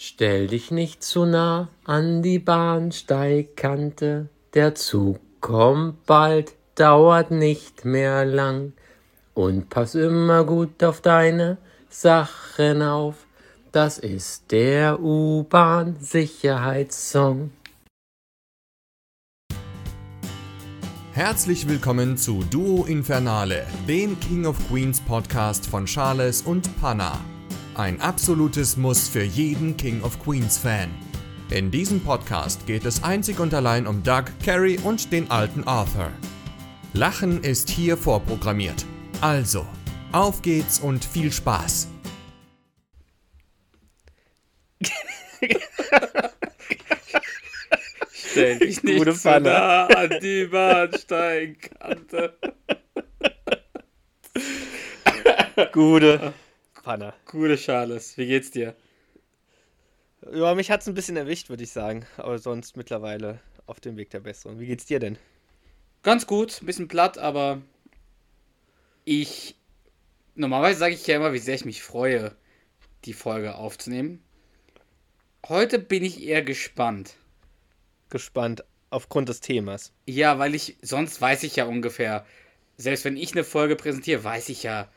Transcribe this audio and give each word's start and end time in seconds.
Stell 0.00 0.46
dich 0.46 0.70
nicht 0.70 1.02
zu 1.02 1.26
nah 1.26 1.70
an 1.82 2.22
die 2.22 2.38
Bahnsteigkante, 2.38 4.28
der 4.54 4.76
Zug 4.76 5.18
kommt 5.40 6.06
bald, 6.06 6.54
dauert 6.76 7.32
nicht 7.32 7.84
mehr 7.84 8.24
lang. 8.24 8.74
Und 9.34 9.70
pass 9.70 9.96
immer 9.96 10.44
gut 10.44 10.84
auf 10.84 11.00
deine 11.00 11.58
Sachen 11.90 12.80
auf, 12.80 13.26
das 13.72 13.98
ist 13.98 14.52
der 14.52 15.00
U-Bahn-Sicherheitssong. 15.00 17.50
Herzlich 21.12 21.68
willkommen 21.68 22.16
zu 22.16 22.44
Duo 22.48 22.84
Infernale, 22.84 23.66
dem 23.88 24.16
King 24.20 24.46
of 24.46 24.56
Queens 24.68 25.00
Podcast 25.00 25.66
von 25.66 25.86
Charles 25.86 26.42
und 26.42 26.80
Panna. 26.80 27.18
Ein 27.78 28.00
absolutes 28.00 28.76
Muss 28.76 29.08
für 29.08 29.22
jeden 29.22 29.76
King 29.76 30.02
of 30.02 30.20
Queens 30.24 30.58
Fan. 30.58 30.90
In 31.50 31.70
diesem 31.70 32.00
Podcast 32.00 32.66
geht 32.66 32.84
es 32.84 33.04
einzig 33.04 33.38
und 33.38 33.54
allein 33.54 33.86
um 33.86 34.02
Doug, 34.02 34.24
Carrie 34.44 34.80
und 34.82 35.12
den 35.12 35.30
alten 35.30 35.62
Arthur. 35.62 36.10
Lachen 36.92 37.44
ist 37.44 37.70
hier 37.70 37.96
vorprogrammiert. 37.96 38.84
Also, 39.20 39.64
auf 40.10 40.42
geht's 40.42 40.80
und 40.80 41.04
viel 41.04 41.30
Spaß. 41.30 41.86
Stell 48.12 48.58
dich 48.58 48.82
nicht 48.82 48.98
Gute 48.98 49.14
zu 49.14 49.38
nah 49.38 49.86
an 49.86 50.18
die 50.20 50.46
Bahnsteigkante. 50.46 52.36
Gute. 55.72 56.34
Panne. 56.88 57.12
Gute 57.26 57.58
Charles, 57.58 58.16
wie 58.16 58.26
geht's 58.26 58.50
dir? 58.50 58.74
Ja, 60.32 60.54
mich 60.54 60.70
hat's 60.70 60.88
ein 60.88 60.94
bisschen 60.94 61.18
erwischt, 61.18 61.50
würde 61.50 61.62
ich 61.62 61.70
sagen. 61.70 62.06
Aber 62.16 62.38
sonst 62.38 62.78
mittlerweile 62.78 63.40
auf 63.66 63.78
dem 63.78 63.98
Weg 63.98 64.08
der 64.08 64.20
Besserung. 64.20 64.58
Wie 64.58 64.64
geht's 64.64 64.86
dir 64.86 64.98
denn? 64.98 65.18
Ganz 66.02 66.26
gut, 66.26 66.62
ein 66.62 66.64
bisschen 66.64 66.88
platt, 66.88 67.18
aber 67.18 67.60
ich. 69.04 69.54
Normalerweise 70.34 70.78
sage 70.78 70.94
ich 70.94 71.06
ja 71.06 71.16
immer, 71.16 71.34
wie 71.34 71.38
sehr 71.40 71.56
ich 71.56 71.66
mich 71.66 71.82
freue, 71.82 72.34
die 73.04 73.12
Folge 73.12 73.56
aufzunehmen. 73.56 74.22
Heute 75.46 75.78
bin 75.78 76.02
ich 76.02 76.22
eher 76.22 76.40
gespannt. 76.40 77.16
Gespannt 78.08 78.64
aufgrund 78.88 79.28
des 79.28 79.40
Themas. 79.42 79.92
Ja, 80.06 80.38
weil 80.38 80.54
ich, 80.54 80.78
sonst 80.80 81.20
weiß 81.20 81.42
ich 81.42 81.54
ja 81.54 81.66
ungefähr, 81.66 82.24
selbst 82.78 83.04
wenn 83.04 83.18
ich 83.18 83.32
eine 83.32 83.44
Folge 83.44 83.76
präsentiere, 83.76 84.24
weiß 84.24 84.48
ich 84.48 84.62
ja, 84.62 84.90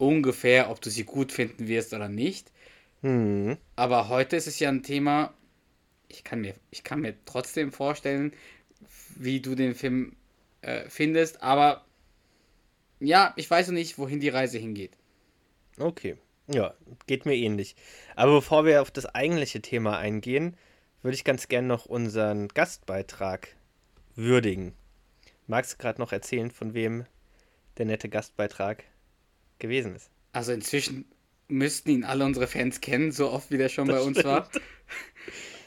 ungefähr, 0.00 0.70
ob 0.70 0.80
du 0.80 0.90
sie 0.90 1.04
gut 1.04 1.30
finden 1.30 1.68
wirst 1.68 1.92
oder 1.92 2.08
nicht. 2.08 2.50
Hm. 3.02 3.56
Aber 3.76 4.08
heute 4.08 4.36
ist 4.36 4.46
es 4.46 4.58
ja 4.58 4.68
ein 4.68 4.82
Thema, 4.82 5.34
ich 6.08 6.24
kann 6.24 6.40
mir, 6.40 6.54
ich 6.70 6.82
kann 6.82 7.00
mir 7.00 7.14
trotzdem 7.26 7.70
vorstellen, 7.70 8.32
wie 9.16 9.40
du 9.40 9.54
den 9.54 9.74
Film 9.74 10.16
äh, 10.62 10.88
findest, 10.88 11.42
aber 11.42 11.84
ja, 12.98 13.32
ich 13.36 13.50
weiß 13.50 13.68
noch 13.68 13.74
nicht, 13.74 13.98
wohin 13.98 14.20
die 14.20 14.28
Reise 14.28 14.58
hingeht. 14.58 14.92
Okay, 15.78 16.16
ja, 16.48 16.74
geht 17.06 17.26
mir 17.26 17.36
ähnlich. 17.36 17.76
Aber 18.16 18.32
bevor 18.32 18.64
wir 18.64 18.82
auf 18.82 18.90
das 18.90 19.06
eigentliche 19.06 19.62
Thema 19.62 19.98
eingehen, 19.98 20.56
würde 21.02 21.14
ich 21.14 21.24
ganz 21.24 21.48
gern 21.48 21.66
noch 21.66 21.86
unseren 21.86 22.48
Gastbeitrag 22.48 23.56
würdigen. 24.16 24.74
Magst 25.46 25.74
du 25.74 25.76
gerade 25.78 26.00
noch 26.00 26.12
erzählen, 26.12 26.50
von 26.50 26.74
wem 26.74 27.06
der 27.78 27.86
nette 27.86 28.08
Gastbeitrag 28.08 28.84
gewesen 29.60 29.94
ist. 29.94 30.10
Also 30.32 30.52
inzwischen 30.52 31.04
müssten 31.48 31.90
ihn 31.90 32.04
alle 32.04 32.24
unsere 32.24 32.46
Fans 32.46 32.80
kennen, 32.80 33.12
so 33.12 33.30
oft 33.30 33.50
wie 33.50 33.58
der 33.58 33.68
schon 33.68 33.88
das 33.88 33.96
bei 33.96 34.02
uns 34.02 34.18
stimmt. 34.18 34.32
war. 34.32 34.50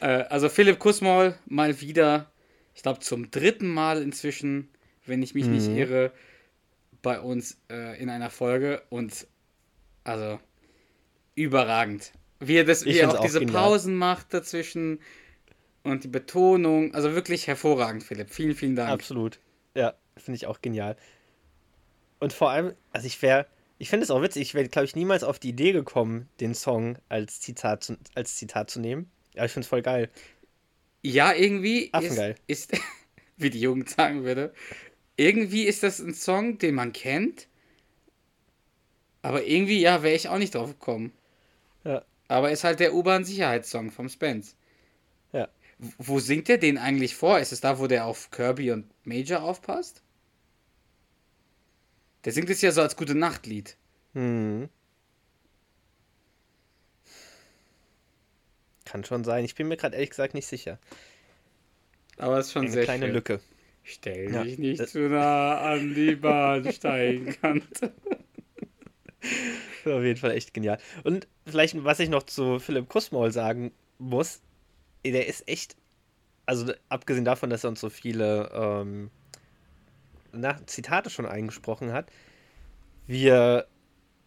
äh, 0.00 0.24
also 0.24 0.48
Philipp 0.48 0.78
Kussmaul 0.78 1.34
mal 1.46 1.80
wieder, 1.80 2.30
ich 2.74 2.82
glaube 2.82 3.00
zum 3.00 3.30
dritten 3.30 3.68
Mal 3.68 4.02
inzwischen, 4.02 4.68
wenn 5.06 5.22
ich 5.22 5.34
mich 5.34 5.46
mhm. 5.46 5.52
nicht 5.52 5.68
irre, 5.68 6.12
bei 7.02 7.20
uns 7.20 7.58
äh, 7.70 8.00
in 8.00 8.08
einer 8.08 8.30
Folge 8.30 8.82
und 8.88 9.26
also 10.04 10.40
überragend. 11.34 12.12
Wie 12.40 12.56
er, 12.56 12.64
das, 12.64 12.84
wie 12.84 12.98
er 12.98 13.10
auch 13.10 13.20
diese 13.20 13.40
genial. 13.40 13.62
Pausen 13.62 13.94
macht 13.94 14.34
dazwischen 14.34 15.00
und 15.82 16.04
die 16.04 16.08
Betonung, 16.08 16.94
also 16.94 17.14
wirklich 17.14 17.46
hervorragend, 17.46 18.02
Philipp. 18.02 18.30
Vielen, 18.30 18.54
vielen 18.54 18.74
Dank. 18.74 18.90
Absolut. 18.90 19.38
Ja, 19.74 19.94
finde 20.16 20.36
ich 20.36 20.46
auch 20.46 20.60
genial. 20.60 20.96
Und 22.20 22.32
vor 22.32 22.50
allem, 22.50 22.74
also 22.90 23.06
ich 23.06 23.20
wäre 23.22 23.46
ich 23.84 23.90
finde 23.90 24.04
es 24.04 24.10
auch 24.10 24.22
witzig, 24.22 24.40
ich 24.40 24.54
wäre, 24.54 24.66
glaube 24.66 24.86
ich, 24.86 24.96
niemals 24.96 25.24
auf 25.24 25.38
die 25.38 25.50
Idee 25.50 25.72
gekommen, 25.72 26.26
den 26.40 26.54
Song 26.54 26.96
als 27.10 27.42
Zitat 27.42 27.84
zu, 27.84 27.98
als 28.14 28.36
Zitat 28.36 28.70
zu 28.70 28.80
nehmen. 28.80 29.10
Ja, 29.34 29.44
ich 29.44 29.52
finde 29.52 29.64
es 29.64 29.68
voll 29.68 29.82
geil. 29.82 30.08
Ja, 31.02 31.34
irgendwie 31.34 31.90
Affengeil. 31.92 32.34
ist, 32.46 32.72
ist, 32.72 32.80
wie 33.36 33.50
die 33.50 33.60
Jugend 33.60 33.90
sagen 33.90 34.24
würde, 34.24 34.54
irgendwie 35.18 35.64
ist 35.64 35.82
das 35.82 35.98
ein 35.98 36.14
Song, 36.14 36.56
den 36.56 36.74
man 36.74 36.94
kennt, 36.94 37.46
aber 39.20 39.44
irgendwie, 39.44 39.82
ja, 39.82 40.02
wäre 40.02 40.16
ich 40.16 40.30
auch 40.30 40.38
nicht 40.38 40.54
drauf 40.54 40.70
gekommen. 40.70 41.12
Ja. 41.84 42.06
Aber 42.28 42.52
ist 42.52 42.64
halt 42.64 42.80
der 42.80 42.94
U-Bahn-Sicherheitssong 42.94 43.90
vom 43.90 44.08
Spence. 44.08 44.56
Ja. 45.34 45.50
Wo 45.98 46.20
singt 46.20 46.48
der 46.48 46.56
den 46.56 46.78
eigentlich 46.78 47.16
vor? 47.16 47.38
Ist 47.38 47.52
es 47.52 47.60
da, 47.60 47.78
wo 47.78 47.86
der 47.86 48.06
auf 48.06 48.30
Kirby 48.30 48.70
und 48.70 48.86
Major 49.04 49.42
aufpasst? 49.42 50.00
Der 52.24 52.32
singt 52.32 52.50
es 52.50 52.62
ja 52.62 52.72
so 52.72 52.80
als 52.80 52.96
gute 52.96 53.14
Nachtlied. 53.14 53.76
Hm. 54.14 54.68
Kann 58.84 59.04
schon 59.04 59.24
sein. 59.24 59.44
Ich 59.44 59.54
bin 59.54 59.68
mir 59.68 59.76
gerade 59.76 59.94
ehrlich 59.94 60.10
gesagt 60.10 60.34
nicht 60.34 60.46
sicher. 60.46 60.78
Aber 62.16 62.38
es 62.38 62.46
ist 62.46 62.52
schon 62.52 62.62
Eine 62.62 62.72
sehr 62.72 62.84
kleine 62.84 63.06
schön. 63.06 63.14
Lücke. 63.14 63.40
Stell 63.82 64.32
ja, 64.32 64.44
dich 64.44 64.58
nicht 64.58 64.88
zu 64.88 65.08
nah 65.10 65.58
an 65.60 65.94
die 65.94 66.14
Bahnsteigkante. 66.16 67.92
Auf 69.84 70.02
jeden 70.02 70.16
Fall 70.16 70.30
echt 70.30 70.54
genial. 70.54 70.78
Und 71.02 71.28
vielleicht, 71.46 71.82
was 71.84 72.00
ich 72.00 72.08
noch 72.08 72.22
zu 72.22 72.58
Philipp 72.58 72.88
Kussmaul 72.88 73.30
sagen 73.30 73.72
muss, 73.98 74.40
der 75.04 75.26
ist 75.26 75.46
echt, 75.48 75.76
also 76.46 76.72
abgesehen 76.88 77.26
davon, 77.26 77.50
dass 77.50 77.64
er 77.64 77.70
uns 77.70 77.80
so 77.80 77.90
viele 77.90 78.50
ähm, 78.54 79.10
nach 80.34 80.64
Zitate 80.66 81.10
schon 81.10 81.26
eingesprochen 81.26 81.92
hat. 81.92 82.10
Wir 83.06 83.66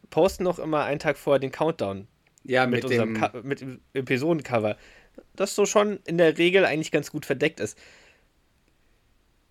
posten 0.09 0.43
noch 0.43 0.59
immer 0.59 0.83
einen 0.83 0.99
Tag 0.99 1.17
vorher 1.17 1.39
den 1.39 1.51
Countdown. 1.51 2.07
Ja, 2.43 2.65
mit, 2.65 2.83
mit 2.83 2.85
unserem 2.85 3.13
dem 3.15 3.47
mit 3.47 3.65
Episodencover. 3.93 4.77
Das 5.35 5.55
so 5.55 5.65
schon 5.65 5.99
in 6.05 6.17
der 6.17 6.37
Regel 6.37 6.65
eigentlich 6.65 6.91
ganz 6.91 7.11
gut 7.11 7.25
verdeckt 7.25 7.59
ist. 7.59 7.77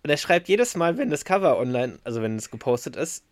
Und 0.03 0.09
er 0.09 0.17
schreibt 0.17 0.47
jedes 0.47 0.75
Mal, 0.75 0.97
wenn 0.97 1.09
das 1.09 1.25
Cover 1.25 1.57
online, 1.57 1.99
also 2.03 2.21
wenn 2.21 2.37
es 2.37 2.49
gepostet 2.49 2.95
ist, 2.95 3.23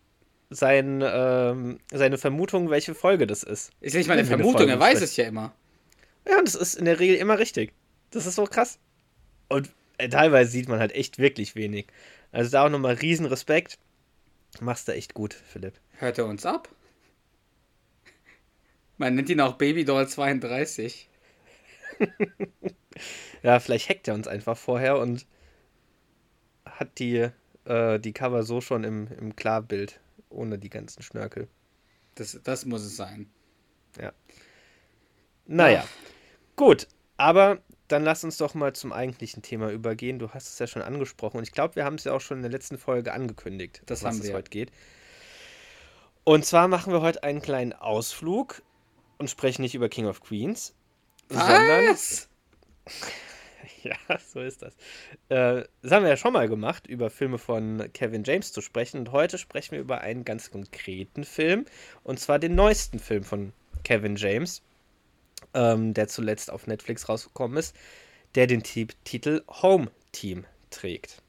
sein, 0.49 1.01
ähm, 1.03 1.79
seine 1.91 2.17
Vermutung, 2.17 2.69
welche 2.69 2.93
Folge 2.93 3.27
das 3.27 3.43
ist. 3.43 3.71
Ist 3.81 3.93
ja 3.93 3.99
nicht 3.99 4.07
mal 4.07 4.17
eine 4.17 4.25
Vermutung, 4.25 4.67
er 4.67 4.79
weiß 4.79 5.01
es 5.01 5.15
ja 5.15 5.25
immer. 5.25 5.53
Ja, 6.27 6.37
und 6.37 6.47
das 6.47 6.55
ist 6.55 6.75
in 6.75 6.85
der 6.85 6.99
Regel 6.99 7.15
immer 7.15 7.39
richtig. 7.39 7.73
Das 8.11 8.25
ist 8.25 8.35
so 8.35 8.45
krass. 8.45 8.79
Und 9.47 9.69
äh, 9.97 10.09
teilweise 10.09 10.51
sieht 10.51 10.67
man 10.67 10.79
halt 10.79 10.93
echt 10.93 11.17
wirklich 11.19 11.55
wenig. 11.55 11.87
Also 12.35 12.51
da 12.51 12.65
auch 12.65 12.69
nochmal 12.69 12.95
riesen 12.95 13.25
Respekt. 13.25 13.79
Machst 14.59 14.89
du 14.89 14.91
echt 14.93 15.13
gut, 15.13 15.33
Philipp. 15.33 15.79
Hört 15.99 16.17
er 16.17 16.25
uns 16.25 16.45
ab? 16.45 16.67
Man 18.97 19.15
nennt 19.15 19.29
ihn 19.29 19.39
auch 19.39 19.53
Babydoll 19.53 20.05
32. 20.05 21.07
ja, 23.41 23.57
vielleicht 23.61 23.87
hackt 23.87 24.09
er 24.09 24.15
uns 24.15 24.27
einfach 24.27 24.57
vorher 24.57 24.99
und 24.99 25.25
hat 26.65 26.99
die, 26.99 27.29
äh, 27.63 27.99
die 28.01 28.11
Cover 28.11 28.43
so 28.43 28.59
schon 28.59 28.83
im, 28.83 29.07
im 29.17 29.37
Klarbild, 29.37 30.01
ohne 30.27 30.59
die 30.59 30.69
ganzen 30.69 31.03
Schnörkel. 31.03 31.47
Das, 32.15 32.37
das 32.43 32.65
muss 32.65 32.83
es 32.83 32.97
sein. 32.97 33.29
Ja. 33.97 34.11
Naja. 35.45 35.85
Ach. 35.85 36.55
Gut, 36.57 36.89
aber 37.15 37.61
dann 37.87 38.03
lass 38.03 38.23
uns 38.23 38.37
doch 38.37 38.53
mal 38.53 38.73
zum 38.73 38.91
eigentlichen 38.91 39.41
Thema 39.41 39.69
übergehen. 39.69 40.19
Du 40.19 40.31
hast 40.31 40.47
es 40.47 40.59
ja 40.59 40.67
schon 40.67 40.81
angesprochen 40.81 41.37
und 41.37 41.43
ich 41.43 41.51
glaube, 41.51 41.75
wir 41.75 41.85
haben 41.85 41.95
es 41.95 42.03
ja 42.03 42.13
auch 42.13 42.21
schon 42.21 42.37
in 42.37 42.43
der 42.43 42.51
letzten 42.51 42.77
Folge 42.77 43.13
angekündigt, 43.13 43.81
das 43.85 44.03
was 44.03 44.19
es 44.19 44.33
heute 44.33 44.49
geht. 44.49 44.71
Und 46.23 46.43
zwar 46.45 46.67
machen 46.67 46.91
wir 46.91 47.01
heute 47.01 47.21
einen 47.23 47.41
kleinen 47.41 47.73
Ausflug 47.73 48.63
und 49.17 49.29
sprechen 49.29 49.61
nicht 49.61 49.75
über 49.75 49.89
King 49.89 50.07
of 50.07 50.21
Queens, 50.21 50.73
was? 51.29 51.47
sondern. 51.47 51.97
ja, 53.83 54.19
so 54.19 54.41
ist 54.41 54.63
das. 54.63 54.73
Äh, 55.29 55.65
das 55.83 55.91
haben 55.91 56.03
wir 56.03 56.09
ja 56.09 56.17
schon 56.17 56.33
mal 56.33 56.49
gemacht, 56.49 56.87
über 56.87 57.11
Filme 57.11 57.37
von 57.37 57.89
Kevin 57.93 58.23
James 58.23 58.51
zu 58.51 58.61
sprechen. 58.61 58.97
Und 58.97 59.11
heute 59.11 59.37
sprechen 59.37 59.73
wir 59.73 59.79
über 59.79 60.01
einen 60.01 60.25
ganz 60.25 60.49
konkreten 60.49 61.23
Film. 61.23 61.65
Und 62.03 62.19
zwar 62.19 62.39
den 62.39 62.55
neuesten 62.55 62.97
Film 62.97 63.23
von 63.23 63.53
Kevin 63.83 64.15
James 64.15 64.63
ähm, 65.55 65.93
der 65.95 66.07
zuletzt 66.07 66.51
auf 66.51 66.67
Netflix 66.67 67.09
rausgekommen 67.09 67.57
ist, 67.57 67.75
der 68.35 68.45
den 68.45 68.61
T 68.61 68.87
Titel 69.03 69.43
Home 69.47 69.89
Team 70.11 70.45
trägt. 70.69 71.23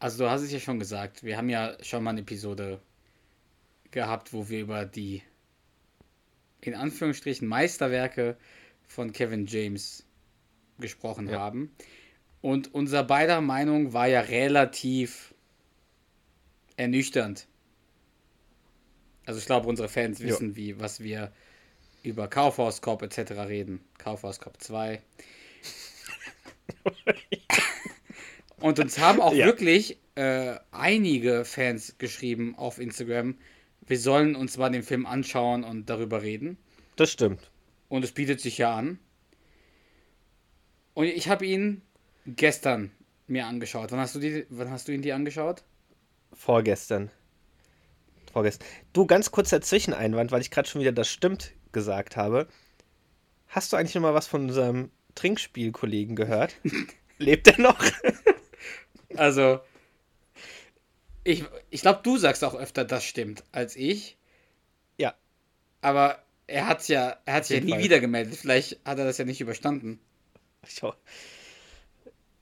Also 0.00 0.24
du 0.24 0.30
hast 0.30 0.42
es 0.42 0.52
ja 0.52 0.60
schon 0.60 0.78
gesagt, 0.78 1.22
wir 1.22 1.36
haben 1.36 1.48
ja 1.48 1.76
schon 1.82 2.02
mal 2.02 2.10
eine 2.10 2.20
Episode 2.20 2.80
gehabt, 3.90 4.32
wo 4.32 4.48
wir 4.48 4.60
über 4.60 4.84
die 4.84 5.22
in 6.60 6.74
Anführungsstrichen 6.74 7.46
Meisterwerke 7.46 8.36
von 8.86 9.12
Kevin 9.12 9.46
James 9.46 10.04
gesprochen 10.78 11.28
Ja. 11.28 11.38
haben. 11.38 11.72
Und 12.40 12.72
unser 12.74 13.02
beider 13.04 13.40
Meinung 13.40 13.92
war 13.92 14.06
ja 14.06 14.20
relativ 14.20 15.34
ernüchternd. 16.76 17.48
Also 19.26 19.40
ich 19.40 19.46
glaube, 19.46 19.68
unsere 19.68 19.88
Fans 19.88 20.20
Ja. 20.20 20.26
wissen, 20.26 20.56
wie, 20.56 20.78
was 20.80 21.00
wir 21.00 21.32
über 22.08 22.28
Kaufhaus 22.28 22.82
Cop 22.82 23.02
etc. 23.02 23.32
reden. 23.48 23.80
Kaufhaus 23.98 24.40
Cop 24.40 24.60
2. 24.60 25.00
Und 28.60 28.78
uns 28.80 28.98
haben 28.98 29.20
auch 29.20 29.32
Ja. 29.32 29.46
wirklich 29.46 29.98
äh, 30.16 30.56
einige 30.72 31.44
Fans 31.44 31.96
geschrieben 31.98 32.54
auf 32.56 32.78
Instagram, 32.78 33.36
wir 33.86 33.98
sollen 33.98 34.34
uns 34.36 34.56
mal 34.58 34.68
den 34.70 34.82
Film 34.82 35.06
anschauen 35.06 35.64
und 35.64 35.88
darüber 35.88 36.22
reden. 36.22 36.58
Das 36.96 37.10
stimmt. 37.10 37.50
Und 37.88 38.04
es 38.04 38.12
bietet 38.12 38.40
sich 38.40 38.58
ja 38.58 38.74
an. 38.74 38.98
Und 40.94 41.06
ich 41.06 41.28
habe 41.28 41.46
ihn 41.46 41.80
gestern 42.26 42.90
mir 43.28 43.46
angeschaut. 43.46 43.92
Wann 43.92 44.00
hast 44.00 44.14
du, 44.14 44.18
die, 44.18 44.44
wann 44.50 44.70
hast 44.70 44.88
du 44.88 44.92
ihn 44.92 45.00
dir 45.02 45.14
angeschaut? 45.14 45.62
Vorgestern. 46.32 47.10
Vorgestern. 48.32 48.66
Du, 48.92 49.06
ganz 49.06 49.30
kurzer 49.30 49.60
Zwischeneinwand, 49.60 50.32
weil 50.32 50.42
ich 50.42 50.50
gerade 50.50 50.68
schon 50.68 50.80
wieder 50.80 50.92
das 50.92 51.08
stimmt 51.08 51.52
gesagt 51.78 52.16
habe. 52.16 52.48
Hast 53.46 53.72
du 53.72 53.76
eigentlich 53.76 53.94
noch 53.94 54.02
mal 54.02 54.14
was 54.14 54.26
von 54.26 54.42
unserem 54.42 54.90
Trinkspielkollegen 55.14 56.16
gehört? 56.16 56.56
Lebt 57.18 57.46
er 57.46 57.60
noch? 57.60 57.82
Also, 59.16 59.60
ich, 61.24 61.44
ich 61.70 61.80
glaube, 61.80 62.00
du 62.02 62.18
sagst 62.18 62.44
auch 62.44 62.54
öfter, 62.54 62.84
das 62.84 63.04
stimmt, 63.04 63.42
als 63.52 63.74
ich. 63.74 64.18
Ja. 64.98 65.14
Aber 65.80 66.22
er 66.46 66.68
hat 66.68 66.86
ja, 66.88 67.16
er 67.24 67.34
hat 67.34 67.46
sich 67.46 67.58
ja 67.58 67.64
nie 67.64 67.72
Fall. 67.72 67.82
wieder 67.82 68.00
gemeldet. 68.00 68.36
Vielleicht 68.36 68.78
hat 68.84 68.98
er 68.98 69.06
das 69.06 69.16
ja 69.16 69.24
nicht 69.24 69.40
überstanden. 69.40 69.98
Ich, 70.62 70.82
ho 70.82 70.92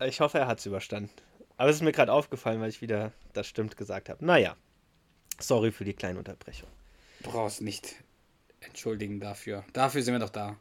ich 0.01 0.21
hoffe, 0.21 0.39
er 0.39 0.49
hat 0.49 0.59
es 0.59 0.67
überstanden. 0.67 1.11
Aber 1.57 1.71
es 1.71 1.77
ist 1.77 1.83
mir 1.83 1.93
gerade 1.93 2.13
aufgefallen, 2.13 2.61
weil 2.61 2.69
ich 2.69 2.83
wieder 2.83 3.13
das 3.33 3.47
stimmt 3.47 3.77
gesagt 3.77 4.09
habe. 4.09 4.25
Naja. 4.27 4.57
Sorry 5.39 5.71
für 5.71 5.85
die 5.85 5.95
kleine 5.95 6.19
Unterbrechung. 6.19 6.69
brauchst 7.23 7.63
nicht 7.63 7.95
entschuldigen 8.67 9.21
dafür. 9.21 9.65
Dafür 9.73 10.03
sind 10.03 10.15
wir 10.15 10.19
doch 10.19 10.31
da. 10.31 10.57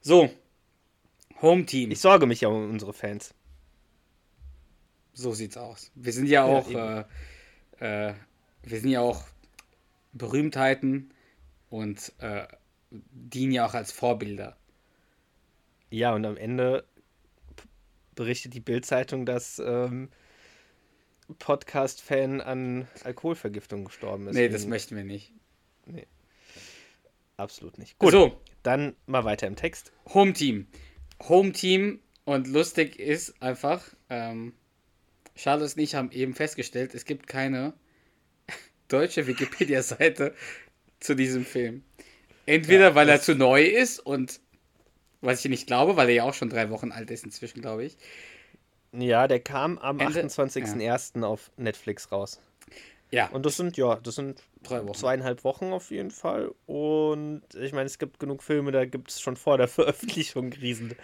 So. 0.00 0.30
Home 1.40 1.66
Team. 1.66 1.90
Ich 1.90 2.00
sorge 2.00 2.26
mich 2.26 2.40
ja 2.40 2.48
um 2.48 2.70
unsere 2.70 2.92
Fans. 2.92 3.34
So 5.12 5.32
sieht's 5.32 5.56
aus. 5.56 5.90
Wir 5.94 6.12
sind 6.12 6.26
ja 6.26 6.44
auch, 6.44 6.68
eben. 6.70 7.04
äh, 7.80 8.10
äh, 8.10 8.14
wir 8.62 8.80
sind 8.80 8.90
ja 8.90 9.00
auch 9.00 9.24
Berühmtheiten 10.12 11.12
und 11.68 12.12
äh, 12.18 12.46
dienen 12.90 13.52
ja 13.52 13.66
auch 13.66 13.74
als 13.74 13.92
Vorbilder. 13.92 14.56
Ja, 15.90 16.14
und 16.14 16.24
am 16.24 16.36
Ende 16.36 16.84
berichtet 18.14 18.54
die 18.54 18.60
Bild-Zeitung, 18.60 19.26
dass 19.26 19.58
ähm, 19.58 20.10
Podcast-Fan 21.38 22.40
an 22.40 22.88
Alkoholvergiftung 23.04 23.84
gestorben 23.84 24.28
ist. 24.28 24.34
nee, 24.34 24.48
das 24.48 24.66
möchten 24.66 24.96
wir 24.96 25.04
nicht. 25.04 25.32
Absolut 27.36 27.78
nicht. 27.78 27.98
Gut, 27.98 28.12
So, 28.12 28.40
dann 28.62 28.94
mal 29.06 29.24
weiter 29.24 29.46
im 29.46 29.56
Text. 29.56 29.92
Home 30.14 30.32
Team. 30.32 30.66
Home 31.28 31.52
Team 31.52 32.00
und 32.24 32.46
lustig 32.48 32.98
ist 32.98 33.40
einfach, 33.42 33.82
ähm, 34.10 34.54
Charles 35.34 35.74
und 35.74 35.80
ich 35.82 35.94
haben 35.94 36.10
eben 36.12 36.34
festgestellt, 36.34 36.94
es 36.94 37.04
gibt 37.04 37.26
keine 37.26 37.72
deutsche 38.88 39.26
Wikipedia-Seite 39.26 40.34
zu 41.00 41.14
diesem 41.16 41.44
Film. 41.44 41.82
Entweder 42.46 42.94
weil 42.94 43.08
er 43.08 43.20
zu 43.20 43.34
neu 43.34 43.62
ist 43.62 43.98
und 44.00 44.40
was 45.20 45.44
ich 45.44 45.50
nicht 45.50 45.66
glaube, 45.68 45.96
weil 45.96 46.08
er 46.08 46.14
ja 46.16 46.22
auch 46.24 46.34
schon 46.34 46.50
drei 46.50 46.70
Wochen 46.70 46.90
alt 46.90 47.10
ist 47.12 47.24
inzwischen, 47.24 47.60
glaube 47.60 47.84
ich. 47.84 47.96
Ja, 48.92 49.26
der 49.28 49.40
kam 49.40 49.78
am 49.78 50.00
Ende- 50.00 50.20
28.01. 50.24 51.22
auf 51.22 51.50
Netflix 51.56 52.10
raus. 52.12 52.40
Ja, 53.12 53.28
Und 53.28 53.44
das 53.44 53.58
sind, 53.58 53.76
ja, 53.76 53.96
das 53.96 54.14
sind 54.14 54.42
drei 54.62 54.82
Wochen. 54.86 54.94
zweieinhalb 54.94 55.44
Wochen 55.44 55.66
auf 55.72 55.90
jeden 55.90 56.10
Fall. 56.10 56.50
Und 56.66 57.42
ich 57.60 57.72
meine, 57.72 57.84
es 57.84 57.98
gibt 57.98 58.18
genug 58.18 58.42
Filme, 58.42 58.72
da 58.72 58.86
gibt 58.86 59.10
es 59.10 59.20
schon 59.20 59.36
vor 59.36 59.58
der 59.58 59.68
Veröffentlichung 59.68 60.52
riesen 60.54 60.94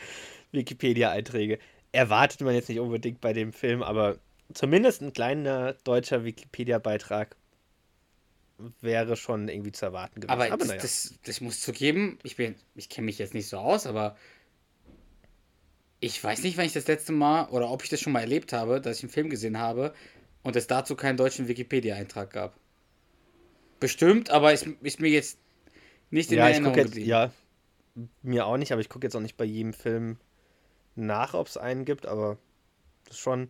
Wikipedia-Einträge. 0.53 1.59
Erwartet 1.93 2.41
man 2.41 2.55
jetzt 2.55 2.71
nicht 2.71 2.81
unbedingt 2.81 3.21
bei 3.21 3.35
dem 3.35 3.53
Film, 3.53 3.83
aber 3.83 4.19
zumindest 4.55 5.03
ein 5.03 5.13
kleiner 5.13 5.75
deutscher 5.85 6.25
Wikipedia-Beitrag 6.25 7.37
wäre 8.81 9.17
schon 9.17 9.49
irgendwie 9.49 9.73
zu 9.73 9.85
erwarten 9.85 10.21
gewesen. 10.21 10.41
Aber, 10.41 10.57
das, 10.57 10.69
naja. 10.69 10.81
das, 10.81 11.15
das 11.25 11.41
muss 11.43 11.61
zugeben, 11.61 12.19
ich 12.23 12.37
bin, 12.37 12.55
ich 12.75 12.89
kenne 12.89 13.05
mich 13.05 13.19
jetzt 13.19 13.35
nicht 13.35 13.49
so 13.49 13.59
aus, 13.59 13.87
aber 13.87 14.17
ich 16.01 16.23
weiß 16.23 16.43
nicht, 16.43 16.57
wann 16.57 16.65
ich 16.65 16.73
das 16.73 16.87
letzte 16.87 17.13
Mal 17.13 17.49
oder 17.49 17.71
ob 17.71 17.83
ich 17.85 17.91
das 17.91 18.01
schon 18.01 18.13
mal 18.13 18.21
erlebt 18.21 18.53
habe, 18.53 18.81
dass 18.81 18.99
ich 18.99 19.05
einen 19.05 19.13
Film 19.13 19.31
gesehen 19.31 19.59
habe 19.59 19.93
und 20.43 20.57
es 20.57 20.67
dazu 20.67 20.97
keinen 20.97 21.17
deutschen 21.17 21.49
Wikipedia-Eintrag 21.49 22.33
gab. 22.33 22.55
Bestimmt, 23.81 24.31
aber 24.31 24.53
ist, 24.53 24.67
ist 24.83 25.01
mir 25.01 25.09
jetzt 25.11 25.39
nicht 26.11 26.31
in 26.33 26.39
ja, 26.39 26.49
Erinnerung 26.49 26.77
jetzt, 26.77 26.87
geblieben. 26.89 27.09
ja, 27.09 27.31
mir 28.23 28.47
auch 28.47 28.57
nicht, 28.57 28.73
aber 28.73 28.81
ich 28.81 28.89
gucke 28.89 29.07
jetzt 29.07 29.15
auch 29.15 29.21
nicht 29.21 29.37
bei 29.37 29.45
jedem 29.45 29.73
Film 29.73 30.17
nach, 30.97 31.35
ob 31.35 31.47
es 31.47 31.57
einen 31.57 31.85
gibt, 31.85 32.07
aber 32.07 32.39
das 33.05 33.17
ist 33.17 33.21
schon, 33.23 33.49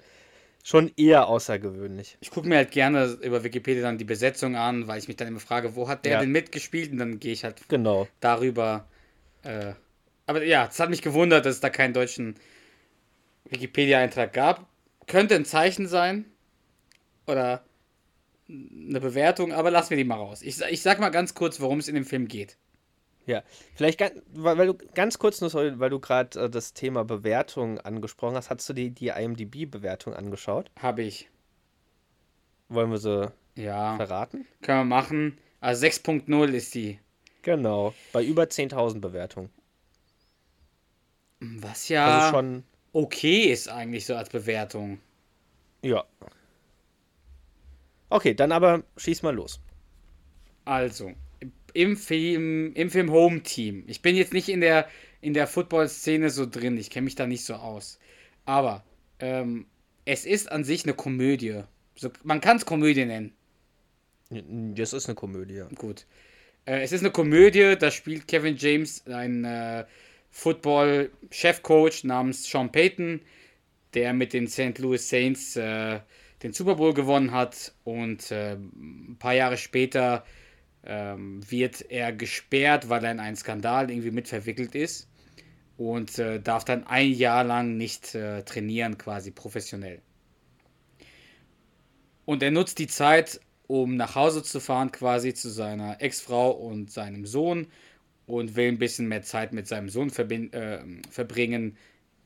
schon 0.63 0.93
eher 0.97 1.29
außergewöhnlich. 1.29 2.19
Ich 2.21 2.31
gucke 2.31 2.49
mir 2.49 2.57
halt 2.57 2.71
gerne 2.73 3.19
über 3.23 3.43
Wikipedia 3.43 3.83
dann 3.83 3.97
die 3.99 4.05
Besetzung 4.05 4.57
an, 4.57 4.87
weil 4.87 4.99
ich 4.99 5.09
mich 5.09 5.17
dann 5.17 5.29
immer 5.29 5.41
frage, 5.41 5.77
wo 5.77 5.89
hat 5.89 6.05
der 6.05 6.15
Ja. 6.15 6.21
denn 6.21 6.31
mitgespielt? 6.31 6.93
Und 6.93 6.99
dann 6.99 7.21
gehe 7.21 7.33
ich 7.33 7.45
halt 7.45 7.69
Genau. 7.69 8.07
darüber. 8.21 8.87
Äh, 9.45 9.73
aber 10.27 10.45
ja, 10.45 10.67
es 10.71 10.79
hat 10.79 10.91
mich 10.91 11.01
gewundert, 11.01 11.47
dass 11.47 11.55
es 11.55 11.61
da 11.61 11.71
keinen 11.71 11.95
deutschen 11.95 12.35
Wikipedia-Eintrag 13.49 14.33
gab. 14.33 14.67
Könnte 15.07 15.35
ein 15.37 15.47
Zeichen 15.47 15.89
sein. 15.89 16.27
Oder 17.29 17.63
eine 18.49 19.01
Bewertung, 19.01 19.53
aber 19.53 19.71
lassen 19.71 19.91
wir 19.91 19.97
die 19.99 20.05
mal 20.05 20.17
raus. 20.17 20.43
Ich, 20.43 20.61
ich 20.63 20.83
sag 20.83 20.99
mal 21.01 21.11
ganz 21.11 21.35
kurz, 21.35 21.61
worum 21.61 21.79
es 21.79 21.89
in 21.89 21.95
dem 21.95 22.05
Film 22.07 22.27
geht. 22.29 22.57
Ja, 23.27 23.43
vielleicht 23.75 23.99
ganz, 23.99 24.15
weil, 24.33 24.67
du 24.69 24.75
ganz 24.95 25.19
kurz 25.19 25.41
nur, 25.43 25.53
weil 25.53 25.91
du 25.91 26.01
gerade 26.01 26.41
äh, 26.45 26.51
das 26.51 26.73
Thema 26.73 27.05
Bewertung 27.05 27.79
angesprochen 27.79 28.37
hast, 28.37 28.49
hast 28.49 28.67
du 28.69 28.73
dir 28.73 28.91
die 28.91 29.09
IMDb-Bewertung 29.09 30.15
angeschaut? 30.15 30.71
Habe 30.81 31.03
ich. 31.03 31.29
Wollen 32.71 32.91
wir 32.91 32.99
sie 32.99 33.31
Ja, 33.57 33.97
verraten? 33.97 34.47
können 34.63 34.79
wir 34.81 34.85
machen. 34.97 35.39
Also 35.61 35.87
6.0 35.87 36.49
ist 36.53 36.75
die. 36.75 36.99
Genau, 37.43 37.95
bei 38.13 38.25
über 38.25 38.45
10.000 38.45 39.01
Bewertungen. 39.01 39.51
Was 41.41 41.89
ja 41.89 42.05
Also 42.07 42.21
schon, 42.31 42.65
okay 42.93 43.51
ist 43.53 43.69
eigentlich 43.69 44.07
so 44.07 44.15
als 44.17 44.29
Bewertung. 44.29 45.01
ja. 45.83 46.05
Okay, 48.11 48.35
dann 48.35 48.53
aber 48.53 48.83
schieß 48.97 49.23
mal 49.23 49.35
los. 49.35 49.61
Also, 50.65 51.13
im 51.75 51.97
Film, 51.97 52.73
im 52.75 52.91
Film 52.91 53.11
Home 53.11 53.43
Team. 53.43 53.85
Ich 53.87 54.03
bin 54.03 54.17
jetzt 54.17 54.33
nicht 54.33 54.49
in 54.49 54.61
der, 54.61 54.89
in 55.21 55.35
der 55.35 55.47
Football-Szene 55.47 56.31
so 56.31 56.47
drin, 56.47 56.77
ich 56.77 56.91
kenne 56.91 57.05
mich 57.05 57.15
da 57.15 57.27
nicht 57.27 57.45
so 57.45 57.55
aus. 57.55 57.99
Aber 58.45 58.85
ähm, 59.21 59.67
es 60.05 60.25
ist 60.25 60.51
an 60.51 60.65
sich 60.65 60.85
eine 60.85 60.95
Komödie. 60.95 61.63
So, 61.95 62.11
man 62.23 62.41
kann 62.41 62.57
es 62.57 62.67
Komödie 62.67 63.05
nennen. 63.05 63.33
Das 64.31 64.93
ist 64.93 65.07
eine 65.07 65.15
Komödie. 65.15 65.65
Gut. 65.75 66.07
Äh, 66.65 66.83
es 66.83 66.93
ist 66.93 67.01
eine 67.01 67.11
Komödie, 67.11 67.77
da 67.79 67.91
spielt 67.91 68.29
Kevin 68.29 68.57
James 68.57 69.07
einen 69.07 69.45
äh, 69.45 69.85
Football-Chefcoach 70.31 72.05
namens 72.05 72.49
Sean 72.49 72.71
Payton, 72.71 73.21
der 73.95 74.13
mit 74.13 74.33
den 74.33 74.47
St. 74.47 74.79
Louis 74.79 75.09
Saints 75.09 75.57
äh, 75.57 76.01
den 76.43 76.53
Super 76.53 76.77
Bowl 76.77 76.95
gewonnen 76.95 77.33
hat 77.33 77.73
und 77.85 78.31
äh, 78.31 78.55
ein 78.55 79.17
paar 79.19 79.35
Jahre 79.35 79.57
später 79.57 80.25
ähm, 80.85 81.41
wird 81.51 81.91
er 81.91 82.13
gesperrt, 82.13 82.89
weil 82.89 83.05
er 83.05 83.13
in 83.13 83.21
einen 83.21 83.37
Skandal 83.37 83.91
irgendwie 83.91 84.11
mitverwickelt 84.11 84.75
ist 84.75 85.09
und 85.77 86.19
äh, 86.19 86.41
darf 86.41 86.65
dann 86.65 86.87
ein 86.87 87.13
Jahr 87.13 87.45
lang 87.45 87.77
nicht 87.77 88.15
äh, 88.15 88.43
trainieren, 88.43 88.99
quasi 88.99 89.31
professionell. 89.31 90.01
Und 92.25 92.43
er 92.43 92.51
nutzt 92.51 92.79
die 92.79 92.89
Zeit, 92.89 93.41
um 93.67 93.97
nach 93.97 94.15
Hause 94.15 94.43
zu 94.43 94.61
fahren, 94.61 94.93
quasi 94.93 95.35
zu 95.35 95.51
seiner 95.51 96.01
Ex-Frau 96.01 96.51
und 96.51 96.91
seinem 96.91 97.27
Sohn 97.27 97.69
und 98.27 98.57
will 98.57 98.69
ein 98.69 98.79
bisschen 98.79 99.09
mehr 99.09 99.23
Zeit 99.23 99.53
mit 99.53 99.67
seinem 99.67 99.89
Sohn 99.89 100.11
äh, 100.11 100.79
verbringen, 101.11 101.77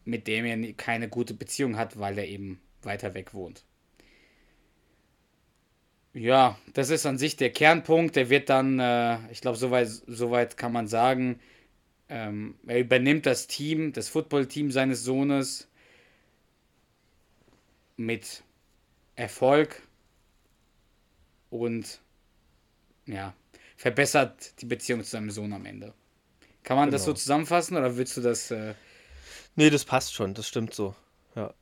mit 0.04 0.26
dem 0.26 0.44
er 0.44 0.72
keine 0.74 1.08
gute 1.08 1.34
Beziehung 1.34 1.76
hat, 1.76 1.98
weil 1.98 2.18
er 2.18 2.26
eben 2.26 2.60
weiter 2.82 3.14
weg 3.14 3.34
wohnt. 3.34 3.64
Ja, 6.14 6.58
das 6.74 6.90
ist 6.90 7.06
an 7.06 7.16
sich 7.18 7.36
der 7.36 7.50
Kernpunkt. 7.50 8.16
Der 8.16 8.28
wird 8.28 8.50
dann, 8.50 8.78
äh, 8.78 9.18
ich 9.30 9.40
glaube, 9.40 9.56
soweit, 9.56 9.88
soweit 9.88 10.56
kann 10.56 10.72
man 10.72 10.86
sagen, 10.86 11.40
ähm, 12.08 12.56
er 12.66 12.80
übernimmt 12.80 13.24
das 13.24 13.46
Team, 13.46 13.92
das 13.92 14.08
Footballteam 14.10 14.70
seines 14.70 15.02
Sohnes 15.04 15.68
mit 17.96 18.42
Erfolg 19.16 19.82
und 21.50 22.00
ja, 23.06 23.34
verbessert 23.76 24.60
die 24.60 24.66
Beziehung 24.66 25.02
zu 25.04 25.10
seinem 25.10 25.30
Sohn 25.30 25.52
am 25.52 25.64
Ende. 25.64 25.94
Kann 26.62 26.76
man 26.76 26.90
das 26.90 27.04
so 27.04 27.12
Genau. 27.12 27.18
zusammenfassen 27.18 27.76
oder 27.76 27.96
willst 27.96 28.16
du 28.16 28.20
das. 28.20 28.50
Äh, 28.50 28.74
Nee, 29.56 29.68
das 29.70 29.84
passt 29.84 30.14
schon, 30.14 30.34
das 30.34 30.48
stimmt 30.48 30.72
so. 30.74 30.94
Ja. 31.34 31.52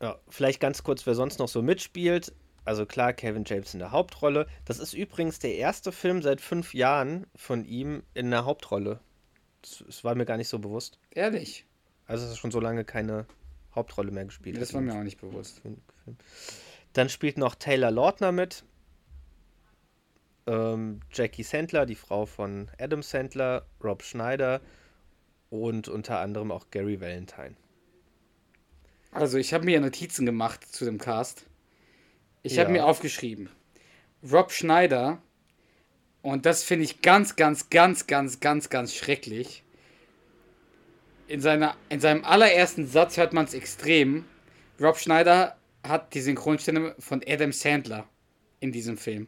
ja. 0.00 0.18
Vielleicht 0.28 0.60
ganz 0.60 0.82
kurz, 0.82 1.06
wer 1.06 1.14
sonst 1.14 1.38
noch 1.38 1.48
so 1.48 1.62
mitspielt. 1.62 2.32
Also 2.66 2.84
klar, 2.84 3.12
Kevin 3.12 3.44
James 3.46 3.72
in 3.74 3.78
der 3.78 3.92
Hauptrolle. 3.92 4.48
Das 4.64 4.80
ist 4.80 4.92
übrigens 4.92 5.38
der 5.38 5.54
erste 5.54 5.92
Film 5.92 6.20
seit 6.20 6.40
fünf 6.40 6.74
Jahren 6.74 7.26
von 7.36 7.64
ihm 7.64 8.02
in 8.12 8.30
der 8.30 8.44
Hauptrolle. 8.44 8.98
Das, 9.62 9.84
das 9.86 10.02
war 10.02 10.16
mir 10.16 10.26
gar 10.26 10.36
nicht 10.36 10.48
so 10.48 10.58
bewusst. 10.58 10.98
ehrlich, 11.10 11.64
Also 12.08 12.24
dass 12.24 12.34
er 12.34 12.36
schon 12.36 12.50
so 12.50 12.58
lange 12.58 12.84
keine 12.84 13.24
Hauptrolle 13.74 14.10
mehr 14.10 14.24
gespielt 14.24 14.60
das 14.60 14.74
war 14.74 14.80
mir 14.80 14.94
auch 14.94 15.04
nicht 15.04 15.20
bewusst. 15.20 15.62
Dann 16.92 17.08
spielt 17.08 17.38
noch 17.38 17.54
Taylor 17.54 17.92
Lautner 17.92 18.32
mit. 18.32 18.64
Ähm, 20.48 21.00
Jackie 21.12 21.44
Sandler, 21.44 21.86
die 21.86 21.94
Frau 21.94 22.26
von 22.26 22.68
Adam 22.78 23.02
Sandler, 23.02 23.66
Rob 23.82 24.02
Schneider 24.02 24.60
und 25.50 25.88
unter 25.88 26.18
anderem 26.18 26.50
auch 26.50 26.70
Gary 26.72 27.00
Valentine. 27.00 27.54
Also, 29.12 29.38
ich 29.38 29.54
habe 29.54 29.64
mir 29.64 29.80
Notizen 29.80 30.26
gemacht 30.26 30.66
zu 30.66 30.84
dem 30.84 30.98
Cast. 30.98 31.45
Ich 32.46 32.54
Ja. 32.54 32.62
habe 32.62 32.72
mir 32.72 32.86
aufgeschrieben: 32.86 33.48
Rob 34.30 34.52
Schneider, 34.52 35.20
und 36.22 36.46
das 36.46 36.62
finde 36.62 36.84
ich 36.84 37.02
ganz, 37.02 37.34
ganz, 37.34 37.70
ganz, 37.70 38.06
ganz, 38.06 38.38
ganz, 38.38 38.70
ganz 38.70 38.94
schrecklich. 38.94 39.64
In, 41.26 41.40
seiner, 41.40 41.76
in 41.88 41.98
seinem 41.98 42.24
allerersten 42.24 42.86
Satz 42.86 43.16
hört 43.16 43.32
man 43.32 43.46
es 43.46 43.54
extrem. 43.54 44.24
Rob 44.80 44.96
Schneider 44.96 45.56
hat 45.82 46.14
die 46.14 46.20
Synchronstimme 46.20 46.94
von 47.00 47.20
Adam 47.26 47.50
Sandler 47.50 48.08
in 48.60 48.70
diesem 48.70 48.96
Film. 48.96 49.26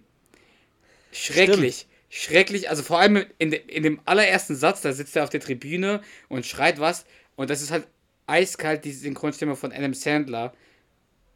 Schrecklich. 1.10 1.88
Schrecklich. 2.10 2.70
Also 2.70 2.84
vor 2.84 3.00
allem 3.00 3.24
in, 3.38 3.50
de, 3.50 3.60
in 3.66 3.82
dem 3.82 4.00
allerersten 4.04 4.54
Satz, 4.54 4.80
da 4.82 4.92
sitzt 4.92 5.16
er 5.16 5.24
auf 5.24 5.30
der 5.30 5.40
Tribüne 5.40 6.02
und 6.28 6.46
schreit 6.46 6.78
was. 6.78 7.04
Und 7.34 7.50
das 7.50 7.62
ist 7.62 7.72
halt 7.72 7.88
eiskalt 8.28 8.84
die 8.84 8.92
Synchronstimme 8.92 9.56
von 9.56 9.72
Adam 9.72 9.92
Sandler. 9.94 10.52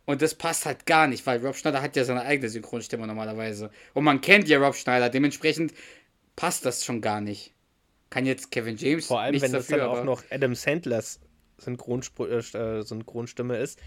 Und 0.05 0.21
das 0.21 0.35
passt 0.35 0.67
halt 0.67 0.85
gar 0.85 1.07
nicht, 1.07 1.27
weil 1.27 1.45
Rob 1.45 1.55
Schneider 1.55 1.81
hat 1.81 1.95
ja 1.95 2.05
seine 2.05 2.23
eigene 2.23 2.49
Synchronstimme 2.49 3.07
normalerweise. 3.07 3.71
Und 3.95 4.05
man 4.05 4.21
kennt 4.21 4.49
ja 4.49 4.59
Rob 4.59 4.75
Schneider, 4.75 5.09
dementsprechend 5.09 5.73
passt 6.35 6.67
das 6.67 6.85
schon 6.85 7.01
gar 7.01 7.21
nicht. 7.21 7.53
Kann 8.11 8.27
jetzt 8.27 8.51
Kevin 8.51 8.77
James 8.77 9.07
Vor 9.07 9.21
allem, 9.21 9.41
wenn 9.41 9.53
das 9.53 9.69
dafür, 9.69 9.85
dann 9.85 9.89
auch 9.89 10.05
noch 10.05 10.23
Adam 10.31 10.55
Sandlers 10.55 11.21
Synchronspr 11.59 12.29
äh, 12.29 12.39
äh, 12.39 12.83
Synchronstimme 12.83 13.57
ist, 13.57 13.81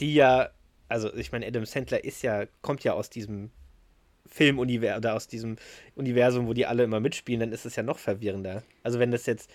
die 0.00 0.14
ja, 0.14 0.50
also 0.88 1.12
ich 1.14 1.32
meine, 1.32 1.46
Adam 1.46 1.64
Sandler 1.64 2.04
ist 2.04 2.22
ja, 2.22 2.46
kommt 2.60 2.84
ja 2.84 2.92
aus 2.92 3.10
diesem 3.10 3.50
Filmuniversum 4.26 4.98
oder 4.98 5.14
aus 5.14 5.28
diesem 5.28 5.56
Universum, 5.94 6.46
wo 6.46 6.52
die 6.52 6.66
alle 6.66 6.84
immer 6.84 7.00
mitspielen, 7.00 7.40
dann 7.40 7.52
ist 7.52 7.66
es 7.66 7.76
ja 7.76 7.82
noch 7.82 7.98
verwirrender. 7.98 8.62
Also 8.82 8.98
wenn 8.98 9.10
das 9.10 9.26
jetzt, 9.26 9.50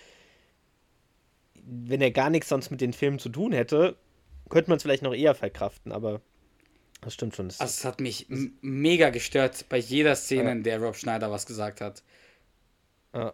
wenn 1.55 2.01
er 2.01 2.11
gar 2.11 2.29
nichts 2.29 2.49
sonst 2.49 2.71
mit 2.71 2.81
den 2.81 2.93
Filmen 2.93 3.19
zu 3.19 3.29
tun 3.29 3.51
hätte, 3.51 3.95
könnte 4.49 4.69
man 4.69 4.77
es 4.77 4.83
vielleicht 4.83 5.03
noch 5.03 5.13
eher 5.13 5.35
verkraften, 5.35 5.91
aber 5.91 6.21
das 7.01 7.13
stimmt 7.13 7.35
schon. 7.35 7.47
Das 7.47 7.59
Also 7.59 7.71
es 7.71 7.85
hat 7.85 8.01
mich 8.01 8.27
mega 8.61 9.09
gestört 9.09 9.65
bei 9.69 9.77
jeder 9.77 10.15
Szene, 10.15 10.51
in 10.51 10.63
der 10.63 10.81
Rob 10.81 10.95
Schneider 10.95 11.31
was 11.31 11.45
gesagt 11.45 11.81
hat. 11.81 12.03
Ja. 13.13 13.33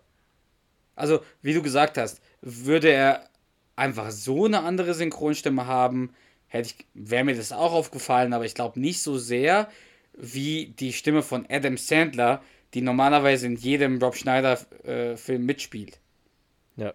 Also, 0.96 1.22
wie 1.42 1.54
du 1.54 1.62
gesagt 1.62 1.98
hast, 1.98 2.22
würde 2.42 2.90
er 2.90 3.30
einfach 3.76 4.12
so 4.12 4.46
eine 4.46 4.62
andere 4.62 4.94
Synchronstimme 4.94 5.66
haben, 5.66 6.14
hätte 6.48 6.70
ich, 6.70 6.86
wäre 6.94 7.26
mir 7.26 7.36
das 7.36 7.52
auch 7.52 7.74
aufgefallen, 7.74 8.34
aber 8.34 8.46
ich 8.46 8.56
glaube 8.56 8.80
nicht 8.80 9.02
so 9.02 9.18
sehr 9.18 9.70
wie 10.14 10.68
die 10.68 10.94
Stimme 10.94 11.24
von 11.24 11.46
Adam 11.50 11.76
Sandler, 11.76 12.42
die 12.74 12.82
normalerweise 12.82 13.48
in 13.48 13.58
jedem 13.58 14.02
Rob 14.02 14.16
Schneider-Film 14.16 15.46
mitspielt. 15.46 16.00
Ja. 16.78 16.94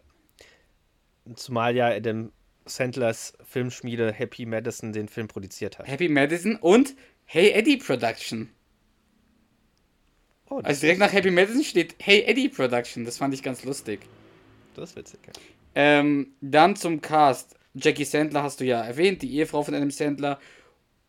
Zumal 1.35 1.77
ja 1.77 1.89
Adam 1.89 2.33
Sandlers 2.67 3.35
Filmschmiede 3.45 4.13
Happy 4.13 4.47
Madison 4.47 4.93
den 4.93 5.09
Film 5.09 5.29
produziert 5.29 5.79
hat. 5.79 5.87
Happy 5.87 6.09
Madison 6.09 6.57
und 6.57 6.95
Hey 7.25 7.51
Eddie 7.51 7.77
Production. 7.77 8.51
Oh, 10.49 10.61
Also 10.63 10.81
direkt 10.81 11.01
nach 11.01 11.13
Happy 11.13 11.31
Madison 11.31 11.63
steht 11.63 11.95
Hey 11.99 12.23
Eddie 12.23 12.49
Production. 12.49 13.05
Das 13.05 13.19
fand 13.19 13.35
ich 13.35 13.43
ganz 13.43 13.65
lustig. 13.65 14.01
das 14.75 14.91
ist 14.91 14.97
witzig. 14.97 15.21
Ja. 15.27 15.33
Ähm, 15.75 16.35
dann 16.41 16.77
zum 16.77 17.01
Cast. 17.01 17.57
Jackie 17.75 18.05
Sandler 18.05 18.43
hast 18.43 18.59
du 18.59 18.65
ja 18.65 18.81
erwähnt, 18.83 19.23
die 19.23 19.33
Ehefrau 19.37 19.63
von 19.63 19.75
Adam 19.75 19.93
Sandler. 19.93 20.41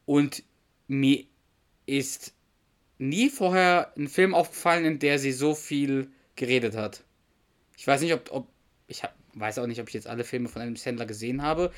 Und 0.05 0.43
mir 0.87 1.25
ist 1.87 2.33
nie 2.99 3.29
vorher 3.29 3.91
ein 3.97 4.07
Film 4.07 4.35
aufgefallen, 4.35 4.85
in 4.85 4.99
der 4.99 5.17
sie 5.17 5.31
so 5.31 5.55
viel 5.55 6.11
geredet 6.35 6.75
hat. 6.75 7.03
Ich 7.77 7.87
weiß 7.87 8.01
nicht, 8.01 8.13
ob, 8.13 8.31
ob 8.31 8.47
ich 8.87 9.03
hab, 9.03 9.15
weiß 9.33 9.59
auch 9.59 9.67
nicht, 9.67 9.81
ob 9.81 9.87
ich 9.87 9.93
jetzt 9.93 10.07
alle 10.07 10.23
Filme 10.23 10.49
von 10.49 10.61
Adam 10.61 10.75
Sandler 10.75 11.05
gesehen 11.05 11.41
habe, 11.41 11.71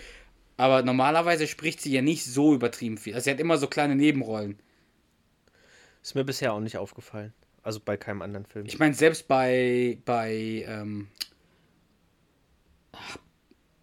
aber 0.57 0.83
normalerweise 0.83 1.47
spricht 1.47 1.81
sie 1.81 1.91
ja 1.91 2.01
nicht 2.01 2.25
so 2.25 2.53
übertrieben 2.53 2.97
viel. 2.97 3.13
Also 3.15 3.25
sie 3.25 3.31
hat 3.31 3.39
immer 3.39 3.57
so 3.57 3.67
kleine 3.67 3.95
Nebenrollen. 3.95 4.59
Ist 6.01 6.15
mir 6.15 6.23
bisher 6.23 6.53
auch 6.53 6.59
nicht 6.59 6.77
aufgefallen. 6.77 7.33
Also 7.63 7.79
bei 7.79 7.95
keinem 7.95 8.21
anderen 8.21 8.45
Film. 8.45 8.65
Ich 8.65 8.77
meine, 8.77 8.93
selbst 8.93 9.27
bei, 9.27 9.97
bei, 10.03 10.65
ähm, 10.67 11.07
ach, 12.91 13.17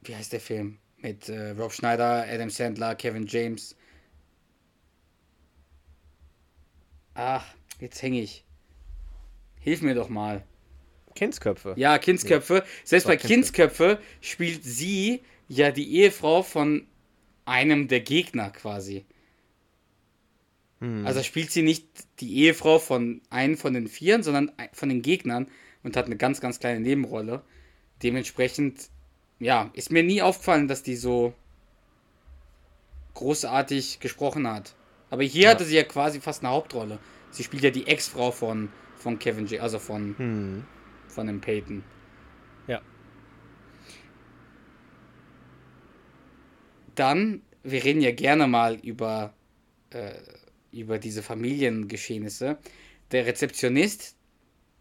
wie 0.02 0.14
heißt 0.14 0.32
der 0.32 0.40
Film? 0.40 0.78
Mit 0.98 1.30
äh, 1.30 1.50
Rob 1.50 1.72
Schneider, 1.72 2.26
Adam 2.28 2.50
Sandler, 2.50 2.94
Kevin 2.94 3.26
James. 3.26 3.74
Ach, 7.14 7.44
jetzt 7.80 8.02
hänge 8.02 8.20
ich. 8.20 8.44
Hilf 9.60 9.80
mir 9.80 9.94
doch 9.94 10.10
mal. 10.10 10.44
Kindsköpfe. 11.14 11.74
Ja, 11.76 11.98
Kindsköpfe. 11.98 12.64
Selbst 12.84 13.04
Doch, 13.04 13.10
bei 13.10 13.16
Kindsköpfe 13.16 13.98
spielt 14.20 14.64
sie 14.64 15.22
ja 15.48 15.70
die 15.70 15.96
Ehefrau 15.96 16.42
von 16.42 16.86
einem 17.44 17.88
der 17.88 18.00
Gegner 18.00 18.50
quasi. 18.50 19.04
Hm. 20.80 21.06
Also 21.06 21.22
spielt 21.22 21.50
sie 21.50 21.62
nicht 21.62 21.86
die 22.20 22.36
Ehefrau 22.38 22.78
von 22.78 23.20
einem 23.30 23.56
von 23.56 23.74
den 23.74 23.88
Vieren, 23.88 24.22
sondern 24.22 24.52
von 24.72 24.88
den 24.88 25.02
Gegnern 25.02 25.48
und 25.82 25.96
hat 25.96 26.06
eine 26.06 26.16
ganz, 26.16 26.40
ganz 26.40 26.60
kleine 26.60 26.80
Nebenrolle. 26.80 27.42
Dementsprechend, 28.02 28.88
ja, 29.40 29.70
ist 29.74 29.90
mir 29.90 30.02
nie 30.02 30.22
aufgefallen, 30.22 30.68
dass 30.68 30.82
die 30.82 30.96
so 30.96 31.34
großartig 33.14 34.00
gesprochen 34.00 34.48
hat. 34.48 34.74
Aber 35.10 35.22
hier 35.24 35.44
Ja. 35.44 35.50
hatte 35.50 35.64
sie 35.64 35.76
ja 35.76 35.82
quasi 35.82 36.20
fast 36.20 36.42
eine 36.42 36.52
Hauptrolle. 36.52 36.98
Sie 37.30 37.42
spielt 37.44 37.62
ja 37.64 37.70
die 37.70 37.86
Ex-Frau 37.86 38.30
von, 38.30 38.70
von 38.96 39.18
Kevin 39.18 39.46
J., 39.46 39.60
also 39.60 39.78
von, 39.78 40.14
Hm. 40.16 40.64
Von 41.20 41.26
dem 41.26 41.42
Peyton. 41.42 41.84
Ja. 42.66 42.80
Dann, 46.94 47.42
wir 47.62 47.84
reden 47.84 48.00
ja 48.00 48.10
gerne 48.10 48.46
mal 48.46 48.76
über, 48.76 49.34
äh, 49.90 50.14
über 50.72 50.98
diese 50.98 51.22
Familiengeschehnisse. 51.22 52.56
Der 53.12 53.26
Rezeptionist, 53.26 54.16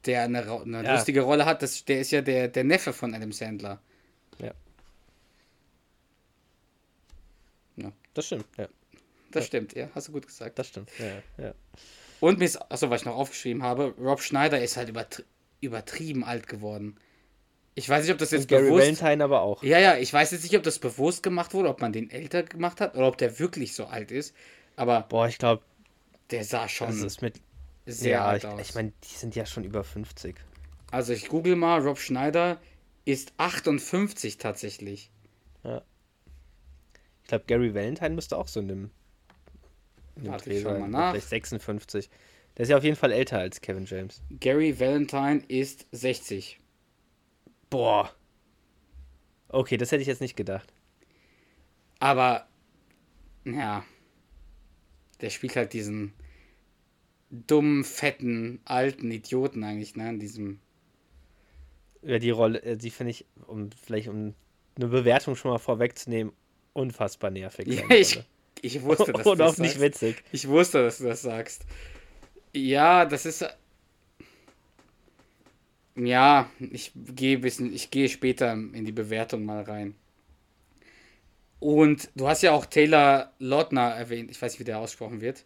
der 0.05 0.23
eine, 0.23 0.49
eine 0.49 0.83
Ja. 0.83 0.93
lustige 0.93 1.21
Rolle 1.21 1.45
hat, 1.45 1.61
das, 1.61 1.83
der 1.83 1.99
ist 1.99 2.11
ja 2.11 2.21
der, 2.21 2.47
der 2.47 2.63
Neffe 2.63 2.93
von 2.93 3.13
Adam 3.13 3.33
Sandler. 3.33 3.81
Das 8.13 8.25
stimmt, 8.25 8.47
ja. 8.57 8.67
Das 9.31 9.43
Ja. 9.43 9.47
stimmt, 9.47 9.73
ja, 9.75 9.89
hast 9.93 10.07
du 10.07 10.11
gut 10.11 10.25
gesagt. 10.27 10.57
Das 10.59 10.67
stimmt. 10.67 10.89
Ja, 10.97 11.45
ja. 11.45 11.53
Und 12.19 12.39
mir 12.39 12.45
ist, 12.45 12.57
achso, 12.57 12.89
was 12.89 13.01
ich 13.01 13.05
noch 13.05 13.15
aufgeschrieben 13.15 13.63
habe, 13.63 13.93
Rob 13.97 14.21
Schneider 14.21 14.61
ist 14.61 14.75
halt 14.75 14.89
übertri 14.89 15.23
übertrieben 15.61 16.23
alt 16.23 16.47
geworden. 16.47 16.97
Ich 17.75 17.87
weiß 17.87 18.03
nicht, 18.03 18.11
ob 18.11 18.17
das 18.17 18.31
jetzt 18.31 18.43
Und 18.43 18.47
Gary 18.49 18.63
bewusst... 18.65 18.81
Valentine 18.81 19.23
aber 19.23 19.41
auch. 19.41 19.63
Ja, 19.63 19.79
ja, 19.79 19.97
ich 19.97 20.11
weiß 20.11 20.31
jetzt 20.31 20.43
nicht, 20.43 20.57
ob 20.57 20.63
das 20.63 20.79
bewusst 20.79 21.23
gemacht 21.23 21.53
wurde, 21.53 21.69
ob 21.69 21.81
man 21.81 21.93
den 21.93 22.09
älter 22.09 22.43
gemacht 22.43 22.81
hat 22.81 22.95
oder 22.95 23.07
ob 23.07 23.17
der 23.17 23.39
wirklich 23.39 23.73
so 23.73 23.85
alt 23.85 24.11
ist. 24.11 24.35
Aber 24.75 25.01
Boah, 25.01 25.27
ich 25.27 25.37
glaube, 25.37 25.63
der 26.31 26.43
sah 26.43 26.67
schon 26.67 26.87
das 26.87 26.97
ist 26.99 27.21
mit. 27.21 27.41
sehr 27.85 28.11
ja, 28.11 28.25
alt 28.25 28.43
ich, 28.43 28.49
aus. 28.49 28.61
ich 28.61 28.75
meine, 28.75 28.91
die 29.03 29.15
sind 29.15 29.35
ja 29.35 29.45
schon 29.45 29.63
über 29.63 29.83
50. 29.83 30.35
also 30.91 31.13
ich 31.13 31.27
google 31.29 31.55
mal, 31.55 31.79
Rob 31.81 31.99
Schneider 31.99 32.59
ist 33.05 33.33
58 33.37 34.37
tatsächlich. 34.37 35.11
Ich 35.63 37.27
glaube, 37.27 37.45
Gary 37.45 37.75
Valentine 37.75 38.09
müsste 38.11 38.37
auch 38.37 38.47
so 38.47 38.61
dem 38.61 38.89
Warte, 40.15 40.51
ich 40.51 40.63
sein. 40.63 40.79
mal 40.79 40.87
nach. 40.89 41.11
Vielleicht 41.11 41.29
56. 41.29 42.09
Der 42.59 42.63
ist 42.63 42.71
ja 42.71 42.77
auf 42.77 42.83
jeden 42.83 42.97
Fall 42.97 43.13
älter 43.13 43.39
als 43.39 43.61
Kevin 43.61 43.85
James. 43.85 44.21
Gary 44.41 44.77
Valentine 44.77 45.41
ist 45.47 45.87
60. 45.93 46.59
Boah. 47.69 48.13
Okay, 49.47 49.77
das 49.77 49.93
hätte 49.93 50.01
ich 50.01 50.09
jetzt 50.09 50.19
nicht 50.19 50.35
gedacht. 50.35 50.73
Aber, 51.99 52.49
ja, 53.45 53.85
der 55.21 55.29
spielt 55.29 55.55
halt 55.55 55.71
diesen 55.71 56.11
dummen, 57.29 57.85
fetten, 57.85 58.59
alten 58.65 59.09
Idioten 59.09 59.63
eigentlich, 59.63 59.95
ne, 59.95 60.09
in 60.09 60.19
diesem... 60.19 60.59
Ja, 62.01 62.19
die 62.19 62.31
Rolle, 62.31 62.61
äh, 62.63 62.75
die 62.75 62.89
finde 62.89 63.11
ich, 63.11 63.25
um 63.47 63.69
vielleicht 63.71 64.09
um 64.09 64.35
eine 64.75 64.87
Bewertung 64.87 65.37
schon 65.37 65.51
mal 65.51 65.59
vorwegzunehmen, 65.59 66.33
unfassbar 66.73 67.31
nervig. 67.31 67.67
Ja, 67.67 67.89
ich, 67.95 68.21
ich 68.61 68.81
wusste, 68.81 69.13
dass 69.13 69.23
du 69.23 69.31
Und 69.31 69.37
das 69.37 69.53
auch 69.53 69.57
nicht 69.59 69.79
witzig. 69.79 70.21
Ich 70.33 70.49
wusste, 70.49 70.83
dass 70.83 70.97
du 70.97 71.05
das 71.05 71.21
sagst. 71.21 71.65
Ja, 72.53 73.05
das 73.05 73.25
ist. 73.25 73.45
Ja, 75.95 76.49
ich 76.59 76.91
gehe 76.95 77.37
bisschen, 77.37 77.71
ich 77.73 77.91
gehe 77.91 78.09
später 78.09 78.53
in 78.53 78.85
die 78.85 78.91
Bewertung 78.91 79.45
mal 79.45 79.61
rein. 79.63 79.95
Und 81.59 82.09
du 82.15 82.27
hast 82.27 82.41
ja 82.41 82.51
auch 82.53 82.65
Taylor 82.65 83.33
Lautner 83.39 83.89
erwähnt, 83.91 84.31
ich 84.31 84.41
weiß 84.41 84.53
nicht, 84.53 84.59
wie 84.61 84.63
der 84.63 84.79
ausgesprochen 84.79 85.21
wird. 85.21 85.45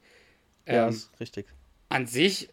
Ja, 0.67 0.87
Ähm, 0.87 0.89
ist 0.89 1.11
richtig. 1.21 1.47
an 1.89 2.07
sich 2.07 2.49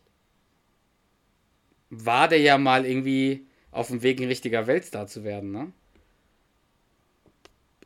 war 1.90 2.26
der 2.28 2.40
ja 2.40 2.58
mal 2.58 2.84
irgendwie 2.86 3.46
auf 3.70 3.88
dem 3.88 4.02
Weg, 4.02 4.20
ein 4.20 4.26
richtiger 4.28 4.66
Weltstar 4.66 5.06
zu 5.06 5.24
werden, 5.24 5.50
ne? 5.52 5.72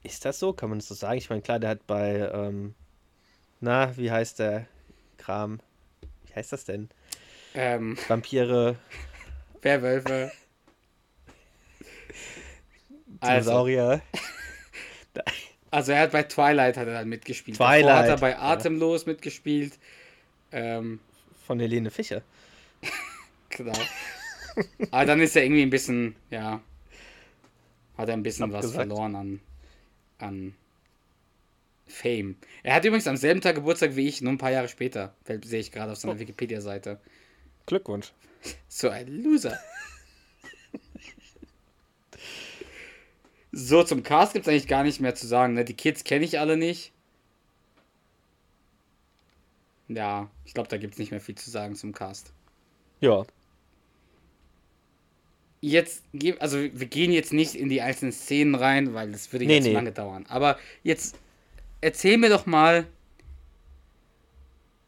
Ist 0.04 0.24
das 0.24 0.38
so? 0.38 0.52
Kann 0.52 0.68
man 0.70 0.78
das 0.78 0.86
so 0.88 0.94
sagen? 0.94 1.18
Ich 1.18 1.30
meine, 1.30 1.42
klar, 1.42 1.58
der 1.58 1.70
hat 1.70 1.86
bei, 1.86 2.30
ähm, 2.32 2.74
na, 3.60 3.96
wie 3.96 4.10
heißt 4.12 4.38
der 4.40 4.68
Kram? 5.18 5.60
Wie 6.34 6.40
heißt 6.40 6.52
das 6.52 6.64
denn? 6.64 6.88
Ähm, 7.54 7.96
Vampire, 8.08 8.74
Werwölfe. 9.62 10.32
Also, 13.20 13.50
Dinosaurier. 13.50 14.02
also 15.70 15.92
er 15.92 16.00
hat 16.00 16.10
bei 16.10 16.24
Twilight 16.24 16.76
hat 16.76 16.88
er 16.88 16.94
dann 16.94 17.08
mitgespielt. 17.08 17.56
Twilight, 17.56 17.84
Davor 17.84 17.98
hat 17.98 18.08
er 18.08 18.16
bei 18.16 18.30
ja. 18.32 18.40
Atemlos 18.40 19.06
mitgespielt. 19.06 19.78
Ähm, 20.50 20.98
Von 21.46 21.60
Helene 21.60 21.92
Fischer. 21.92 22.22
genau. 23.50 23.78
Aber 24.90 25.06
dann 25.06 25.20
ist 25.20 25.36
er 25.36 25.44
irgendwie 25.44 25.62
ein 25.62 25.70
bisschen, 25.70 26.16
ja, 26.30 26.60
hat 27.96 28.08
er 28.08 28.14
ein 28.14 28.24
bisschen 28.24 28.50
was 28.50 28.64
Abgesagt. 28.64 28.88
verloren 28.88 29.14
an, 29.14 29.40
an 30.18 30.54
Fame. 31.86 32.36
Er 32.62 32.74
hat 32.74 32.84
übrigens 32.84 33.06
am 33.06 33.16
selben 33.16 33.40
Tag 33.40 33.54
Geburtstag 33.56 33.94
wie 33.96 34.08
ich, 34.08 34.20
nur 34.22 34.32
ein 34.32 34.38
paar 34.38 34.50
Jahre 34.50 34.68
später. 34.68 35.14
Sehe 35.44 35.60
ich 35.60 35.70
gerade 35.72 35.92
auf 35.92 35.98
seiner 35.98 36.14
Oh. 36.14 36.18
Wikipedia-Seite. 36.18 36.98
Glückwunsch. 37.66 38.12
So 38.68 38.88
ein 38.88 39.08
Loser. 39.22 39.58
so, 43.52 43.82
zum 43.84 44.02
Cast 44.02 44.32
gibt 44.32 44.46
es 44.46 44.50
eigentlich 44.50 44.66
gar 44.68 44.82
nicht 44.82 45.00
mehr 45.00 45.14
zu 45.14 45.26
sagen. 45.26 45.54
Ne? 45.54 45.64
Die 45.64 45.74
Kids 45.74 46.04
kenne 46.04 46.24
ich 46.24 46.38
alle 46.38 46.56
nicht. 46.56 46.92
Ja, 49.88 50.30
ich 50.44 50.54
glaube, 50.54 50.68
da 50.68 50.78
gibt 50.78 50.94
es 50.94 50.98
nicht 50.98 51.10
mehr 51.10 51.20
viel 51.20 51.34
zu 51.34 51.50
sagen 51.50 51.76
zum 51.76 51.92
Cast. 51.92 52.32
Ja. 53.00 53.24
Jetzt, 55.60 56.02
also 56.40 56.58
wir 56.58 56.86
gehen 56.86 57.12
jetzt 57.12 57.32
nicht 57.32 57.54
in 57.54 57.68
die 57.68 57.80
einzelnen 57.80 58.12
Szenen 58.12 58.54
rein, 58.54 58.92
weil 58.94 59.12
das 59.12 59.32
würde 59.32 59.46
Nee, 59.46 59.56
jetzt 59.56 59.64
nee. 59.64 59.72
lange 59.72 59.92
dauern. 59.92 60.26
Aber 60.28 60.58
jetzt 60.82 61.16
erzähl 61.84 62.16
mir 62.16 62.30
doch 62.30 62.46
mal, 62.46 62.86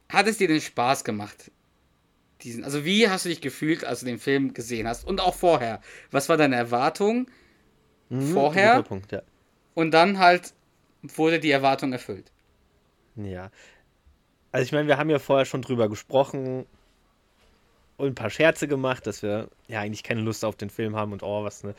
hat 0.08 0.26
es 0.26 0.38
dir 0.38 0.48
den 0.48 0.60
Spaß 0.60 1.04
gemacht? 1.04 1.50
Diesen, 2.42 2.64
also 2.64 2.84
wie 2.84 3.08
hast 3.08 3.24
du 3.24 3.28
dich 3.28 3.40
gefühlt, 3.40 3.84
als 3.84 4.00
du 4.00 4.06
den 4.06 4.18
Film 4.18 4.54
gesehen 4.54 4.88
hast? 4.88 5.06
Und 5.06 5.20
auch 5.20 5.34
vorher. 5.34 5.80
Was 6.10 6.28
war 6.28 6.36
deine 6.36 6.56
Erwartung? 6.56 7.28
Mhm, 8.08 8.32
Vorher? 8.32 8.82
Punkt, 8.82 9.12
ja. 9.12 9.22
Und 9.74 9.90
dann 9.92 10.18
halt 10.18 10.54
wurde 11.02 11.38
die 11.38 11.50
Erwartung 11.50 11.92
erfüllt. 11.92 12.30
Ja. 13.16 13.50
Also 14.52 14.64
ich 14.64 14.72
meine, 14.72 14.88
wir 14.88 14.96
haben 14.96 15.10
ja 15.10 15.18
vorher 15.18 15.44
schon 15.44 15.62
drüber 15.62 15.88
gesprochen 15.88 16.66
und 17.96 18.06
ein 18.06 18.14
paar 18.14 18.30
Scherze 18.30 18.68
gemacht, 18.68 19.06
dass 19.06 19.22
wir 19.22 19.48
ja 19.68 19.80
eigentlich 19.80 20.02
keine 20.02 20.22
Lust 20.22 20.44
auf 20.44 20.56
den 20.56 20.70
Film 20.70 20.96
haben 20.96 21.12
und 21.12 21.22
oh, 21.22 21.44
was 21.44 21.62
ne, 21.62 21.74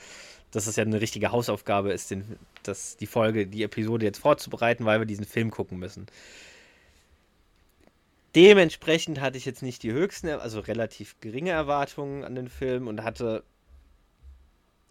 dass 0.51 0.67
es 0.67 0.75
ja 0.75 0.83
eine 0.83 1.01
richtige 1.01 1.31
Hausaufgabe 1.31 1.91
ist, 1.91 2.11
den, 2.11 2.37
das, 2.67 2.97
die 2.97 3.07
Folge, 3.07 3.47
die 3.47 3.63
Episode 3.63 4.05
jetzt 4.05 4.19
vorzubereiten, 4.19 4.85
weil 4.85 4.99
wir 4.99 5.05
diesen 5.05 5.25
Film 5.25 5.51
gucken 5.51 5.79
müssen. 5.79 6.07
Dementsprechend 8.35 9.19
hatte 9.19 9.37
ich 9.37 9.45
jetzt 9.45 9.63
nicht 9.63 9.81
die 9.83 9.91
höchsten, 9.91 10.29
also 10.29 10.59
relativ 10.59 11.19
geringe 11.21 11.51
Erwartungen 11.51 12.23
an 12.23 12.35
den 12.35 12.49
Film 12.49 12.87
und 12.87 13.03
hatte. 13.03 13.43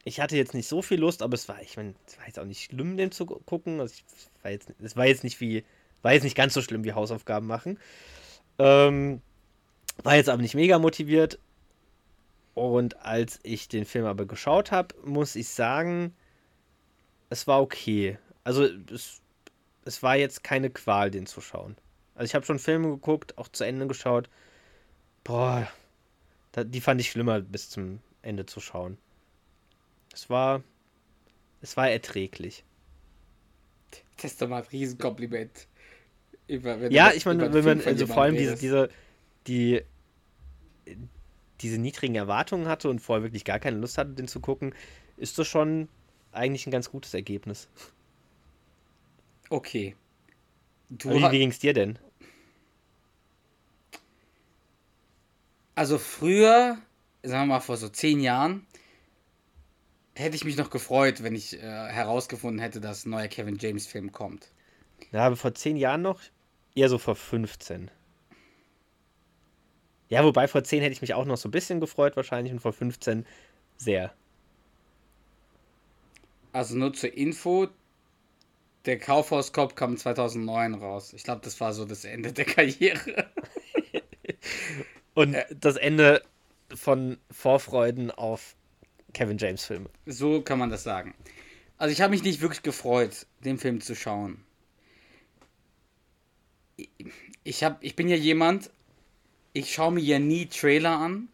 Ich 0.05 0.21
hatte 0.21 0.37
jetzt 0.37 0.55
nicht 0.55 0.69
so 0.69 0.83
viel 0.83 1.01
Lust, 1.01 1.23
aber 1.23 1.35
es 1.35 1.49
war, 1.49 1.61
ich 1.63 1.77
meine, 1.77 1.95
es 2.07 2.19
war 2.19 2.27
jetzt 2.27 2.39
auch 2.39 2.45
nicht 2.45 2.63
schlimm, 2.63 2.97
den 2.97 3.13
zu 3.13 3.27
gu- 3.27 3.41
gucken. 3.45 3.81
Also 3.81 3.95
ich, 3.95 4.05
es 4.17 4.31
war 4.43 4.51
jetzt, 4.51 4.73
es 4.81 4.97
war 4.97 5.07
jetzt 5.07 5.25
nicht 5.25 5.41
wie, 5.41 5.65
war 6.03 6.13
jetzt 6.13 6.23
nicht 6.23 6.37
ganz 6.37 6.55
so 6.55 6.63
schlimm 6.63 6.85
wie 6.85 6.93
Hausaufgaben 6.93 7.47
machen. 7.47 7.79
Ähm, 8.59 9.21
war 10.03 10.17
jetzt 10.17 10.29
aber 10.29 10.43
nicht 10.43 10.55
mega 10.55 10.79
motiviert. 10.79 11.39
Und 12.55 13.03
als 13.05 13.39
ich 13.43 13.69
den 13.69 13.85
Film 13.85 14.07
aber 14.07 14.27
geschaut 14.27 14.71
habe, 14.71 14.95
muss 15.05 15.37
ich 15.37 15.49
sagen, 15.49 16.15
es 17.31 17.47
war 17.47 17.61
okay. 17.61 18.19
Also 18.45 18.65
es, 18.65 19.21
es 19.85 20.03
war 20.03 20.17
jetzt 20.17 20.45
keine 20.45 20.71
Qual, 20.71 21.11
den 21.11 21.27
zu 21.27 21.41
schauen. 21.41 21.77
Also 22.15 22.31
ich 22.31 22.35
habe 22.35 22.47
schon 22.47 22.59
Filme 22.59 22.89
geguckt, 22.89 23.37
auch 23.39 23.49
zu 23.49 23.65
Ende 23.65 23.87
geschaut. 23.87 24.29
Boah, 25.25 25.69
da, 26.53 26.65
die 26.65 26.81
fand 26.81 27.01
ich 27.01 27.11
schlimmer 27.11 27.41
bis 27.41 27.71
zum 27.71 28.01
Ende 28.23 28.47
zu 28.47 28.61
schauen. 28.61 28.97
Es 30.13 30.31
war, 30.31 30.63
es 31.61 31.77
war 31.77 31.91
erträglich. 31.91 32.65
Das 34.17 34.33
ist 34.33 34.41
doch 34.41 34.49
mal 34.49 34.63
ein 34.63 34.69
Riesenkompliment. 34.69 35.69
Über, 36.49 36.81
wenn 36.81 36.93
Ja, 36.93 37.13
ich 37.13 37.27
meine, 37.27 37.53
wenn 37.53 37.65
man 37.65 37.81
also 37.83 38.07
vor 38.07 38.23
allem 38.23 38.37
diese, 38.37 38.57
diese, 38.57 38.89
die, 39.47 39.83
diese 41.61 41.79
niedrigen 41.79 42.15
Erwartungen 42.15 42.69
hatte 42.69 42.89
und 42.89 43.01
vorher 43.01 43.25
wirklich 43.25 43.45
gar 43.45 43.59
keine 43.59 43.79
Lust 43.79 43.99
hatte, 43.99 44.13
den 44.13 44.29
zu 44.29 44.41
gucken, 44.41 44.75
ist 45.17 45.39
das 45.39 45.47
schon 45.49 45.89
eigentlich 46.37 46.67
ein 46.67 46.71
ganz 46.71 46.91
gutes 46.91 47.15
Ergebnis. 47.15 47.69
Okay. 49.49 49.97
Du 50.89 51.11
Wie, 51.11 51.23
wie 51.23 51.39
ging 51.39 51.51
es 51.51 51.59
dir 51.59 51.73
denn? 51.73 51.99
Also 55.75 55.99
früher, 55.99 56.79
sagen 57.23 57.49
wir 57.49 57.55
mal 57.55 57.61
vor 57.61 57.77
so 57.77 57.89
zehn 57.89 58.21
Jahren, 58.21 58.67
hätte 60.15 60.37
ich 60.37 60.45
mich 60.45 60.57
noch 60.57 60.71
gefreut, 60.71 61.23
wenn 61.23 61.35
ich 61.35 61.55
äh, 61.55 61.61
herausgefunden 61.61 62.61
hätte, 62.61 62.81
dass 62.81 63.05
ein 63.05 63.11
neuer 63.11 63.29
Kevin 63.29 63.59
James 63.59 63.87
Film 63.87 64.13
kommt. 64.13 64.51
Ja, 65.13 65.27
aber 65.27 65.37
vor 65.37 65.55
zehn 65.55 65.77
Jahren 65.77 66.03
noch? 66.03 66.21
Eher 66.75 66.89
so 66.89 66.99
vor 66.99 67.17
15. 67.17 67.91
Ja, 70.09 70.25
wobei 70.25 70.47
vor 70.47 70.63
10 70.63 70.83
hätte 70.83 70.93
ich 70.93 71.01
mich 71.01 71.15
auch 71.15 71.25
noch 71.25 71.37
so 71.37 71.49
ein 71.49 71.53
bisschen 71.53 71.81
gefreut 71.81 72.17
wahrscheinlich 72.17 72.53
und 72.53 72.61
vor 72.61 72.73
15 72.73 73.27
sehr. 73.77 74.15
Also 76.57 76.75
nur 76.75 76.95
zur 76.95 77.13
Info, 77.13 77.69
der 78.87 78.99
Kaufhauskopf 78.99 79.75
kam 79.75 79.99
2009 79.99 80.73
raus. 80.73 81.13
Ich 81.13 81.23
glaube, 81.23 81.43
das 81.45 81.61
war 81.61 81.75
so 81.75 81.85
das 81.85 82.07
Ende 82.07 82.33
der 82.33 82.45
Karriere. 82.47 83.31
Und 85.13 85.37
das 85.51 85.77
Ende 85.77 86.23
von 86.75 87.19
Vorfreuden 87.31 88.11
auf 88.11 88.57
Kevin 89.13 89.37
James 89.37 89.67
Filme. 89.67 89.91
So 90.07 90.41
kann 90.41 90.59
man 90.59 90.71
das 90.71 90.83
sagen. 90.83 91.13
Also 91.77 91.93
ich 91.93 92.01
habe 92.01 92.13
mich 92.13 92.23
nicht 92.23 92.41
wirklich 92.41 92.63
gefreut, 92.63 93.27
den 93.45 93.59
Film 93.59 93.83
zu 93.83 93.95
schauen. 93.95 94.43
Ich, 97.45 97.65
hab, 97.65 97.85
ich 97.85 97.97
bin 97.97 98.09
ja 98.09 98.17
jemand, 98.17 98.71
ich 99.53 99.75
schaue 99.75 99.93
mir 99.93 100.01
ja 100.01 100.19
nie 100.19 100.47
Trailer 100.47 100.97
an. 100.99 101.29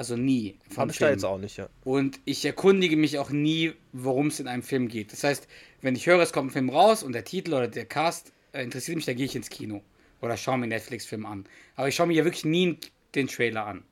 Also 0.00 0.16
nie. 0.16 0.58
Habe 0.78 0.92
ich 0.92 0.96
da 0.96 1.04
Filmen. 1.04 1.18
jetzt 1.18 1.24
auch 1.24 1.36
nicht, 1.36 1.58
ja. 1.58 1.68
Und 1.84 2.20
ich 2.24 2.42
erkundige 2.46 2.96
mich 2.96 3.18
auch 3.18 3.28
nie, 3.28 3.74
worum 3.92 4.28
es 4.28 4.40
in 4.40 4.48
einem 4.48 4.62
Film 4.62 4.88
geht. 4.88 5.12
Das 5.12 5.24
heißt, 5.24 5.46
wenn 5.82 5.94
ich 5.94 6.06
höre, 6.06 6.20
es 6.20 6.32
kommt 6.32 6.48
ein 6.48 6.52
Film 6.52 6.70
raus 6.70 7.02
und 7.02 7.12
der 7.12 7.24
Titel 7.24 7.52
oder 7.52 7.68
der 7.68 7.84
Cast 7.84 8.32
äh, 8.52 8.62
interessiert 8.62 8.96
mich, 8.96 9.04
dann 9.04 9.16
gehe 9.16 9.26
ich 9.26 9.36
ins 9.36 9.50
Kino. 9.50 9.82
Oder 10.22 10.38
schaue 10.38 10.56
mir 10.56 10.62
einen 10.62 10.70
Netflix-Film 10.70 11.26
an. 11.26 11.44
Aber 11.76 11.88
ich 11.88 11.96
schaue 11.96 12.06
mir 12.06 12.14
ja 12.14 12.24
wirklich 12.24 12.46
nie 12.46 12.78
den 13.14 13.26
Trailer 13.28 13.66
an. 13.66 13.84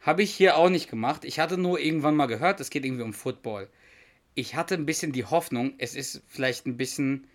Habe 0.00 0.24
ich 0.24 0.34
hier 0.34 0.56
auch 0.56 0.70
nicht 0.70 0.90
gemacht. 0.90 1.24
Ich 1.24 1.38
hatte 1.38 1.56
nur 1.56 1.78
irgendwann 1.78 2.16
mal 2.16 2.26
gehört, 2.26 2.58
es 2.58 2.70
geht 2.70 2.84
irgendwie 2.84 3.04
um 3.04 3.12
Football. 3.12 3.68
Ich 4.34 4.56
hatte 4.56 4.74
ein 4.74 4.86
bisschen 4.86 5.12
die 5.12 5.24
Hoffnung, 5.24 5.74
es 5.78 5.94
ist 5.94 6.20
vielleicht 6.26 6.66
ein 6.66 6.76
bisschen 6.76 7.28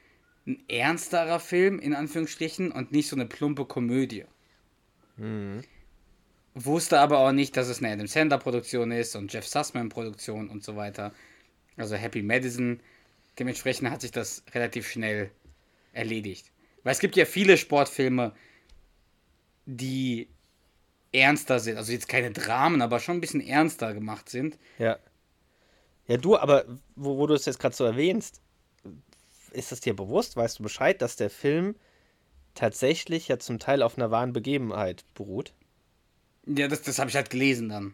ein 0.46 0.62
ernsterer 0.68 1.40
Film, 1.40 1.80
in 1.80 1.96
Anführungsstrichen, 1.96 2.70
und 2.70 2.92
nicht 2.92 3.08
so 3.08 3.16
eine 3.16 3.28
plumpe 3.28 3.64
Komödie. 3.64 4.26
Wusste 6.56 7.00
aber 7.00 7.20
auch 7.20 7.32
nicht, 7.32 7.58
dass 7.58 7.68
es 7.68 7.80
eine 7.80 7.94
Adam 7.94 8.08
Sandler-Produktion 8.08 8.92
ist 8.92 9.16
und 9.16 9.34
Jeff 9.34 9.48
Sussman-Produktion 9.48 10.50
und 10.50 10.64
so 10.64 10.76
weiter. 10.76 11.12
Also 11.78 11.96
Happy 11.96 12.22
Madison. 12.22 12.80
Dementsprechend 13.40 13.90
hat 13.90 14.02
sich 14.02 14.12
das 14.12 14.44
relativ 14.54 14.88
schnell 14.88 15.32
erledigt. 15.94 16.52
Weil 16.84 16.92
es 16.94 17.00
gibt 17.00 17.16
ja 17.16 17.26
viele 17.26 17.58
Sportfilme, 17.58 18.34
die 19.66 20.28
ernster 21.12 21.60
sind. 21.60 21.78
Also 21.78 21.92
jetzt 21.92 22.08
keine 22.08 22.32
Dramen, 22.32 22.82
aber 22.82 23.00
schon 23.00 23.18
ein 23.18 23.22
bisschen 23.22 23.42
ernster 23.42 23.94
gemacht 23.94 24.30
sind. 24.30 24.60
Ja. 24.78 25.00
Ja, 26.08 26.18
du, 26.18 26.38
aber 26.38 26.66
wo, 26.96 27.18
wo 27.18 27.28
du 27.28 27.34
es 27.34 27.46
jetzt 27.46 27.60
gerade 27.60 27.76
so 27.76 27.86
erwähnst, 27.86 28.42
ist 29.54 29.72
es 29.72 29.80
dir 29.80 29.96
bewusst, 29.96 30.36
weißt 30.36 30.60
du 30.60 30.64
Bescheid, 30.64 31.02
dass 31.02 31.16
der 31.16 31.30
Film 31.30 31.76
tatsächlich 32.56 33.28
ja 33.30 33.40
zum 33.40 33.60
Teil 33.60 33.82
auf 33.82 33.98
einer 33.98 34.12
wahren 34.12 34.34
Begebenheit 34.34 35.06
beruht? 35.14 35.54
Ja, 36.48 36.68
das, 36.68 36.82
das 36.82 37.00
habe 37.00 37.10
ich 37.10 37.16
halt 37.16 37.30
gelesen 37.30 37.70
dann. 37.70 37.94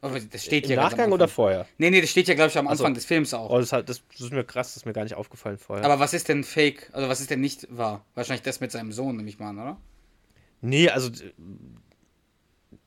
Das 0.00 0.44
steht 0.44 0.64
Im 0.64 0.70
ja 0.72 0.76
Nachgang 0.76 1.12
oder 1.12 1.28
vorher? 1.28 1.66
Nee, 1.78 1.90
nee, 1.90 2.00
das 2.00 2.10
steht 2.10 2.26
ja, 2.26 2.34
glaube 2.34 2.50
ich, 2.50 2.58
am. 2.58 2.66
Anfang 2.66 2.92
des 2.92 3.04
Films 3.04 3.32
auch. 3.34 3.50
Oh, 3.50 3.58
das, 3.58 3.72
hat, 3.72 3.88
das, 3.88 4.02
das 4.10 4.20
ist 4.20 4.32
mir 4.32 4.42
krass, 4.44 4.68
das 4.68 4.78
ist 4.78 4.86
mir 4.86 4.92
gar 4.92 5.04
nicht 5.04 5.14
aufgefallen 5.14 5.58
vorher. 5.58 5.84
Aber 5.84 6.00
was 6.00 6.12
ist 6.12 6.28
denn 6.28 6.42
fake? 6.42 6.90
Also 6.92 7.08
was 7.08 7.20
ist 7.20 7.30
denn 7.30 7.40
nicht 7.40 7.68
wahr? 7.70 8.04
Wahrscheinlich 8.14 8.42
das 8.42 8.60
mit 8.60 8.72
seinem 8.72 8.90
Sohn, 8.92 9.16
nehme 9.16 9.28
ich 9.28 9.38
mal 9.38 9.50
an, 9.50 9.58
oder? 9.60 9.76
nee, 10.60 10.88
also 10.88 11.10
d- 11.10 11.32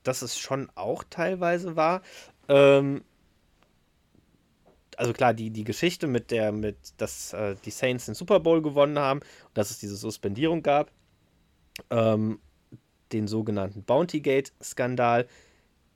dass 0.02 0.22
es 0.22 0.38
schon 0.38 0.70
auch 0.74 1.04
teilweise 1.08 1.76
war. 1.76 2.02
Ähm, 2.48 3.02
also 4.96 5.12
klar, 5.12 5.34
die, 5.34 5.50
die 5.50 5.64
Geschichte 5.64 6.06
mit 6.06 6.30
der, 6.30 6.52
mit, 6.52 6.76
dass 6.96 7.32
äh, 7.32 7.56
die 7.64 7.70
Saints 7.70 8.06
den 8.06 8.14
Super 8.14 8.40
Bowl 8.40 8.62
gewonnen 8.62 8.98
haben 8.98 9.20
und 9.20 9.58
dass 9.58 9.70
es 9.70 9.78
diese 9.78 9.96
Suspendierung 9.96 10.62
gab, 10.62 10.90
ähm, 11.90 12.40
den 13.12 13.28
sogenannten 13.28 13.82
Bounty 13.82 14.20
Gate-Skandal, 14.20 15.26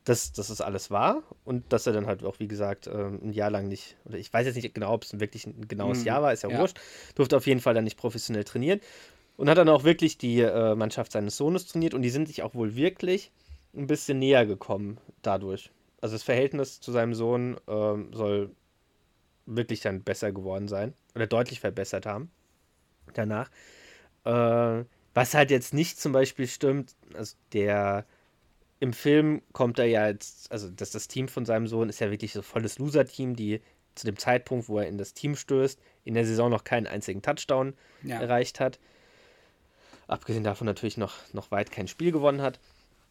dass, 0.04 0.32
das 0.32 0.60
alles 0.60 0.90
wahr 0.90 1.22
und 1.44 1.72
dass 1.72 1.86
er 1.86 1.92
dann 1.92 2.06
halt 2.06 2.24
auch, 2.24 2.40
wie 2.40 2.48
gesagt, 2.48 2.86
ähm, 2.86 3.20
ein 3.22 3.32
Jahr 3.32 3.50
lang 3.50 3.68
nicht, 3.68 3.96
oder 4.06 4.18
ich 4.18 4.32
weiß 4.32 4.46
jetzt 4.46 4.56
nicht 4.56 4.74
genau, 4.74 4.94
ob 4.94 5.04
es 5.04 5.20
wirklich 5.20 5.46
ein 5.46 5.68
genaues 5.68 6.00
mhm. 6.00 6.06
Jahr 6.06 6.22
war, 6.22 6.32
ist 6.32 6.42
ja, 6.42 6.50
ja, 6.50 6.58
wurscht, 6.58 6.80
durfte 7.14 7.36
auf 7.36 7.46
jeden 7.46 7.60
Fall 7.60 7.74
dann 7.74 7.84
nicht 7.84 7.98
professionell 7.98 8.44
trainieren 8.44 8.80
und 9.36 9.48
hat 9.48 9.58
dann 9.58 9.68
auch 9.68 9.84
wirklich 9.84 10.18
die 10.18 10.40
äh, 10.40 10.74
Mannschaft 10.74 11.12
seines 11.12 11.36
Sohnes 11.36 11.66
trainiert 11.66 11.94
und 11.94 12.02
die 12.02 12.10
sind 12.10 12.28
sich 12.28 12.42
auch 12.42 12.54
wohl 12.54 12.76
wirklich 12.76 13.30
ein 13.74 13.86
bisschen 13.86 14.18
näher 14.18 14.46
gekommen 14.46 14.98
dadurch. 15.22 15.70
Also 16.00 16.14
das 16.14 16.22
Verhältnis 16.22 16.80
zu 16.80 16.92
seinem 16.92 17.14
Sohn 17.14 17.58
ähm, 17.68 18.12
soll 18.12 18.50
wirklich 19.46 19.80
dann 19.80 20.02
besser 20.02 20.32
geworden 20.32 20.68
sein 20.68 20.94
oder 21.14 21.26
deutlich 21.26 21.60
verbessert 21.60 22.06
haben 22.06 22.30
danach. 23.14 23.50
Äh, 24.24 24.84
was 25.14 25.34
halt 25.34 25.50
jetzt 25.50 25.74
nicht 25.74 26.00
zum 26.00 26.12
Beispiel 26.12 26.46
stimmt, 26.46 26.94
also 27.14 27.36
der 27.52 28.06
im 28.78 28.92
Film 28.92 29.42
kommt 29.52 29.78
er 29.78 29.86
ja 29.86 30.08
jetzt, 30.08 30.50
also 30.50 30.70
das, 30.70 30.90
das 30.90 31.06
Team 31.06 31.28
von 31.28 31.44
seinem 31.44 31.66
Sohn 31.66 31.88
ist 31.88 32.00
ja 32.00 32.10
wirklich 32.10 32.32
so 32.32 32.42
volles 32.42 32.78
Loser-Team, 32.78 33.36
die 33.36 33.60
zu 33.94 34.06
dem 34.06 34.16
Zeitpunkt, 34.16 34.68
wo 34.68 34.78
er 34.78 34.88
in 34.88 34.96
das 34.96 35.12
Team 35.12 35.36
stößt, 35.36 35.78
in 36.04 36.14
der 36.14 36.24
Saison 36.24 36.50
noch 36.50 36.64
keinen 36.64 36.86
einzigen 36.86 37.20
Touchdown 37.20 37.74
ja. 38.02 38.20
erreicht 38.20 38.58
hat. 38.60 38.78
Abgesehen 40.06 40.44
davon 40.44 40.66
natürlich 40.66 40.96
noch, 40.96 41.16
noch 41.32 41.50
weit 41.50 41.70
kein 41.70 41.88
Spiel 41.88 42.10
gewonnen 42.10 42.40
hat. 42.40 42.58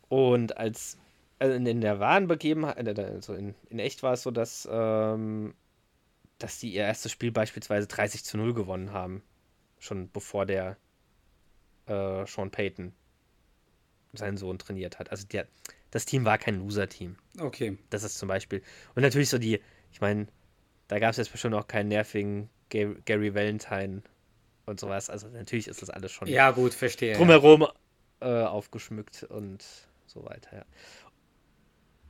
Und 0.07 0.57
als 0.57 0.97
also 1.39 1.55
in 1.55 1.81
der 1.81 1.99
wahren 1.99 2.27
Begebenheit, 2.27 2.85
äh, 2.85 3.01
also 3.01 3.33
in, 3.33 3.55
in 3.69 3.79
echt 3.79 4.03
war 4.03 4.13
es 4.13 4.23
so, 4.23 4.31
dass, 4.31 4.67
ähm, 4.69 5.53
dass 6.37 6.59
die 6.59 6.73
ihr 6.73 6.83
erstes 6.83 7.11
Spiel 7.11 7.31
beispielsweise 7.31 7.87
30 7.87 8.25
zu 8.25 8.37
0 8.37 8.53
gewonnen 8.53 8.91
haben. 8.91 9.23
Schon 9.79 10.11
bevor 10.11 10.45
der 10.45 10.77
äh, 11.89 12.25
Sean 12.25 12.51
Payton 12.51 12.93
seinen 14.13 14.37
Sohn 14.37 14.57
trainiert 14.57 14.99
hat. 14.99 15.11
Also 15.11 15.27
der, 15.27 15.47
das 15.91 16.05
Team 16.05 16.25
war 16.25 16.37
kein 16.37 16.59
Loser-Team. 16.59 17.15
Okay. 17.39 17.77
Das 17.89 18.03
ist 18.03 18.17
zum 18.17 18.27
Beispiel. 18.27 18.63
Und 18.95 19.03
natürlich 19.03 19.29
so 19.29 19.37
die, 19.37 19.59
ich 19.91 20.01
meine, 20.01 20.27
da 20.87 20.99
gab 20.99 21.11
es 21.11 21.17
jetzt 21.17 21.31
bestimmt 21.31 21.55
auch 21.55 21.67
keinen 21.67 21.89
nervigen 21.89 22.49
Gary, 22.69 22.95
Gary 23.05 23.35
Valentine 23.35 24.01
und 24.65 24.79
sowas. 24.79 25.09
Also 25.09 25.27
natürlich 25.27 25.67
ist 25.67 25.81
das 25.81 25.89
alles 25.89 26.11
schon 26.11 26.27
ja, 26.27 26.51
gut, 26.51 26.73
verstehe, 26.73 27.15
drumherum 27.15 27.67
ja. 28.21 28.43
äh, 28.43 28.45
aufgeschmückt 28.45 29.23
und 29.23 29.63
so 30.05 30.25
weiter, 30.25 30.57
ja. 30.57 30.65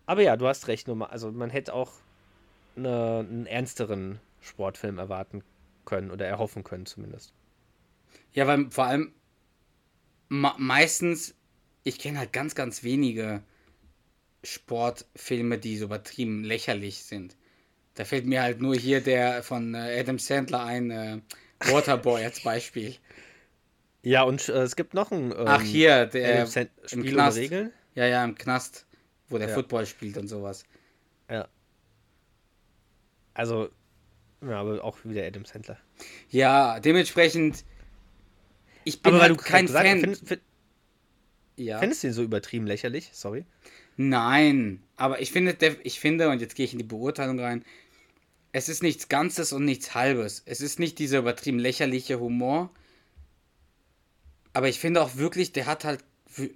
Aber 0.05 0.23
ja, 0.23 0.37
du 0.37 0.47
hast 0.47 0.67
recht, 0.67 0.87
nur 0.87 0.95
mal, 0.95 1.05
also 1.07 1.31
man 1.31 1.49
hätte 1.51 1.73
auch 1.73 1.91
eine, 2.75 3.19
einen 3.19 3.45
ernsteren 3.45 4.19
Sportfilm 4.41 4.97
erwarten 4.97 5.43
können 5.85 6.09
oder 6.09 6.25
erhoffen 6.25 6.63
können 6.63 6.85
zumindest. 6.85 7.33
Ja, 8.33 8.47
weil 8.47 8.71
vor 8.71 8.85
allem 8.85 9.13
meistens 10.29 11.35
ich 11.83 11.99
kenne 11.99 12.19
halt 12.19 12.33
ganz, 12.33 12.55
ganz 12.55 12.83
wenige 12.83 13.41
Sportfilme, 14.43 15.57
die 15.57 15.77
so 15.77 15.85
übertrieben 15.85 16.43
lächerlich 16.43 17.03
sind. 17.03 17.35
Da 17.95 18.05
fällt 18.05 18.25
mir 18.25 18.41
halt 18.41 18.61
nur 18.61 18.75
hier 18.75 19.01
der 19.01 19.43
von 19.43 19.73
äh, 19.73 19.99
Adam 19.99 20.19
Sandler 20.19 20.63
ein, 20.63 20.91
äh, 20.91 21.19
Waterboy 21.59 22.23
als 22.23 22.41
Beispiel. 22.41 22.95
Ja, 24.01 24.23
und 24.23 24.47
äh, 24.47 24.61
es 24.61 24.77
gibt 24.77 24.93
noch 24.93 25.11
einen. 25.11 25.33
Ähm, 25.33 25.43
Ach, 25.45 25.61
hier, 25.61 26.05
der 26.05 26.47
Spiel 26.47 26.69
im 26.91 27.03
Knast. 27.03 27.37
Regeln? 27.37 27.73
Ja, 27.95 28.05
ja, 28.05 28.23
im 28.23 28.33
Knast, 28.33 28.85
wo 29.27 29.37
der 29.37 29.49
ja. 29.49 29.53
Football 29.53 29.85
spielt 29.85 30.15
und 30.15 30.29
sowas. 30.29 30.63
Ja. 31.29 31.49
Also, 33.33 33.67
ja, 34.41 34.57
aber 34.57 34.81
auch 34.85 34.97
wieder 35.03 35.25
Adam 35.25 35.43
Sandler. 35.43 35.77
Ja, 36.29 36.79
dementsprechend. 36.79 37.65
Ich 38.83 39.01
bin 39.01 39.13
aber 39.13 39.23
halt 39.23 39.37
kein 39.39 39.67
Fan. 39.67 39.99
Find, 39.99 40.17
find, 40.17 40.41
ja. 41.55 41.79
Findest 41.79 42.03
du 42.03 42.07
ihn 42.07 42.13
so 42.13 42.23
übertrieben 42.23 42.65
lächerlich? 42.65 43.09
Sorry. 43.13 43.45
Nein, 43.97 44.81
aber 44.95 45.21
ich 45.21 45.31
finde, 45.31 45.57
ich 45.83 45.99
finde, 45.99 46.29
und 46.29 46.39
jetzt 46.39 46.55
gehe 46.55 46.63
ich 46.63 46.71
in 46.71 46.79
die 46.79 46.85
Beurteilung 46.85 47.39
rein, 47.39 47.65
es 48.51 48.69
ist 48.69 48.81
nichts 48.81 49.09
Ganzes 49.09 49.51
und 49.51 49.65
nichts 49.65 49.93
Halbes. 49.93 50.41
Es 50.45 50.61
ist 50.61 50.79
nicht 50.79 50.97
dieser 50.99 51.19
übertrieben 51.19 51.59
lächerliche 51.59 52.19
Humor. 52.19 52.71
Aber 54.53 54.69
ich 54.69 54.79
finde 54.79 55.01
auch 55.01 55.17
wirklich, 55.17 55.51
der 55.51 55.65
hat 55.65 55.83
halt, 55.83 56.03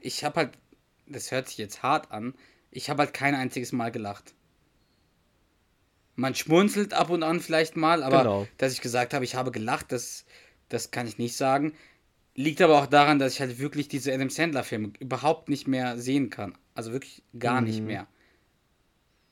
ich 0.02 0.24
habe 0.24 0.38
halt, 0.38 0.58
das 1.06 1.32
hört 1.32 1.50
sich 1.50 1.58
jetzt 1.58 1.84
hart 1.84 2.12
an, 2.12 2.34
ich 2.72 2.90
habe 2.90 3.04
halt 3.04 3.14
kein 3.14 3.36
einziges 3.36 3.72
Mal 3.72 3.92
gelacht. 3.92 4.34
Man 6.16 6.36
schmunzelt 6.36 6.94
ab 6.94 7.10
und 7.10 7.24
an 7.24 7.42
vielleicht 7.42 7.76
mal, 7.76 8.04
aber 8.04 8.20
genau. 8.20 8.48
dass 8.58 8.74
ich 8.74 8.82
gesagt 8.82 9.14
habe, 9.14 9.26
ich 9.26 9.36
habe 9.36 9.52
gelacht, 9.52 9.92
das, 9.92 10.26
das 10.70 10.92
kann 10.92 11.08
ich 11.08 11.18
nicht 11.18 11.36
sagen. 11.36 11.74
Liegt 12.36 12.62
aber 12.62 12.82
auch 12.82 12.88
daran, 12.88 13.20
dass 13.20 13.34
ich 13.34 13.40
halt 13.42 13.60
wirklich 13.60 13.88
diese 13.88 14.12
Adam 14.12 14.30
Sandler-Filme 14.30 14.94
überhaupt 15.00 15.50
nicht 15.50 15.68
mehr 15.68 16.00
sehen 16.00 16.30
kann. 16.30 16.58
Also 16.74 16.92
wirklich 16.92 17.22
gar 17.38 17.62
mhm. 17.62 17.68
nicht 17.68 17.82
mehr. 17.82 18.08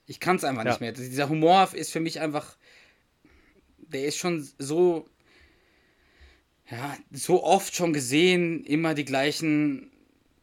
Ich 0.06 0.20
kann 0.20 0.36
es 0.36 0.44
einfach 0.44 0.66
ja. 0.66 0.72
nicht 0.72 0.82
mehr. 0.82 0.92
Dieser 0.92 1.30
Humor 1.30 1.74
ist 1.74 1.92
für 1.92 2.00
mich 2.00 2.20
einfach. 2.20 2.58
Der 3.80 4.06
ist 4.06 4.18
schon 4.18 4.48
so. 4.60 5.08
Ja, 6.70 6.96
so 7.12 7.44
oft 7.44 7.76
schon 7.76 7.92
gesehen, 7.92 8.64
immer 8.64 8.94
die 8.94 9.04
gleichen 9.04 9.92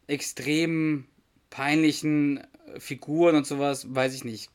extrem 0.08 1.06
peinlichen 1.48 2.46
Figuren 2.78 3.36
und 3.36 3.46
sowas, 3.46 3.94
weiß 3.94 4.14
ich 4.14 4.24
nicht. 4.24 4.50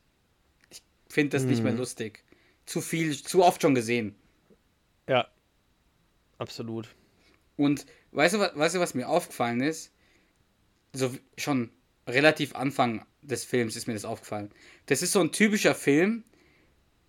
Ich 0.70 0.84
finde 1.10 1.32
das 1.38 1.44
mhm. 1.44 1.50
nicht 1.50 1.64
mehr 1.64 1.72
mhm. 1.72 1.80
lustig. 1.80 2.24
Zu 2.66 2.82
viel, 2.82 3.18
zu 3.18 3.44
oft 3.44 3.62
schon 3.62 3.74
gesehen. 3.76 4.16
Ja, 5.08 5.28
absolut. 6.38 6.88
Und 7.56 7.86
weißt 8.12 8.36
du, 8.36 8.40
weißt 8.40 8.76
du, 8.76 8.80
was 8.80 8.94
mir 8.94 9.08
aufgefallen 9.08 9.62
ist? 9.62 9.92
So 10.94 11.12
schon 11.38 11.72
relativ 12.08 12.56
Anfang 12.56 13.06
des 13.22 13.44
Films 13.46 13.76
ist 13.76 13.88
mir 13.88 13.94
das 13.94 14.06
aufgefallen. 14.06 14.52
Das 14.88 15.02
ist 15.02 15.14
so 15.14 15.22
ein 15.22 15.32
typischer 15.32 15.76
Film, 15.76 16.24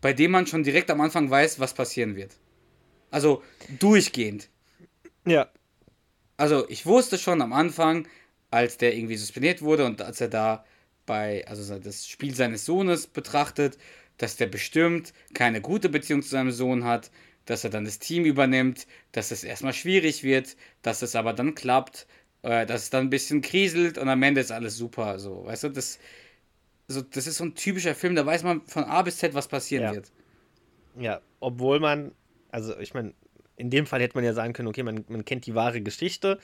bei 0.01 0.13
dem 0.13 0.31
man 0.31 0.47
schon 0.47 0.63
direkt 0.63 0.91
am 0.91 1.01
Anfang 1.01 1.31
weiß, 1.31 1.61
was 1.61 1.75
passieren 1.75 2.17
wird. 2.17 2.37
Also 3.11 3.43
durchgehend. 3.79 4.49
Ja. 5.27 5.51
Also 6.37 6.69
ich 6.69 6.87
wusste 6.87 7.19
schon 7.19 7.41
am 7.43 7.53
Anfang, 7.53 8.09
als 8.51 8.77
der 8.77 8.97
irgendwie 8.97 9.17
suspendiert 9.17 9.63
wurde 9.63 9.85
und 9.85 10.03
als 10.03 10.21
er 10.21 10.29
da 10.29 10.65
bei, 11.07 11.47
also 11.47 11.79
das 11.79 12.07
Spiel 12.07 12.35
seines 12.35 12.65
Sohnes 12.65 13.07
betrachtet, 13.07 13.79
dass 14.19 14.37
der 14.37 14.47
bestimmt 14.47 15.13
keine 15.33 15.61
gute 15.61 15.89
Beziehung 15.89 16.23
zu 16.23 16.29
seinem 16.29 16.51
Sohn 16.51 16.85
hat, 16.85 17.11
dass 17.47 17.65
er 17.65 17.71
dann 17.71 17.85
das 17.85 17.99
Team 17.99 18.25
übernimmt, 18.25 18.87
dass 19.13 19.31
es 19.31 19.45
erstmal 19.45 19.73
schwierig 19.73 20.23
wird, 20.23 20.57
dass 20.83 21.03
es 21.03 21.17
aber 21.17 21.33
dann 21.33 21.55
klappt, 21.55 22.07
äh, 22.43 22.67
dass 22.67 22.85
es 22.85 22.91
dann 22.91 23.07
ein 23.07 23.11
bisschen 23.11 23.43
kriselt 23.43 23.99
und 23.99 24.09
am 24.09 24.23
Ende 24.23 24.41
ist 24.41 24.53
alles 24.53 24.77
super. 24.77 25.19
So, 25.19 25.45
weißt 25.45 25.65
du, 25.65 25.69
das, 25.71 25.99
so, 26.89 27.03
das 27.03 27.27
ist 27.27 27.37
so 27.37 27.45
ein 27.45 27.55
typischer 27.55 27.95
Film, 27.95 28.15
da 28.15 28.25
weiß 28.25 28.43
man 28.43 28.63
von 28.63 28.85
A 28.85 29.03
bis 29.03 29.19
Z, 29.19 29.35
was 29.35 29.49
passieren 29.49 29.85
ja. 29.85 29.95
wird. 29.95 30.13
Ja, 30.99 31.21
obwohl 31.41 31.81
man, 31.81 32.13
also 32.51 32.79
ich 32.79 32.95
meine, 32.95 33.15
in 33.57 33.71
dem 33.71 33.87
Fall 33.87 34.01
hätte 34.01 34.17
man 34.17 34.25
ja 34.25 34.33
sagen 34.33 34.53
können, 34.53 34.69
okay, 34.69 34.83
man, 34.83 35.05
man 35.09 35.25
kennt 35.25 35.47
die 35.47 35.55
wahre 35.55 35.81
Geschichte 35.81 36.39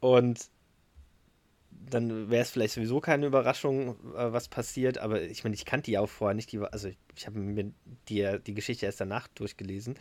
und 0.00 0.48
dann 1.90 2.30
wäre 2.30 2.42
es 2.42 2.50
vielleicht 2.50 2.74
sowieso 2.74 3.00
keine 3.00 3.26
Überraschung, 3.26 3.96
äh, 4.14 4.32
was 4.32 4.48
passiert. 4.48 4.98
Aber 4.98 5.22
ich 5.22 5.44
meine, 5.44 5.54
ich 5.54 5.64
kannte 5.64 5.90
die 5.90 5.98
auch 5.98 6.08
vorher 6.08 6.34
nicht. 6.34 6.52
Die, 6.52 6.58
also 6.58 6.88
ich, 6.88 6.98
ich 7.16 7.26
habe 7.26 7.38
mir 7.38 7.72
die, 8.08 8.38
die 8.46 8.54
Geschichte 8.54 8.86
erst 8.86 9.00
danach 9.00 9.28
durchgelesen. 9.28 9.96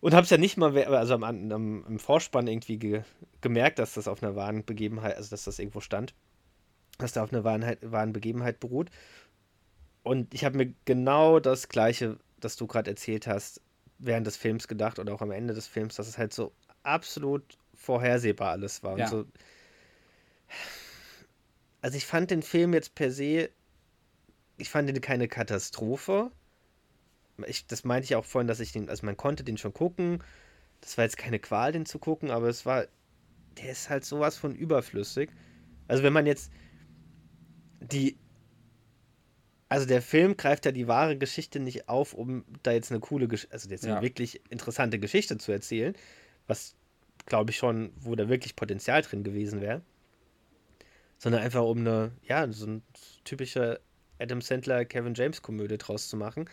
Und 0.00 0.14
habe 0.14 0.24
es 0.24 0.30
ja 0.30 0.38
nicht 0.38 0.56
mal, 0.56 0.76
also 0.84 1.14
am, 1.14 1.24
am, 1.24 1.84
im 1.86 1.98
Vorspann 1.98 2.46
irgendwie 2.46 2.78
ge, 2.78 3.02
gemerkt, 3.42 3.78
dass 3.78 3.94
das 3.94 4.08
auf 4.08 4.22
einer 4.22 4.34
wahren 4.34 4.64
Begebenheit, 4.64 5.16
also 5.16 5.30
dass 5.30 5.44
das 5.44 5.58
irgendwo 5.58 5.80
stand, 5.80 6.14
dass 6.98 7.12
da 7.12 7.22
auf 7.22 7.32
einer 7.32 7.44
wahren, 7.44 7.76
wahren 7.82 8.12
Begebenheit 8.12 8.60
beruht. 8.60 8.90
Und 10.02 10.32
ich 10.32 10.44
habe 10.44 10.56
mir 10.56 10.72
genau 10.86 11.38
das 11.38 11.68
Gleiche, 11.68 12.18
das 12.40 12.56
du 12.56 12.66
gerade 12.66 12.90
erzählt 12.90 13.26
hast, 13.26 13.60
während 13.98 14.26
des 14.26 14.38
Films 14.38 14.68
gedacht 14.68 14.98
oder 14.98 15.12
auch 15.12 15.20
am 15.20 15.30
Ende 15.30 15.52
des 15.52 15.66
Films, 15.66 15.96
dass 15.96 16.08
es 16.08 16.16
halt 16.16 16.32
so 16.32 16.52
absolut 16.82 17.58
vorhersehbar 17.74 18.52
alles 18.52 18.82
war. 18.82 18.98
Ja. 18.98 19.04
Und 19.04 19.10
so, 19.10 19.24
also 21.82 21.96
ich 21.96 22.06
fand 22.06 22.30
den 22.30 22.42
Film 22.42 22.74
jetzt 22.74 22.94
per 22.94 23.10
se, 23.10 23.50
ich 24.58 24.68
fand 24.68 24.88
ihn 24.88 25.00
keine 25.00 25.28
Katastrophe. 25.28 26.30
Ich, 27.46 27.66
das 27.66 27.84
meinte 27.84 28.04
ich 28.04 28.16
auch 28.16 28.24
vorhin, 28.24 28.48
dass 28.48 28.60
ich 28.60 28.72
den, 28.72 28.88
also 28.90 29.06
man 29.06 29.16
konnte 29.16 29.44
den 29.44 29.56
schon 29.56 29.72
gucken. 29.72 30.22
Das 30.82 30.98
war 30.98 31.04
jetzt 31.04 31.16
keine 31.16 31.38
Qual, 31.38 31.72
den 31.72 31.86
zu 31.86 31.98
gucken, 31.98 32.30
aber 32.30 32.48
es 32.48 32.66
war, 32.66 32.86
der 33.58 33.70
ist 33.70 33.88
halt 33.88 34.04
sowas 34.04 34.36
von 34.36 34.54
überflüssig. 34.54 35.30
Also 35.88 36.02
wenn 36.02 36.12
man 36.12 36.26
jetzt 36.26 36.52
die, 37.80 38.18
also 39.70 39.86
der 39.86 40.02
Film 40.02 40.36
greift 40.36 40.66
ja 40.66 40.72
die 40.72 40.88
wahre 40.88 41.16
Geschichte 41.16 41.60
nicht 41.60 41.88
auf, 41.88 42.12
um 42.12 42.44
da 42.62 42.72
jetzt 42.72 42.90
eine 42.90 43.00
coole, 43.00 43.28
also 43.50 43.68
jetzt 43.70 43.84
ja. 43.84 43.94
eine 43.94 44.02
wirklich 44.02 44.42
interessante 44.50 44.98
Geschichte 44.98 45.38
zu 45.38 45.52
erzählen, 45.52 45.94
was 46.46 46.74
glaube 47.24 47.50
ich 47.50 47.56
schon, 47.56 47.92
wo 47.96 48.14
da 48.14 48.28
wirklich 48.28 48.56
Potenzial 48.56 49.02
drin 49.02 49.24
gewesen 49.24 49.60
wäre 49.60 49.82
sondern 51.20 51.42
einfach 51.42 51.62
um 51.62 51.80
eine, 51.80 52.12
ja, 52.22 52.50
so 52.50 52.66
eine 52.66 52.80
typische 53.24 53.78
Adam 54.18 54.40
Sandler, 54.40 54.86
Kevin 54.86 55.14
James 55.14 55.42
Komödie 55.42 55.76
draus 55.76 56.08
zu 56.08 56.16
machen. 56.16 56.48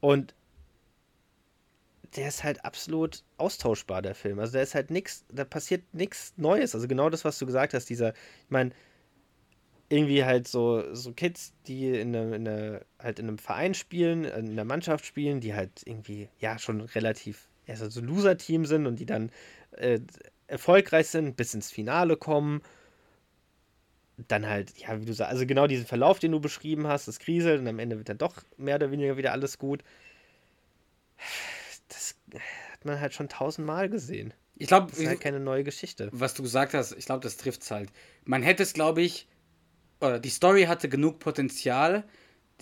Und 0.00 0.34
der 2.16 2.26
ist 2.26 2.42
halt 2.42 2.64
absolut 2.64 3.22
austauschbar, 3.36 4.02
der 4.02 4.16
Film. 4.16 4.40
Also 4.40 4.54
der 4.54 4.62
ist 4.62 4.74
halt 4.74 4.90
nichts, 4.90 5.24
da 5.32 5.44
passiert 5.44 5.82
nichts 5.94 6.34
Neues. 6.36 6.74
Also 6.74 6.88
genau 6.88 7.08
das, 7.08 7.24
was 7.24 7.38
du 7.38 7.46
gesagt 7.46 7.72
hast, 7.72 7.88
dieser, 7.88 8.10
ich 8.14 8.50
meine, 8.50 8.72
irgendwie 9.90 10.24
halt 10.24 10.48
so, 10.48 10.92
so 10.92 11.12
Kids, 11.12 11.54
die 11.68 11.88
in 11.90 12.16
einer, 12.16 12.34
in 12.34 12.48
einer, 12.48 12.80
halt 12.98 13.20
in 13.20 13.28
einem 13.28 13.38
Verein 13.38 13.74
spielen, 13.74 14.24
in 14.24 14.50
einer 14.50 14.64
Mannschaft 14.64 15.06
spielen, 15.06 15.40
die 15.40 15.54
halt 15.54 15.82
irgendwie, 15.84 16.28
ja, 16.40 16.58
schon 16.58 16.80
relativ, 16.80 17.48
ja, 17.66 17.76
so 17.76 18.00
Loser-Team 18.00 18.66
sind 18.66 18.86
und 18.86 18.98
die 18.98 19.06
dann 19.06 19.30
äh, 19.70 20.00
erfolgreich 20.48 21.06
sind, 21.06 21.36
bis 21.36 21.54
ins 21.54 21.70
Finale 21.70 22.16
kommen. 22.16 22.60
Dann 24.18 24.46
halt, 24.46 24.76
ja, 24.78 24.98
wie 25.00 25.04
du 25.04 25.12
sagst, 25.12 25.30
also 25.32 25.46
genau 25.46 25.66
diesen 25.66 25.86
Verlauf, 25.86 26.18
den 26.18 26.32
du 26.32 26.40
beschrieben 26.40 26.86
hast, 26.86 27.06
das 27.06 27.18
kriselt 27.18 27.60
und 27.60 27.68
am 27.68 27.78
Ende 27.78 27.98
wird 27.98 28.08
dann 28.08 28.18
doch 28.18 28.34
mehr 28.56 28.76
oder 28.76 28.90
weniger 28.90 29.16
wieder 29.18 29.32
alles 29.32 29.58
gut. 29.58 29.82
Das 31.88 32.14
hat 32.32 32.84
man 32.84 33.00
halt 33.00 33.14
schon 33.14 33.28
tausendmal 33.28 33.88
gesehen. 33.88 34.34
Ich 34.56 34.68
glaube, 34.68 34.90
Das 34.90 34.98
ist 35.00 35.06
halt 35.06 35.20
keine 35.20 35.40
neue 35.40 35.64
Geschichte. 35.64 36.08
was 36.12 36.34
du 36.34 36.42
gesagt 36.42 36.74
hast, 36.74 36.92
ich 36.96 37.06
glaube, 37.06 37.22
das 37.22 37.36
trifft 37.36 37.62
es 37.62 37.70
halt. 37.70 37.90
Man 38.24 38.42
hätte 38.42 38.62
es, 38.62 38.72
glaube 38.72 39.02
ich, 39.02 39.26
oder 40.00 40.18
die 40.18 40.30
Story 40.30 40.64
hatte 40.64 40.88
genug 40.88 41.18
Potenzial, 41.18 42.04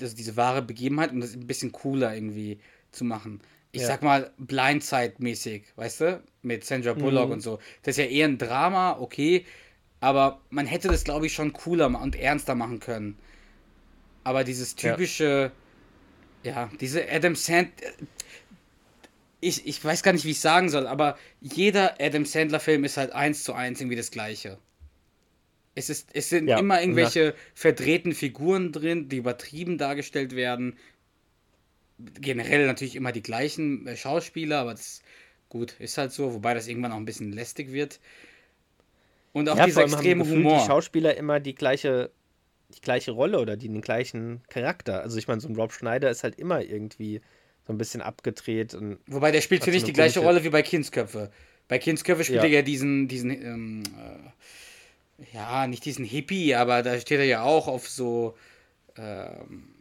also 0.00 0.16
diese 0.16 0.36
wahre 0.36 0.62
Begebenheit, 0.62 1.12
um 1.12 1.20
das 1.20 1.34
ein 1.34 1.46
bisschen 1.46 1.72
cooler 1.72 2.14
irgendwie 2.14 2.58
zu 2.92 3.04
machen. 3.04 3.40
Ich 3.72 3.82
Ja. 3.82 3.88
sag 3.88 4.02
mal, 4.02 4.32
Blindside-mäßig, 4.38 5.64
weißt 5.76 6.00
du? 6.02 6.22
Mit 6.42 6.64
Sandra 6.64 6.94
Bullock 6.94 7.28
Mhm. 7.28 7.32
und 7.34 7.40
so. 7.40 7.58
Das 7.82 7.98
ist 7.98 8.04
ja 8.04 8.10
eher 8.10 8.28
ein 8.28 8.38
Drama, 8.38 8.98
okay, 9.00 9.44
aber 10.04 10.42
man 10.50 10.66
hätte 10.66 10.88
das, 10.90 11.04
glaube 11.04 11.26
ich, 11.26 11.34
schon 11.34 11.52
cooler 11.54 11.86
und 12.00 12.16
ernster 12.16 12.54
machen 12.54 12.80
können. 12.80 13.18
Aber 14.22 14.44
dieses 14.44 14.76
Ja. 14.82 14.98
typische, 14.98 15.52
ja, 16.44 16.70
diese 16.80 17.10
Adam 17.10 17.36
Sand. 17.36 17.70
Ich, 19.40 19.64
ich 19.66 19.84
weiß 19.84 20.02
gar 20.02 20.12
nicht, 20.12 20.24
wie 20.24 20.30
ich 20.32 20.40
sagen 20.40 20.70
soll, 20.70 20.86
aber 20.88 21.16
jeder 21.40 22.00
Adam 22.00 22.24
Sandler-Film 22.24 22.82
ist 22.84 22.96
halt 22.96 23.12
eins 23.12 23.44
zu 23.44 23.52
eins 23.52 23.80
irgendwie 23.80 23.96
das 23.96 24.10
gleiche. 24.10 24.58
Es, 25.76 25.88
ist, 25.90 26.10
es 26.14 26.28
sind 26.30 26.50
Ja, 26.50 26.56
immer 26.56 26.80
irgendwelche 26.80 27.34
verdrehten 27.54 28.12
Figuren 28.14 28.72
drin, 28.72 29.08
die 29.08 29.16
übertrieben 29.18 29.78
dargestellt 29.78 30.34
werden. 30.36 30.76
Generell 31.98 32.66
natürlich 32.66 32.96
immer 32.96 33.12
die 33.12 33.22
gleichen 33.22 33.86
äh, 33.86 33.96
Schauspieler, 33.96 34.58
aber 34.60 34.72
das 34.72 35.02
gut, 35.48 35.72
ist 35.80 35.96
halt 35.98 36.12
so, 36.12 36.34
wobei 36.34 36.54
das 36.54 36.66
irgendwann 36.68 36.92
auch 36.92 36.96
ein 36.96 37.04
bisschen 37.04 37.32
lästig 37.32 37.72
wird. 37.72 38.00
Und 39.34 39.48
auch 39.50 39.56
ja, 39.58 39.66
dieser 39.66 39.82
haben 39.82 39.92
extreme 39.92 40.24
Humor. 40.26 40.60
die 40.60 40.66
Schauspieler 40.66 41.16
immer 41.16 41.40
die 41.40 41.54
gleiche, 41.54 42.10
die 42.74 42.80
gleiche 42.80 43.10
Rolle 43.10 43.40
oder 43.40 43.56
die, 43.56 43.68
den 43.68 43.82
gleichen 43.82 44.42
Charakter. 44.48 45.02
Also 45.02 45.18
ich 45.18 45.28
meine, 45.28 45.40
so 45.40 45.48
ein 45.48 45.56
Rob 45.56 45.72
Schneider 45.72 46.08
ist 46.08 46.22
halt 46.22 46.38
immer 46.38 46.62
irgendwie 46.62 47.20
so 47.66 47.72
ein 47.72 47.78
bisschen 47.78 48.00
abgedreht 48.00 48.74
und 48.74 48.98
Wobei 49.06 49.32
der 49.32 49.40
spielt 49.40 49.66
nicht 49.66 49.74
eine 49.74 49.84
die 49.84 49.92
gleiche 49.92 50.20
Rolle 50.20 50.44
wie 50.44 50.50
bei 50.50 50.62
Kindsköpfe. 50.62 51.30
Bei 51.66 51.78
Kindsköpfe 51.78 52.22
spielt 52.24 52.42
Ja. 52.42 52.48
er 52.48 52.50
ja 52.54 52.62
diesen, 52.62 53.08
diesen, 53.08 53.30
ähm, 53.30 53.82
äh, 55.18 55.34
ja, 55.34 55.66
nicht 55.66 55.84
diesen 55.84 56.04
Hippie, 56.04 56.54
aber 56.54 56.82
da 56.82 56.98
steht 57.00 57.18
er 57.18 57.24
ja 57.26 57.42
auch 57.42 57.66
auf 57.66 57.88
so 57.88 58.36
ähm, 58.96 59.74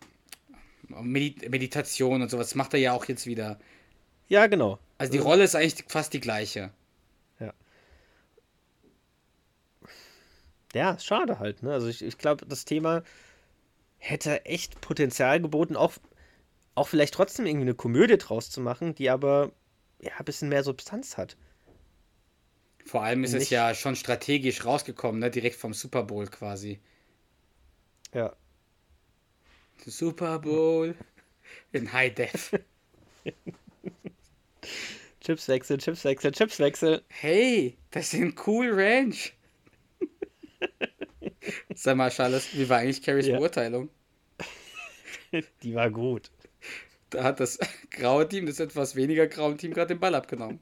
Medi 1.01 1.47
Meditation 1.49 2.21
und 2.21 2.29
sowas. 2.31 2.49
Das 2.49 2.55
macht 2.55 2.73
er 2.73 2.79
ja 2.79 2.93
auch 2.93 3.05
jetzt 3.05 3.27
wieder. 3.27 3.59
ja, 4.29 4.47
genau. 4.47 4.79
Also 4.97 5.11
die 5.11 5.19
Rolle 5.19 5.43
ist 5.43 5.55
eigentlich 5.55 5.83
fast 5.87 6.13
die 6.13 6.19
gleiche. 6.21 6.71
Ja, 10.75 10.91
ist 10.91 11.05
schade 11.05 11.39
halt, 11.39 11.63
ne? 11.63 11.71
Also 11.73 11.87
ich, 11.87 12.01
ich 12.03 12.17
glaube, 12.17 12.45
das 12.45 12.65
Thema 12.65 13.03
hätte 13.99 14.45
echt 14.45 14.81
Potenzial 14.81 15.39
geboten, 15.41 15.75
auch, 15.75 15.93
auch 16.75 16.87
vielleicht 16.87 17.13
trotzdem 17.13 17.45
irgendwie 17.45 17.65
eine 17.65 17.75
Komödie 17.75 18.17
draus 18.17 18.49
zu 18.49 18.59
machen, 18.61 18.95
die 18.95 19.09
aber 19.09 19.51
ja 20.01 20.11
ein 20.17 20.25
bisschen 20.25 20.49
mehr 20.49 20.63
Substanz 20.63 21.17
hat. 21.17 21.37
Vor 22.85 23.03
allem 23.03 23.23
ist 23.23 23.33
es 23.33 23.41
Nicht- 23.41 23.51
ja 23.51 23.73
schon 23.75 23.95
strategisch 23.95 24.65
rausgekommen, 24.65 25.19
ne? 25.19 25.31
direkt 25.31 25.55
vom 25.55 25.73
Super 25.73 26.03
Bowl 26.03 26.27
quasi. 26.27 26.79
Ja. 28.13 28.35
Super 29.85 30.39
Bowl 30.39 30.95
in 31.71 31.91
High 31.93 32.13
Def. 32.13 32.51
Chipswechsel, 35.21 35.77
Chipswechsel, 35.77 36.31
Chipswechsel. 36.31 37.03
Hey, 37.07 37.77
das 37.91 38.11
sind 38.11 38.45
cool 38.45 38.69
Ranch. 38.73 39.33
Sag 41.75 41.97
mal, 41.97 42.09
Charles, 42.09 42.47
wie 42.53 42.67
war 42.69 42.79
eigentlich 42.79 43.01
Carries 43.01 43.27
Ja. 43.27 43.37
Beurteilung? 43.37 43.89
Die 45.63 45.73
war 45.75 45.89
gut. 45.89 46.29
Da 47.09 47.23
hat 47.23 47.39
das 47.39 47.59
graue 47.91 48.27
Team, 48.27 48.45
das 48.45 48.59
etwas 48.59 48.95
weniger 48.95 49.27
graue 49.27 49.57
Team, 49.57 49.73
gerade 49.73 49.93
den 49.93 49.99
Ball 49.99 50.15
abgenommen. 50.15 50.59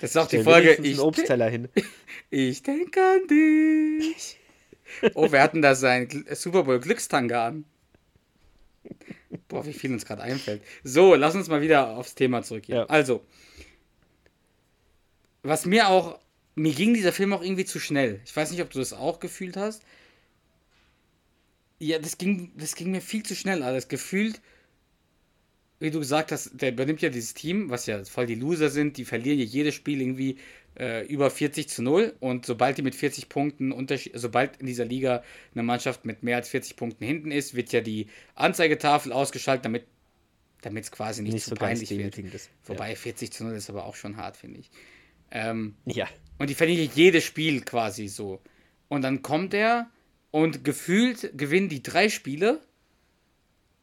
Das 0.00 0.10
ist 0.10 0.16
auch 0.16 0.26
die 0.26 0.36
Stell 0.36 0.44
Folge. 0.44 0.66
wenigstens 0.68 0.88
Ich, 0.88 1.00
Obstteller 1.00 1.48
hin. 1.48 1.68
ich 2.30 2.62
denke 2.62 3.00
an 3.02 3.26
dich. 3.28 4.38
Oh, 5.14 5.30
wir 5.32 5.42
hatten 5.42 5.60
da 5.60 5.74
seinen 5.74 6.08
Gl- 6.08 6.34
Super 6.34 6.62
Bowl 6.64 6.78
Glückstange 6.78 7.38
an. 7.38 7.64
Boah, 9.48 9.66
wie 9.66 9.72
viel 9.72 9.92
uns 9.92 10.06
gerade 10.06 10.22
einfällt. 10.22 10.62
So, 10.82 11.14
lass 11.14 11.34
uns 11.34 11.48
mal 11.48 11.60
wieder 11.60 11.96
aufs 11.96 12.14
Thema 12.14 12.42
zurückgehen. 12.42 12.78
Ja. 12.78 12.84
Also, 12.86 13.22
was 15.42 15.66
mir 15.66 15.88
auch, 15.88 16.18
mir 16.58 16.74
ging 16.74 16.94
dieser 16.94 17.12
Film 17.12 17.32
auch 17.32 17.42
irgendwie 17.42 17.64
zu 17.64 17.78
schnell. 17.80 18.20
Ich 18.24 18.34
weiß 18.36 18.50
nicht, 18.50 18.62
ob 18.62 18.70
du 18.70 18.78
das 18.78 18.92
auch 18.92 19.20
gefühlt 19.20 19.56
hast. 19.56 19.82
Ja, 21.78 21.98
das 21.98 22.18
ging, 22.18 22.52
das 22.56 22.74
ging 22.74 22.90
mir 22.90 23.00
viel 23.00 23.22
zu 23.22 23.34
schnell 23.36 23.62
alles. 23.62 23.88
Gefühlt, 23.88 24.40
wie 25.78 25.90
du 25.90 26.00
gesagt 26.00 26.32
hast, 26.32 26.50
der 26.60 26.72
übernimmt 26.72 27.02
ja 27.02 27.08
dieses 27.08 27.34
Team, 27.34 27.70
was 27.70 27.86
ja 27.86 28.04
voll 28.04 28.26
die 28.26 28.34
Loser 28.34 28.68
sind, 28.68 28.96
die 28.96 29.04
verlieren 29.04 29.38
ja 29.38 29.44
jedes 29.44 29.74
Spiel 29.74 30.00
irgendwie 30.00 30.38
äh, 30.78 31.06
über 31.06 31.30
40 31.30 31.68
zu 31.68 31.82
0 31.82 32.16
und 32.20 32.46
sobald 32.46 32.78
die 32.78 32.82
mit 32.82 32.94
40 32.94 33.28
Punkten 33.28 33.72
sobald 34.14 34.56
in 34.56 34.66
dieser 34.66 34.84
Liga 34.84 35.22
eine 35.54 35.62
Mannschaft 35.62 36.04
mit 36.04 36.22
mehr 36.22 36.36
als 36.36 36.48
40 36.48 36.76
Punkten 36.76 37.04
hinten 37.04 37.30
ist, 37.30 37.54
wird 37.54 37.72
ja 37.72 37.80
die 37.80 38.08
Anzeigetafel 38.34 39.12
ausgeschaltet, 39.12 39.64
damit 39.64 39.84
damit 40.60 40.84
es 40.84 40.90
quasi 40.90 41.22
nicht, 41.22 41.34
Nicht 41.34 41.44
zu 41.44 41.50
so 41.50 41.56
peinlich 41.56 41.90
wird. 41.90 42.18
ist. 42.18 42.50
Wobei 42.66 42.96
40 42.96 43.30
zu 43.32 43.44
0 43.44 43.54
ist 43.54 43.70
aber 43.70 43.84
auch 43.84 43.94
schon 43.94 44.16
hart, 44.16 44.36
finde 44.36 44.58
ich. 44.60 44.70
Ähm, 45.30 45.76
Ja. 45.84 46.08
Und 46.38 46.50
die 46.50 46.54
verlieren 46.54 46.90
jedes 46.94 47.24
Spiel 47.24 47.62
quasi 47.62 48.08
so. 48.08 48.40
Und 48.88 49.02
dann 49.02 49.22
kommt 49.22 49.54
er 49.54 49.90
und 50.30 50.64
gefühlt 50.64 51.36
gewinnen 51.36 51.68
die 51.68 51.82
drei 51.82 52.08
Spiele 52.08 52.60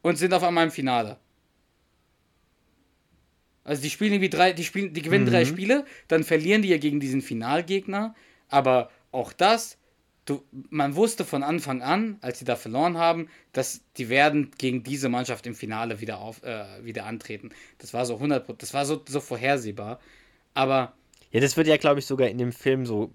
und 0.02 0.16
sind 0.16 0.34
auf 0.34 0.42
einmal 0.42 0.64
im 0.64 0.70
Finale. 0.70 1.18
Also 3.64 3.82
die 3.82 3.90
spielen 3.90 4.12
irgendwie 4.12 4.30
drei, 4.30 4.52
die 4.52 4.64
spielen, 4.64 4.94
die 4.94 5.02
gewinnen 5.02 5.26
drei 5.26 5.44
Spiele, 5.44 5.84
dann 6.06 6.22
verlieren 6.22 6.62
die 6.62 6.68
ja 6.68 6.78
gegen 6.78 7.00
diesen 7.00 7.20
Finalgegner. 7.20 8.14
Aber 8.48 8.90
auch 9.10 9.32
das, 9.32 9.76
du, 10.24 10.44
man 10.70 10.94
wusste 10.94 11.24
von 11.24 11.42
Anfang 11.42 11.82
an, 11.82 12.18
als 12.20 12.38
sie 12.38 12.44
da 12.44 12.54
verloren 12.54 12.96
haben, 12.96 13.28
dass 13.52 13.80
die 13.96 14.08
werden 14.08 14.52
gegen 14.56 14.84
diese 14.84 15.08
Mannschaft 15.08 15.46
im 15.48 15.56
Finale 15.56 16.00
wieder 16.00 16.18
auf, 16.18 16.44
äh, 16.44 16.64
wieder 16.84 17.06
antreten. 17.06 17.50
Das 17.78 17.92
war 17.92 18.06
so 18.06 18.14
100, 18.14 18.62
das 18.62 18.72
war 18.72 18.86
so, 18.86 19.02
so 19.08 19.18
vorhersehbar. 19.18 19.98
Aber 20.54 20.94
Ja, 21.30 21.40
das 21.40 21.56
wird 21.56 21.66
ja, 21.66 21.76
glaube 21.76 22.00
ich, 22.00 22.06
sogar 22.06 22.28
in 22.28 22.38
dem 22.38 22.52
Film 22.52 22.86
so 22.86 23.12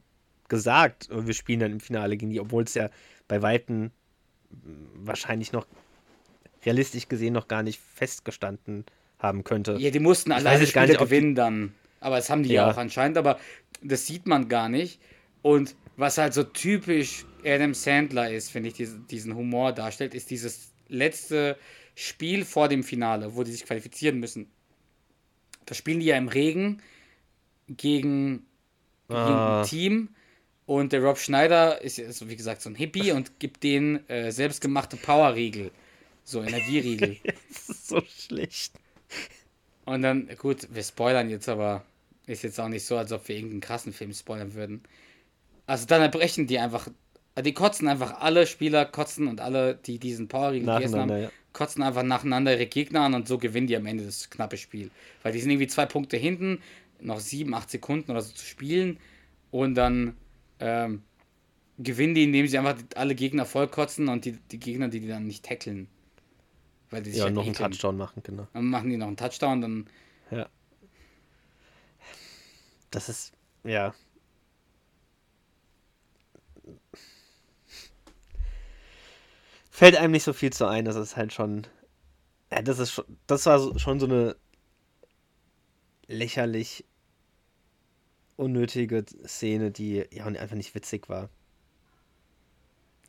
gesagt. 0.47 1.09
Wir 1.11 1.33
spielen 1.33 1.59
dann 1.61 1.71
im 1.71 1.79
Finale 1.79 2.17
gegen 2.17 2.31
die, 2.31 2.39
obwohl 2.39 2.63
es 2.63 2.73
ja 2.73 2.89
bei 3.27 3.41
Weitem 3.41 3.91
mh, 4.49 4.59
wahrscheinlich 4.95 5.51
noch 5.51 5.65
realistisch 6.65 7.07
gesehen 7.07 7.33
noch 7.33 7.47
gar 7.47 7.63
nicht 7.63 7.79
festgestanden 7.95 8.85
haben 9.19 9.43
könnte. 9.43 9.77
Ja, 9.79 9.89
die 9.91 9.99
mussten 9.99 10.31
alle 10.31 10.43
jetzt 10.51 10.73
gar 10.73 10.83
Spiele 10.83 10.99
nicht, 10.99 10.99
gewinnen 10.99 11.35
dann. 11.35 11.73
Aber 11.99 12.17
das 12.17 12.29
haben 12.29 12.43
die 12.43 12.49
ja. 12.49 12.67
Ja. 12.67 12.71
auch 12.71 12.77
anscheinend, 12.77 13.17
aber 13.17 13.39
das 13.81 14.07
sieht 14.07 14.27
man 14.27 14.49
gar 14.49 14.69
nicht. 14.69 14.99
Und 15.41 15.75
was 15.97 16.17
halt 16.17 16.33
so 16.33 16.43
typisch 16.43 17.25
Adam 17.45 17.73
Sandler 17.73 18.31
ist, 18.31 18.51
finde 18.51 18.69
ich, 18.69 18.75
diesen, 18.75 19.07
diesen 19.07 19.35
Humor 19.35 19.71
darstellt, 19.71 20.13
ist 20.13 20.29
dieses 20.29 20.71
letzte 20.87 21.57
Spiel 21.95 22.45
vor 22.45 22.67
dem 22.67 22.83
Finale, 22.83 23.35
wo 23.35 23.43
die 23.43 23.51
sich 23.51 23.65
qualifizieren 23.65 24.19
müssen. 24.19 24.47
Da 25.65 25.75
spielen 25.75 25.99
die 25.99 26.07
ja 26.07 26.17
im 26.17 26.27
Regen 26.27 26.81
gegen, 27.77 28.45
gegen 29.07 29.19
Ah. 29.19 29.61
ein 29.61 29.67
Team. 29.67 30.09
Und 30.65 30.93
der 30.93 31.01
Rob 31.01 31.17
Schneider 31.17 31.81
ist 31.81 31.97
so 32.13 32.29
wie 32.29 32.35
gesagt, 32.35 32.61
so 32.61 32.69
ein 32.69 32.75
Hippie 32.75 33.11
und 33.11 33.39
gibt 33.39 33.63
denen 33.63 34.07
äh, 34.09 34.31
selbstgemachte 34.31 34.95
Powerriegel. 34.97 35.71
So 36.23 36.41
Energieriegel. 36.41 37.17
Das 37.49 37.69
ist 37.69 37.87
so 37.87 38.01
schlecht. 38.07 38.73
Und 39.85 40.03
dann, 40.03 40.29
gut, 40.37 40.67
wir 40.71 40.83
spoilern 40.83 41.29
jetzt, 41.29 41.49
aber 41.49 41.83
ist 42.27 42.43
jetzt 42.43 42.59
auch 42.59 42.69
nicht 42.69 42.85
so, 42.85 42.95
als 42.95 43.11
ob 43.11 43.27
wir 43.27 43.35
irgendeinen 43.35 43.61
krassen 43.61 43.91
Film 43.91 44.13
spoilern 44.13 44.53
würden. 44.53 44.81
Also 45.65 45.85
dann 45.87 46.01
erbrechen 46.01 46.47
die 46.47 46.59
einfach, 46.59 46.87
die 47.43 47.53
kotzen 47.53 47.87
einfach 47.87 48.21
alle 48.21 48.47
Spieler, 48.47 48.85
kotzen 48.85 49.27
und 49.27 49.41
alle, 49.41 49.75
die 49.75 49.99
diesen 49.99 50.27
Powerriegel 50.27 50.73
gegessen 50.73 50.99
haben, 50.99 51.21
ja. 51.23 51.31
kotzen 51.51 51.83
einfach 51.83 52.03
nacheinander 52.03 52.53
ihre 52.53 52.67
Gegner 52.67 53.01
an 53.01 53.13
und 53.13 53.27
so 53.27 53.37
gewinnen 53.37 53.67
die 53.67 53.75
am 53.75 53.85
Ende 53.85 54.05
das 54.05 54.29
knappe 54.29 54.57
Spiel. 54.57 54.91
Weil 55.23 55.33
die 55.33 55.39
sind 55.39 55.49
irgendwie 55.49 55.67
zwei 55.67 55.85
Punkte 55.85 56.15
hinten, 56.15 56.61
noch 57.01 57.19
sieben, 57.19 57.53
acht 57.53 57.69
Sekunden 57.69 58.11
oder 58.11 58.21
so 58.21 58.33
zu 58.33 58.45
spielen 58.45 58.99
und 59.51 59.75
dann 59.75 60.15
ähm, 60.59 61.03
gewinnen 61.77 62.15
die, 62.15 62.23
indem 62.23 62.47
sie 62.47 62.57
einfach 62.57 62.77
alle 62.95 63.15
Gegner 63.15 63.45
vollkotzen 63.45 64.07
und 64.07 64.25
die, 64.25 64.33
die 64.33 64.59
Gegner, 64.59 64.87
die 64.87 64.99
die 64.99 65.07
dann 65.07 65.27
nicht 65.27 65.45
tackeln. 65.45 65.87
Weil 66.89 67.03
die 67.03 67.11
sich 67.11 67.19
ja, 67.19 67.25
halt 67.25 67.35
noch 67.35 67.45
einen 67.45 67.53
Touchdown 67.53 67.97
machen, 67.97 68.21
genau. 68.23 68.47
Dann 68.53 68.65
machen 68.65 68.89
die 68.89 68.97
noch 68.97 69.07
einen 69.07 69.17
Touchdown, 69.17 69.61
dann. 69.61 69.89
Ja. 70.29 70.49
Das 72.91 73.07
ist, 73.07 73.33
ja. 73.63 73.93
Fällt 79.69 79.95
einem 79.95 80.11
nicht 80.11 80.23
so 80.23 80.33
viel 80.33 80.51
zu 80.51 80.67
ein, 80.67 80.83
das 80.83 80.97
ist 80.97 81.15
halt 81.15 81.31
schon. 81.31 81.65
Ja, 82.51 82.61
das 82.61 82.79
ist 82.79 82.91
schon. 82.91 83.05
Das 83.25 83.45
war 83.45 83.79
schon 83.79 83.99
so 84.01 84.05
eine 84.05 84.35
lächerlich 86.07 86.85
unnötige 88.37 89.05
Szene, 89.25 89.71
die 89.71 90.05
ja 90.11 90.25
einfach 90.25 90.55
nicht 90.55 90.73
witzig 90.75 91.09
war. 91.09 91.29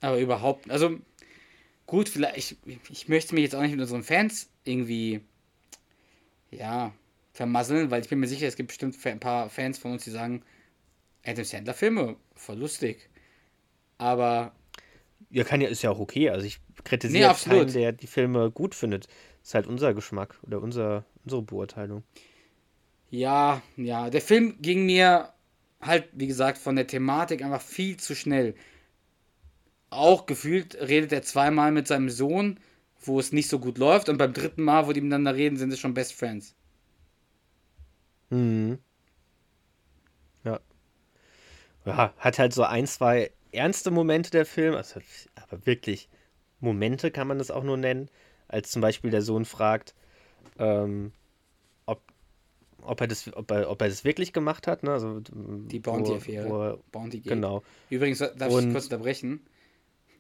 Aber 0.01 0.19
überhaupt, 0.19 0.71
also 0.71 0.99
gut, 1.87 2.09
vielleicht, 2.09 2.37
ich, 2.37 2.57
ich 2.91 3.09
möchte 3.09 3.35
mich 3.35 3.45
jetzt 3.45 3.55
auch 3.55 3.63
nicht 3.63 3.73
mit 3.73 3.81
unseren 3.81 4.03
Fans 4.03 4.49
irgendwie, 4.65 5.21
ja, 6.51 6.93
vermasseln, 7.33 7.91
weil 7.91 8.03
ich 8.03 8.09
bin 8.09 8.21
mir 8.21 8.27
sicher, 8.27 8.47
es 8.47 8.57
gibt 8.57 8.69
bestimmt 8.69 8.97
ein 9.07 9.21
paar 9.21 9.49
Fans 9.49 9.79
von 9.79 9.93
uns, 9.93 10.05
die 10.05 10.11
sagen, 10.11 10.43
Adam 11.25 11.45
Sandler 11.45 11.75
Filme, 11.75 12.17
voll 12.35 12.59
lustig. 12.59 13.09
Aber. 13.99 14.53
Ja, 15.31 15.45
kann 15.45 15.61
ja, 15.61 15.69
ist 15.69 15.83
ja 15.83 15.91
auch 15.91 16.01
okay. 16.01 16.29
Also 16.31 16.45
ich 16.45 16.59
kritisiere 16.85 17.33
nee, 17.33 17.51
keinen, 17.51 17.73
der 17.73 17.93
die 17.93 18.07
Filme 18.07 18.51
gut 18.51 18.75
findet. 18.75 19.07
Das 19.07 19.49
ist 19.49 19.55
halt 19.55 19.67
unser 19.67 19.95
Geschmack 19.95 20.39
oder 20.43 20.61
unser, 20.61 21.05
unsere 21.25 21.43
Beurteilung. 21.43 22.03
Ja, 23.13 23.61
ja, 23.77 24.09
der 24.09 24.23
Film 24.23 24.57
ging 24.63 24.87
mir 24.87 25.35
halt, 25.83 26.09
wie 26.13 26.27
gesagt, 26.27 26.57
von 26.57 26.77
der 26.77 26.87
Thematik 26.87 27.43
einfach 27.45 27.61
viel 27.61 27.99
zu 27.99 28.15
schnell. 28.15 28.55
Auch 29.91 30.25
gefühlt 30.25 30.75
redet 30.77 31.13
er 31.13 31.21
zweimal 31.21 31.73
mit 31.73 31.87
seinem 31.87 32.09
Sohn, 32.09 32.59
wo 33.03 33.21
es 33.21 33.31
nicht 33.31 33.51
so 33.51 33.59
gut 33.59 33.77
läuft, 33.77 34.09
und 34.09 34.17
beim 34.17 34.33
dritten 34.33 34.63
Mal, 34.63 34.87
wo 34.87 34.95
die 34.95 35.03
miteinander 35.03 35.35
reden, 35.35 35.59
sind 35.59 35.71
sie 35.71 35.77
schon 35.77 35.93
Best 35.93 36.15
Friends. 36.15 36.55
Mhm. 38.31 38.79
Ja. 40.45 40.61
Ja, 41.85 42.15
hat 42.17 42.39
halt 42.39 42.55
so 42.55 42.63
ein, 42.63 42.87
zwei 42.87 43.31
ernste 43.51 43.91
Momente 43.91 44.31
der 44.31 44.47
Film, 44.47 44.75
also, 44.75 45.01
aber 45.35 45.67
wirklich 45.67 46.09
Momente 46.61 47.11
kann 47.11 47.29
man 47.29 47.37
das 47.37 47.51
auch 47.51 47.63
nur 47.63 47.77
nennen, 47.77 48.09
als 48.49 48.71
zum 48.71 48.81
Beispiel 48.81 49.11
der 49.11 49.21
Sohn 49.21 49.45
fragt, 49.45 49.95
ähm, 50.59 51.13
ob 52.83 53.01
er 53.01 53.07
das, 53.07 53.33
ob 53.35 53.51
er, 53.51 53.71
ob 53.71 53.81
er 53.81 53.89
das 53.89 54.05
wirklich 54.05 54.33
gemacht 54.33 54.67
hat. 54.67 54.83
Ne? 54.83 54.93
Also, 54.93 55.21
die 55.21 55.81
Bounty-Affäre. 55.81 56.79
Bounty. 56.91 57.21
Genau. 57.21 57.63
Übrigens, 57.91 58.19
darf 58.19 58.53
Und, 58.53 58.67
ich 58.67 58.73
kurz 58.73 58.85
unterbrechen? 58.85 59.41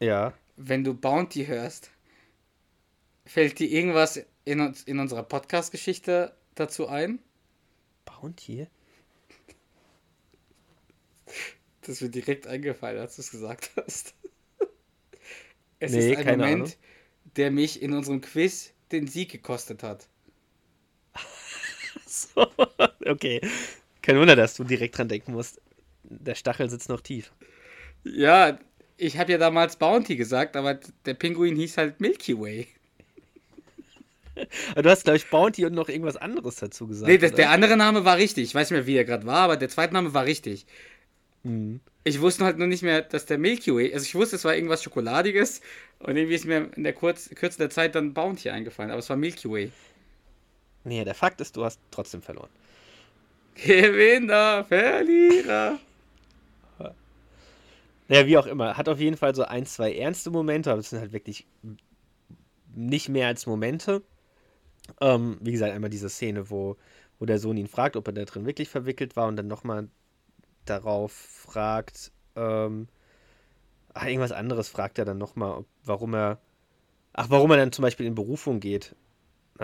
Ja. 0.00 0.32
Wenn 0.56 0.84
du 0.84 0.94
Bounty 0.94 1.46
hörst, 1.46 1.90
fällt 3.24 3.58
dir 3.58 3.68
irgendwas 3.68 4.24
in, 4.44 4.60
uns, 4.60 4.82
in 4.82 4.98
unserer 4.98 5.22
Podcast-Geschichte 5.22 6.34
dazu 6.54 6.88
ein? 6.88 7.18
Bounty? 8.04 8.66
Das 11.82 12.00
mir 12.00 12.10
direkt 12.10 12.46
eingefallen, 12.46 13.00
als 13.00 13.16
du 13.16 13.22
es 13.22 13.30
gesagt 13.30 13.70
hast. 13.76 14.14
Es 15.80 15.92
nee, 15.92 16.12
ist 16.12 16.18
ein 16.18 16.38
Moment, 16.38 16.62
Ahnung. 16.62 16.72
der 17.36 17.50
mich 17.50 17.82
in 17.82 17.92
unserem 17.92 18.20
Quiz 18.20 18.72
den 18.92 19.08
Sieg 19.08 19.32
gekostet 19.32 19.82
hat. 19.82 20.08
so, 22.34 22.46
okay. 23.06 23.40
Kein 24.02 24.18
Wunder, 24.18 24.36
dass 24.36 24.54
du 24.54 24.64
direkt 24.64 24.98
dran 24.98 25.08
denken 25.08 25.32
musst. 25.32 25.60
Der 26.02 26.34
Stachel 26.34 26.68
sitzt 26.68 26.88
noch 26.88 27.00
tief. 27.00 27.32
Ja, 28.04 28.58
ich 28.96 29.16
habe 29.16 29.32
ja 29.32 29.38
damals 29.38 29.76
Bounty 29.76 30.16
gesagt, 30.16 30.56
aber 30.56 30.78
der 31.06 31.14
Pinguin 31.14 31.56
hieß 31.56 31.78
halt 31.78 32.00
Milky 32.00 32.38
Way. 32.38 32.68
du 34.74 34.90
hast, 34.90 35.04
glaube 35.04 35.16
ich, 35.16 35.30
Bounty 35.30 35.64
und 35.64 35.74
noch 35.74 35.88
irgendwas 35.88 36.16
anderes 36.16 36.56
dazu 36.56 36.86
gesagt. 36.86 37.08
Nee, 37.08 37.18
das, 37.18 37.32
der 37.32 37.50
andere 37.50 37.76
Name 37.76 38.04
war 38.04 38.16
richtig. 38.16 38.44
Ich 38.44 38.54
weiß 38.54 38.70
nicht 38.70 38.78
mehr, 38.78 38.86
wie 38.86 38.96
er 38.96 39.04
gerade 39.04 39.26
war, 39.26 39.38
aber 39.38 39.56
der 39.56 39.68
zweite 39.68 39.94
Name 39.94 40.12
war 40.12 40.24
richtig. 40.24 40.66
Mhm. 41.44 41.80
Ich 42.04 42.20
wusste 42.20 42.44
halt 42.44 42.58
nur 42.58 42.66
nicht 42.66 42.82
mehr, 42.82 43.02
dass 43.02 43.26
der 43.26 43.38
Milky 43.38 43.74
Way, 43.74 43.94
also 43.94 44.04
ich 44.04 44.14
wusste, 44.14 44.36
es 44.36 44.44
war 44.44 44.54
irgendwas 44.54 44.82
Schokoladiges 44.82 45.60
und 46.00 46.16
irgendwie 46.16 46.34
ist 46.34 46.44
mir 46.44 46.68
in 46.74 46.82
der 46.82 46.92
Kurz, 46.92 47.30
Kürze 47.30 47.58
der 47.58 47.70
Zeit 47.70 47.94
dann 47.94 48.12
Bounty 48.12 48.50
eingefallen, 48.50 48.90
aber 48.90 48.98
es 48.98 49.08
war 49.08 49.16
Milky 49.16 49.48
Way. 49.48 49.70
Nee, 50.84 51.04
der 51.04 51.14
Fakt 51.14 51.40
ist, 51.40 51.56
du 51.56 51.64
hast 51.64 51.80
trotzdem 51.90 52.22
verloren. 52.22 52.50
Gewinner, 53.54 54.64
Verlierer. 54.64 55.78
Naja, 58.08 58.26
wie 58.26 58.36
auch 58.36 58.46
immer. 58.46 58.76
Hat 58.76 58.88
auf 58.90 59.00
jeden 59.00 59.16
Fall 59.16 59.34
so 59.34 59.44
ein, 59.44 59.64
zwei 59.64 59.94
ernste 59.94 60.30
Momente, 60.30 60.70
aber 60.70 60.80
es 60.80 60.90
sind 60.90 61.00
halt 61.00 61.12
wirklich 61.12 61.46
nicht 62.74 63.08
mehr 63.08 63.26
als 63.26 63.46
Momente. 63.46 64.02
Ähm, 65.00 65.38
wie 65.40 65.52
gesagt, 65.52 65.72
einmal 65.72 65.90
diese 65.90 66.10
Szene, 66.10 66.50
wo, 66.50 66.76
wo 67.18 67.24
der 67.24 67.38
Sohn 67.38 67.56
ihn 67.56 67.68
fragt, 67.68 67.96
ob 67.96 68.06
er 68.08 68.12
da 68.12 68.24
drin 68.24 68.44
wirklich 68.44 68.68
verwickelt 68.68 69.16
war 69.16 69.28
und 69.28 69.36
dann 69.36 69.46
nochmal 69.46 69.88
darauf 70.64 71.12
fragt, 71.12 72.12
ähm, 72.36 72.88
ach, 73.94 74.06
irgendwas 74.06 74.32
anderes 74.32 74.68
fragt 74.68 74.98
er 74.98 75.04
dann 75.04 75.18
nochmal, 75.18 75.64
warum 75.84 76.14
er, 76.14 76.38
ach, 77.12 77.30
warum 77.30 77.50
er 77.52 77.56
dann 77.56 77.72
zum 77.72 77.82
Beispiel 77.82 78.06
in 78.06 78.14
Berufung 78.14 78.60
geht. 78.60 78.94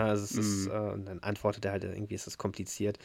Also 0.05 0.23
es 0.23 0.31
ist, 0.31 0.67
mm. 0.67 0.71
äh, 0.71 0.91
und 0.91 1.05
dann 1.05 1.19
antwortet 1.19 1.65
er 1.65 1.71
halt, 1.71 1.83
irgendwie 1.83 2.15
ist 2.15 2.27
das 2.27 2.37
kompliziert. 2.37 2.99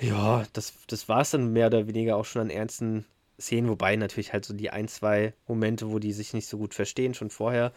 Ja, 0.00 0.46
das, 0.52 0.74
das 0.86 1.08
war 1.08 1.22
es 1.22 1.30
dann 1.30 1.52
mehr 1.52 1.66
oder 1.66 1.86
weniger 1.86 2.16
auch 2.16 2.24
schon 2.24 2.42
an 2.42 2.50
ernsten 2.50 3.04
Szenen, 3.40 3.68
wobei 3.68 3.96
natürlich 3.96 4.32
halt 4.32 4.44
so 4.44 4.54
die 4.54 4.70
ein, 4.70 4.88
zwei 4.88 5.34
Momente, 5.46 5.90
wo 5.90 5.98
die 5.98 6.12
sich 6.12 6.34
nicht 6.34 6.46
so 6.46 6.58
gut 6.58 6.74
verstehen, 6.74 7.14
schon 7.14 7.30
vorher, 7.30 7.72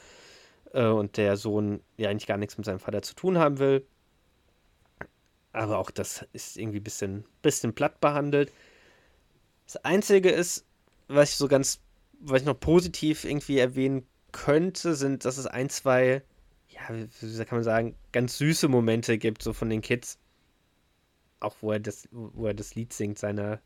äh, 0.74 0.86
und 0.86 1.17
der 1.17 1.38
Sohn 1.38 1.82
ja 1.98 2.10
eigentlich 2.10 2.28
gar 2.28 2.38
nichts 2.38 2.58
mit 2.58 2.65
seinem 2.65 2.80
Vater 2.80 3.02
zu 3.02 3.15
tun 3.15 3.38
haben 3.38 3.60
will. 3.60 3.86
Aber 5.54 5.80
auch 5.80 5.91
das 5.91 6.26
ist 6.34 6.58
irgendwie 6.58 6.80
ein 6.80 6.84
bisschen, 6.84 7.26
bisschen 7.41 7.74
platt 7.74 8.00
behandelt. 8.00 8.52
Das 9.65 9.78
Einzige 9.84 10.30
ist, 10.30 10.65
was 11.08 11.32
ich 11.32 11.36
so 11.36 11.48
ganz, 11.48 11.80
was 12.20 12.41
ich 12.41 12.48
noch 12.48 12.60
positiv 12.60 13.26
irgendwie 13.26 13.58
erwähnen 13.58 14.06
könnte, 14.32 14.96
sind, 14.96 15.26
dass 15.26 15.38
es 15.38 15.48
ein, 15.48 15.70
zwei 15.70 16.24
ja, 16.73 16.81
wie 16.89 17.45
kann 17.45 17.57
man 17.57 17.63
sagen, 17.63 17.95
ganz 18.12 18.38
süße 18.38 18.67
Momente 18.67 19.17
gibt, 19.17 19.43
so 19.43 19.53
von 19.53 19.69
den 19.69 19.81
Kids. 19.81 20.17
Auch 21.39 21.55
wo 21.62 21.71
er 21.71 21.79
das, 21.79 22.07
wo 22.12 22.47
er 22.47 22.53
das 22.53 22.75
Lied 22.75 22.93
singt, 22.93 23.17
seiner, 23.17 23.60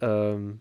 ähm, 0.00 0.60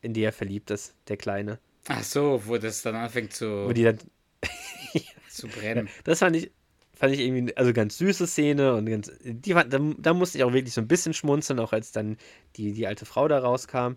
in 0.00 0.14
die 0.14 0.22
er 0.22 0.32
verliebt 0.32 0.70
ist, 0.70 0.94
der 1.08 1.16
Kleine. 1.16 1.58
Ach 1.88 2.02
so, 2.02 2.42
wo 2.46 2.58
das 2.58 2.82
dann 2.82 2.96
anfängt 2.96 3.32
zu, 3.32 3.66
wo 3.66 3.72
die 3.72 3.84
dann, 3.84 3.98
zu 5.28 5.48
brennen. 5.48 5.88
Das 6.04 6.18
fand 6.20 6.36
ich, 6.36 6.50
fand 6.92 7.14
ich 7.14 7.20
irgendwie, 7.20 7.56
also 7.56 7.72
ganz 7.72 7.98
süße 7.98 8.26
Szene 8.26 8.74
und 8.74 8.86
ganz, 8.86 9.10
die 9.22 9.54
da, 9.54 9.64
da 9.64 10.14
musste 10.14 10.38
ich 10.38 10.44
auch 10.44 10.52
wirklich 10.52 10.74
so 10.74 10.80
ein 10.80 10.88
bisschen 10.88 11.14
schmunzeln, 11.14 11.58
auch 11.58 11.72
als 11.72 11.92
dann 11.92 12.16
die, 12.56 12.72
die 12.72 12.86
alte 12.86 13.06
Frau 13.06 13.28
da 13.28 13.38
rauskam 13.38 13.94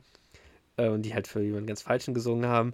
äh, 0.78 0.90
und 0.90 1.04
die 1.04 1.14
halt 1.14 1.28
für 1.28 1.42
jemanden 1.42 1.68
ganz 1.68 1.82
Falschen 1.82 2.14
gesungen 2.14 2.48
haben. 2.48 2.74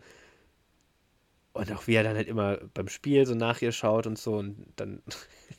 Und 1.54 1.72
auch 1.74 1.86
wie 1.88 1.96
er 1.96 2.04
dann 2.04 2.16
halt 2.16 2.28
immer 2.28 2.58
beim 2.74 2.88
Spiel 2.88 3.26
so 3.26 3.36
nach 3.36 3.62
ihr 3.62 3.74
schaut 3.74 4.08
und 4.08 4.18
so 4.18 4.38
und 4.38 4.66
dann, 4.78 5.02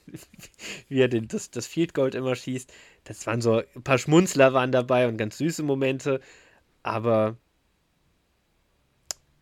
wie 0.89 1.01
er 1.01 1.09
den, 1.09 1.29
das, 1.29 1.51
das 1.51 1.67
Field 1.67 1.93
Gold 1.93 2.15
immer 2.15 2.35
schießt. 2.35 2.73
Das 3.05 3.27
waren 3.27 3.43
so, 3.43 3.63
ein 3.75 3.83
paar 3.83 3.99
Schmunzler 3.99 4.55
waren 4.55 4.73
dabei 4.73 5.07
und 5.07 5.19
ganz 5.19 5.37
süße 5.39 5.63
Momente, 5.63 6.21
aber 6.83 7.37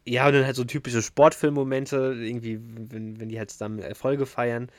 ja, 0.04 0.26
und 0.26 0.32
dann 0.32 0.44
halt 0.44 0.56
so 0.56 0.64
typische 0.64 1.02
Sportfilmmomente, 1.02 2.16
irgendwie, 2.18 2.58
wenn, 2.60 3.20
wenn 3.20 3.28
die 3.28 3.38
halt 3.38 3.50
zusammen 3.50 3.78
Erfolge 3.78 4.26
feiern. 4.26 4.70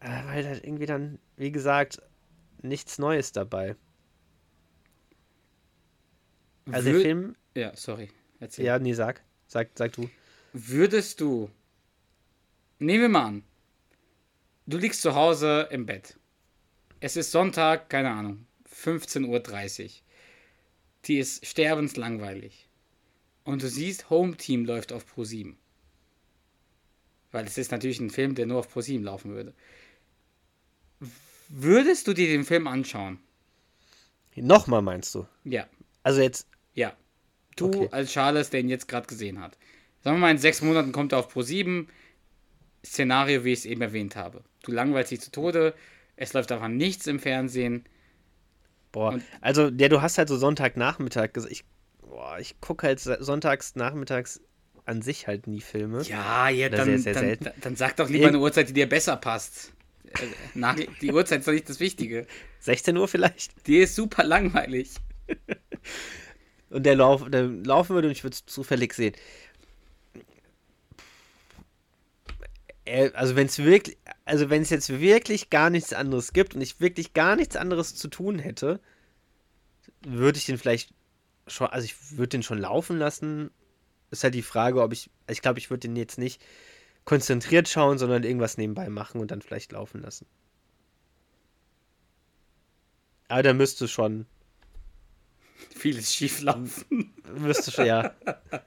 Äh, 0.00 0.24
weil 0.26 0.46
halt 0.46 0.64
irgendwie 0.64 0.86
dann, 0.86 1.18
wie 1.36 1.52
gesagt, 1.52 2.02
nichts 2.62 2.98
Neues 2.98 3.32
dabei. 3.32 3.76
Also 6.70 6.86
Wür 6.86 6.92
der 6.94 7.02
Film. 7.02 7.36
Ja, 7.54 7.76
sorry. 7.76 8.08
Erzähl. 8.40 8.64
Ja, 8.64 8.78
nee, 8.78 8.92
sag. 8.92 9.22
Sag, 9.46 9.70
sag 9.74 9.92
du. 9.92 10.10
Würdest 10.58 11.20
du, 11.20 11.50
nehmen 12.78 13.02
wir 13.02 13.08
mal 13.10 13.26
an, 13.26 13.44
du 14.64 14.78
liegst 14.78 15.02
zu 15.02 15.14
Hause 15.14 15.68
im 15.70 15.84
Bett. 15.84 16.18
Es 16.98 17.18
ist 17.18 17.30
Sonntag, 17.30 17.90
keine 17.90 18.10
Ahnung, 18.10 18.46
15.30 18.74 19.84
Uhr. 19.84 19.90
Die 21.04 21.18
ist 21.18 21.44
sterbenslangweilig. 21.44 22.70
Und 23.44 23.62
du 23.62 23.68
siehst, 23.68 24.08
Home 24.08 24.38
Team 24.38 24.64
läuft 24.64 24.94
auf 24.94 25.06
Pro 25.06 25.24
7. 25.24 25.58
Weil 27.32 27.44
es 27.44 27.58
ist 27.58 27.70
natürlich 27.70 28.00
ein 28.00 28.08
Film, 28.08 28.34
der 28.34 28.46
nur 28.46 28.60
auf 28.60 28.70
Pro 28.70 28.80
7 28.80 29.04
laufen 29.04 29.34
würde. 29.34 29.52
Würdest 31.50 32.08
du 32.08 32.14
dir 32.14 32.28
den 32.28 32.46
Film 32.46 32.66
anschauen? 32.66 33.18
Nochmal 34.36 34.80
meinst 34.80 35.14
du? 35.14 35.26
Ja. 35.44 35.68
Also 36.02 36.22
jetzt. 36.22 36.48
Ja. 36.72 36.96
Du 37.56 37.66
okay. 37.66 37.88
als 37.90 38.10
Charles, 38.10 38.48
der 38.48 38.60
ihn 38.60 38.70
jetzt 38.70 38.88
gerade 38.88 39.06
gesehen 39.06 39.38
hat. 39.38 39.58
Sagen 40.06 40.18
wir 40.18 40.20
mal, 40.20 40.30
in 40.30 40.38
sechs 40.38 40.62
Monaten 40.62 40.92
kommt 40.92 41.10
er 41.10 41.18
auf 41.18 41.30
Pro 41.30 41.42
7. 41.42 41.88
Szenario, 42.84 43.42
wie 43.42 43.52
ich 43.52 43.58
es 43.58 43.64
eben 43.64 43.82
erwähnt 43.82 44.14
habe. 44.14 44.44
Du 44.62 44.70
langweilst 44.70 45.10
dich 45.10 45.20
zu 45.20 45.32
Tode, 45.32 45.74
es 46.14 46.32
läuft 46.32 46.52
einfach 46.52 46.68
nichts 46.68 47.08
im 47.08 47.18
Fernsehen. 47.18 47.84
Boah, 48.92 49.14
Und 49.14 49.24
also 49.40 49.68
der, 49.68 49.88
du 49.88 50.02
hast 50.02 50.16
halt 50.16 50.28
so 50.28 50.36
Sonntagnachmittag 50.36 51.32
gesagt, 51.32 51.52
ich, 51.52 51.64
boah, 51.98 52.38
ich 52.38 52.60
gucke 52.60 52.86
halt 52.86 53.00
sonntags, 53.00 53.74
nachmittags 53.74 54.40
an 54.84 55.02
sich 55.02 55.26
halt 55.26 55.48
nie 55.48 55.60
Filme. 55.60 56.02
Ja, 56.02 56.50
ja, 56.50 56.68
dann, 56.68 56.98
sehr, 56.98 57.12
sehr 57.12 57.36
dann, 57.36 57.38
dann, 57.40 57.52
dann, 57.62 57.74
sag 57.74 57.96
doch 57.96 58.08
lieber 58.08 58.28
eine 58.28 58.38
Uhrzeit, 58.38 58.68
die 58.68 58.74
dir 58.74 58.88
besser 58.88 59.16
passt. 59.16 59.72
Äh, 60.04 60.26
na, 60.54 60.76
die 61.02 61.10
Uhrzeit 61.10 61.40
ist 61.40 61.48
doch 61.48 61.52
nicht 61.52 61.68
das 61.68 61.80
Wichtige. 61.80 62.28
16 62.60 62.96
Uhr 62.96 63.08
vielleicht? 63.08 63.66
Die 63.66 63.78
ist 63.78 63.96
super 63.96 64.22
langweilig. 64.22 64.90
und 66.70 66.86
der, 66.86 66.94
Lauf, 66.94 67.28
der 67.28 67.42
laufen 67.42 67.96
würde 67.96 68.06
und 68.06 68.12
ich 68.12 68.22
würde 68.22 68.34
es 68.34 68.46
zufällig 68.46 68.94
sehen. 68.94 69.12
Äh, 69.14 69.20
also 73.14 73.36
wenn 73.36 73.46
es 73.46 73.58
wirklich, 73.58 73.96
also 74.24 74.50
wenn 74.50 74.62
es 74.62 74.70
jetzt 74.70 75.00
wirklich 75.00 75.50
gar 75.50 75.70
nichts 75.70 75.92
anderes 75.92 76.32
gibt 76.32 76.54
und 76.54 76.60
ich 76.60 76.80
wirklich 76.80 77.14
gar 77.14 77.36
nichts 77.36 77.56
anderes 77.56 77.94
zu 77.94 78.08
tun 78.08 78.38
hätte, 78.38 78.80
würde 80.02 80.38
ich 80.38 80.46
den 80.46 80.58
vielleicht 80.58 80.94
schon, 81.46 81.68
also 81.68 81.84
ich 81.84 82.16
würde 82.16 82.28
den 82.28 82.42
schon 82.42 82.58
laufen 82.58 82.98
lassen 82.98 83.50
ist 84.10 84.24
halt 84.24 84.34
die 84.34 84.42
Frage, 84.42 84.82
ob 84.82 84.92
ich, 84.92 85.10
ich 85.28 85.42
glaube, 85.42 85.58
ich 85.58 85.70
würde 85.70 85.88
den 85.88 85.96
jetzt 85.96 86.18
nicht 86.18 86.42
konzentriert 87.04 87.68
schauen, 87.68 87.98
sondern 87.98 88.24
irgendwas 88.24 88.56
nebenbei 88.58 88.88
machen 88.88 89.20
und 89.20 89.30
dann 89.30 89.42
vielleicht 89.42 89.72
laufen 89.72 90.02
lassen. 90.02 90.26
Aber 93.28 93.42
da 93.42 93.52
müsste 93.52 93.88
schon 93.88 94.26
vieles 95.74 96.14
schief 96.14 96.40
laufen. 96.42 97.14
Müsste 97.38 97.70
schon, 97.70 97.86
ja. 97.86 98.14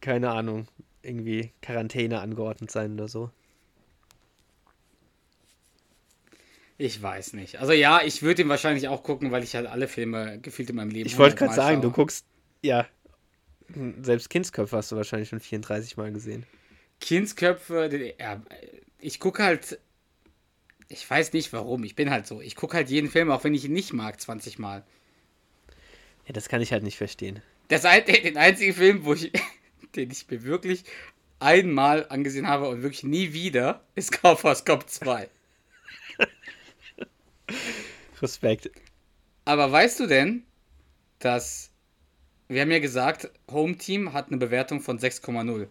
Keine 0.00 0.30
Ahnung. 0.30 0.68
Irgendwie 1.04 1.52
Quarantäne 1.62 2.20
angeordnet 2.20 2.70
sein 2.70 2.94
oder 2.94 3.08
so. 3.08 3.30
Ich 6.76 7.00
weiß 7.00 7.34
nicht. 7.34 7.60
Also 7.60 7.72
ja, 7.72 8.02
ich 8.02 8.22
würde 8.22 8.42
ihn 8.42 8.48
wahrscheinlich 8.48 8.88
auch 8.88 9.02
gucken, 9.04 9.30
weil 9.30 9.44
ich 9.44 9.54
halt 9.54 9.66
alle 9.66 9.86
Filme 9.86 10.40
gefühlt 10.40 10.70
in 10.70 10.76
meinem 10.76 10.90
Leben. 10.90 11.06
Ich 11.06 11.18
wollte 11.18 11.36
gerade 11.36 11.54
sagen, 11.54 11.76
schaue. 11.76 11.82
du 11.82 11.92
guckst 11.92 12.26
ja. 12.62 12.86
Selbst 14.02 14.30
Kindsköpfe 14.30 14.76
hast 14.76 14.90
du 14.90 14.96
wahrscheinlich 14.96 15.28
schon 15.28 15.40
34 15.40 15.96
Mal 15.96 16.12
gesehen. 16.12 16.44
Kindsköpfe, 17.00 18.14
ja, 18.18 18.42
ich 18.98 19.20
gucke 19.20 19.42
halt. 19.42 19.78
Ich 20.88 21.08
weiß 21.08 21.32
nicht 21.32 21.52
warum, 21.52 21.84
ich 21.84 21.94
bin 21.94 22.10
halt 22.10 22.26
so. 22.26 22.40
Ich 22.40 22.56
gucke 22.56 22.76
halt 22.76 22.90
jeden 22.90 23.10
Film, 23.10 23.30
auch 23.30 23.44
wenn 23.44 23.54
ich 23.54 23.64
ihn 23.64 23.72
nicht 23.72 23.92
mag, 23.92 24.20
20 24.20 24.58
Mal. 24.58 24.84
Ja, 26.26 26.32
das 26.32 26.48
kann 26.48 26.60
ich 26.60 26.72
halt 26.72 26.82
nicht 26.82 26.96
verstehen. 26.96 27.42
Das, 27.68 27.82
den 28.06 28.36
einzigen 28.36 28.74
Film, 28.74 29.04
wo 29.04 29.14
ich, 29.14 29.32
den 29.96 30.10
ich 30.10 30.28
mir 30.30 30.44
wirklich 30.44 30.84
einmal 31.40 32.06
angesehen 32.08 32.48
habe 32.48 32.68
und 32.68 32.82
wirklich 32.82 33.04
nie 33.04 33.32
wieder, 33.32 33.82
ist 33.94 34.12
Kaufhaus 34.12 34.64
Cop 34.64 34.88
2. 34.88 35.28
Respekt. 38.22 38.70
Aber 39.44 39.70
weißt 39.70 40.00
du 40.00 40.06
denn, 40.06 40.44
dass 41.18 41.70
wir 42.48 42.60
haben 42.60 42.70
ja 42.70 42.78
gesagt, 42.78 43.30
Home 43.50 43.76
Team 43.76 44.12
hat 44.12 44.28
eine 44.28 44.36
Bewertung 44.36 44.80
von 44.80 44.98
6,0. 44.98 45.68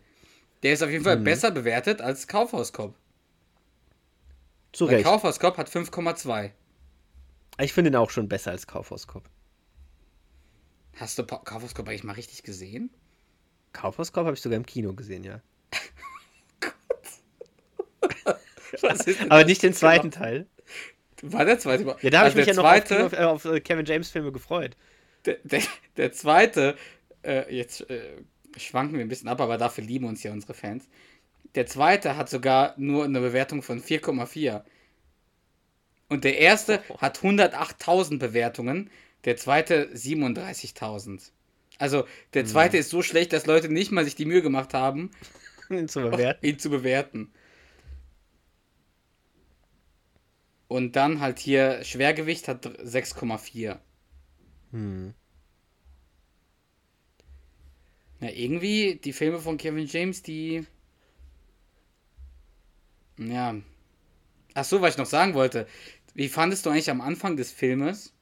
Der 0.64 0.74
ist 0.74 0.82
auf 0.82 0.90
jeden 0.90 1.04
Fall 1.04 1.20
mhm. 1.20 1.24
besser 1.24 1.52
bewertet 1.52 2.02
als 2.02 2.28
Kaufhauskopf. 2.28 2.96
Zu 4.72 4.86
Recht. 4.86 5.06
Kaufhauskopf 5.06 5.58
hat 5.58 5.70
5,2. 5.70 6.52
Ich 7.60 7.74
finde 7.74 7.92
ihn 7.92 7.96
auch 7.96 8.10
schon 8.10 8.28
besser 8.28 8.52
als 8.52 8.66
Kaufhauskopf. 8.66 9.30
Hast 10.96 11.20
du 11.20 11.26
Kaufhauskopf 11.26 11.88
eigentlich 11.88 12.04
mal 12.04 12.14
richtig 12.14 12.44
gesehen? 12.44 12.90
Kaufhauskopf 13.74 14.26
habe 14.26 14.36
ich 14.36 14.42
sogar 14.42 14.58
im 14.58 14.66
Kino 14.66 14.94
gesehen, 14.94 15.24
ja. 15.24 15.42
Aber 19.30 19.46
nicht 19.46 19.62
den 19.64 19.74
zweiten 19.74 20.10
genau. 20.10 20.24
Teil. 20.24 20.48
War 21.22 21.46
der 21.46 21.60
zweite? 21.60 21.84
Ja, 22.02 22.10
da 22.10 22.20
habe 22.20 22.26
also 22.26 22.40
ich 22.40 22.48
mich 22.48 22.56
ja 22.56 22.62
noch 22.62 22.70
zweite... 22.70 23.06
auf, 23.06 23.14
auf, 23.14 23.46
auf 23.46 23.64
Kevin 23.64 23.86
James 23.86 24.10
Filme 24.10 24.32
gefreut 24.32 24.76
der, 25.26 25.38
der, 25.44 25.62
der 25.98 26.12
zweite, 26.12 26.76
äh, 27.24 27.54
jetzt 27.54 27.90
äh, 27.90 28.24
schwanken 28.58 28.98
wir 28.98 29.06
ein 29.06 29.10
bisschen 29.10 29.30
ab, 29.30 29.42
aber 29.42 29.58
dafür 29.58 29.84
lieben 29.84 30.06
uns 30.06 30.24
ja 30.24 30.32
unsere 30.32 30.54
Fans. 30.54 30.88
Der 31.56 31.66
zweite 31.66 32.18
hat 32.18 32.30
sogar 32.30 32.74
nur 32.78 33.06
eine 33.06 33.20
Bewertung 33.20 33.62
von 33.62 33.82
4,4. 33.82 34.64
Und 36.10 36.24
der 36.24 36.38
erste 36.38 36.84
oh. 36.90 36.98
hat 37.00 37.20
108.000 37.20 38.20
Bewertungen, 38.20 38.90
der 39.26 39.38
zweite 39.38 39.90
37.000. 39.94 41.32
Also 41.84 42.08
der 42.34 42.46
zweite 42.46 42.78
mhm. 42.78 42.80
ist 42.80 42.92
so 42.92 43.02
schlecht, 43.02 43.34
dass 43.34 43.46
Leute 43.46 43.68
nicht 43.68 43.92
mal 43.92 44.06
sich 44.06 44.16
die 44.16 44.24
Mühe 44.24 44.42
gemacht 44.42 44.74
haben, 44.74 45.12
ihn 45.70 45.90
zu 45.90 46.00
bewerten. 46.00 46.46
Ihn 46.46 46.58
zu 46.58 46.70
bewerten. 46.70 47.34
Und 50.70 50.96
dann 50.96 51.20
halt 51.20 51.40
hier 51.40 51.84
Schwergewicht 51.84 52.48
hat 52.48 52.66
6,4. 52.66 53.80
Hm. 54.72 55.14
Ja, 58.22 58.30
irgendwie, 58.30 58.96
die 59.04 59.12
Filme 59.12 59.40
von 59.40 59.58
Kevin 59.58 59.86
James, 59.86 60.24
die. 60.24 60.66
Ja. 63.18 63.56
Ach 64.54 64.64
so, 64.64 64.82
was 64.82 64.94
ich 64.94 65.00
noch 65.00 65.06
sagen 65.06 65.34
wollte. 65.34 65.68
Wie 66.14 66.30
fandest 66.30 66.66
du 66.66 66.70
eigentlich 66.70 66.90
am 66.90 67.02
Anfang 67.02 67.36
des 67.36 67.52
Filmes, 67.52 68.14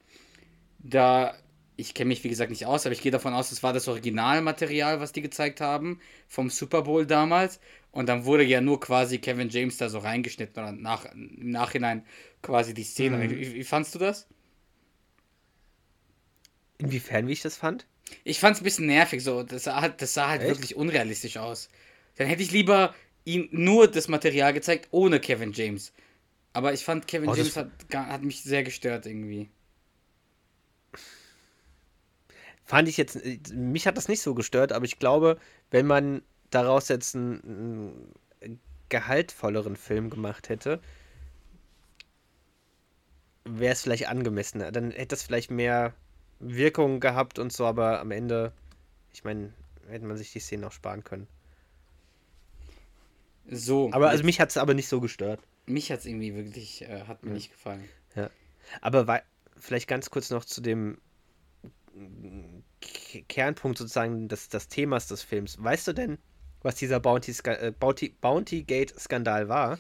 da. 0.80 1.38
Ich 1.78 1.94
kenne 1.94 2.10
mich 2.10 2.24
wie 2.24 2.30
gesagt 2.30 2.52
nicht 2.52 2.66
aus, 2.66 2.86
aber 2.86 2.94
ich 2.94 3.02
gehe 3.02 3.12
davon 3.12 3.34
aus, 3.34 3.50
das 3.50 3.64
war 3.64 3.74
das 3.74 3.88
Originalmaterial, 3.88 5.00
was 5.00 5.14
die 5.14 5.22
gezeigt 5.22 5.62
haben, 5.62 6.00
vom 6.28 6.50
Super 6.50 6.84
Bowl 6.84 7.06
damals. 7.06 7.60
Und 7.92 8.08
dann 8.08 8.26
wurde 8.26 8.44
ja 8.44 8.62
nur 8.62 8.80
quasi 8.80 9.18
Kevin 9.18 9.50
James 9.50 9.78
da 9.78 9.90
so 9.90 10.00
reingeschnitten 10.00 10.62
oder 10.62 10.72
nach, 10.72 11.06
im 11.14 11.52
Nachhinein 11.52 12.06
quasi 12.42 12.74
die 12.74 12.84
Szene. 12.84 13.18
Mhm. 13.18 13.30
Wie, 13.30 13.54
wie 13.56 13.64
fandst 13.64 13.96
du 13.96 14.00
das? 14.00 14.28
Inwiefern, 16.78 17.28
wie 17.28 17.34
ich 17.34 17.42
das 17.42 17.58
fand? 17.58 17.86
Ich 18.24 18.40
fand 18.40 18.56
es 18.56 18.62
ein 18.62 18.66
bisschen 18.66 18.88
nervig 18.88 19.24
so. 19.24 19.44
Das 19.44 19.64
sah, 19.64 19.82
halt, 19.82 20.02
das 20.02 20.14
sah 20.14 20.30
halt 20.30 20.42
Echt? 20.42 20.52
wirklich 20.52 20.76
unrealistisch 20.76 21.38
aus. 21.38 21.70
Dann 22.16 22.28
hätte 22.28 22.44
ich 22.44 22.52
lieber 22.52 22.94
ihm 23.24 23.48
nur 23.52 23.88
das 23.88 24.08
Material 24.08 24.54
gezeigt, 24.54 24.88
ohne 24.92 25.20
Kevin 25.20 25.54
James. 25.54 25.94
Aber 26.54 26.74
ich 26.74 26.84
fand, 26.84 27.08
Kevin 27.08 27.30
oh, 27.30 27.36
James 27.36 27.56
hat, 27.56 27.70
hat 27.94 28.24
mich 28.24 28.44
sehr 28.44 28.64
gestört 28.64 29.06
irgendwie. 29.06 29.50
Fand 32.72 32.88
ich 32.88 32.96
jetzt, 32.96 33.20
mich 33.54 33.86
hat 33.86 33.98
das 33.98 34.08
nicht 34.08 34.22
so 34.22 34.34
gestört, 34.34 34.72
aber 34.72 34.86
ich 34.86 34.98
glaube, 34.98 35.38
wenn 35.72 35.86
man 35.86 36.22
daraus 36.52 36.88
jetzt 36.88 37.18
einen, 37.18 38.14
einen 38.40 38.62
gehaltvolleren 38.88 39.76
Film 39.76 40.10
gemacht 40.10 40.48
hätte, 40.48 40.80
wäre 43.44 43.74
es 43.74 43.82
vielleicht 43.82 44.08
angemessener. 44.08 44.72
Dann 44.72 44.92
hätte 44.92 45.08
das 45.08 45.24
vielleicht 45.24 45.52
mehr 45.52 45.94
Wirkung 46.40 47.02
gehabt 47.02 47.40
und 47.40 47.52
so, 47.52 47.66
aber 47.66 48.00
am 48.00 48.12
Ende, 48.12 48.54
ich 49.12 49.26
meine, 49.26 49.54
hätte 49.90 50.06
man 50.06 50.16
sich 50.16 50.32
die 50.32 50.40
Szene 50.40 50.68
auch 50.68 50.72
sparen 50.72 51.04
können. 51.04 51.28
So. 53.50 53.92
Aber 53.92 54.12
also 54.12 54.24
mich 54.24 54.40
hat 54.40 54.52
es 54.52 54.56
aber 54.56 54.76
nicht 54.76 54.88
so 54.88 55.02
gestört. 55.02 55.42
Mich 55.66 55.92
hat 55.92 56.00
es 56.00 56.06
irgendwie 56.06 56.36
wirklich, 56.36 56.84
äh, 56.84 57.04
hat 57.04 57.22
mir 57.24 57.32
ja. 57.32 57.36
nicht 57.36 57.52
gefallen. 57.52 57.84
Ja. 58.16 58.30
Aber 58.80 59.24
vielleicht 59.58 59.90
ganz 59.90 60.10
kurz 60.10 60.30
noch 60.30 60.46
zu 60.46 60.62
dem 60.62 61.00
Kernpunkt 63.28 63.78
sozusagen 63.78 64.28
des, 64.28 64.50
des 64.50 64.68
Themas 64.68 65.08
des 65.08 65.22
Films. 65.22 65.58
Weißt 65.62 65.88
du 65.88 65.94
denn, 65.94 66.18
was 66.62 66.76
dieser 66.76 67.00
Bounty, 67.00 67.34
äh, 67.44 67.72
Bounty, 67.72 68.16
Bounty 68.22 68.64
Gate 68.64 69.00
Skandal 69.00 69.50
war? 69.50 69.80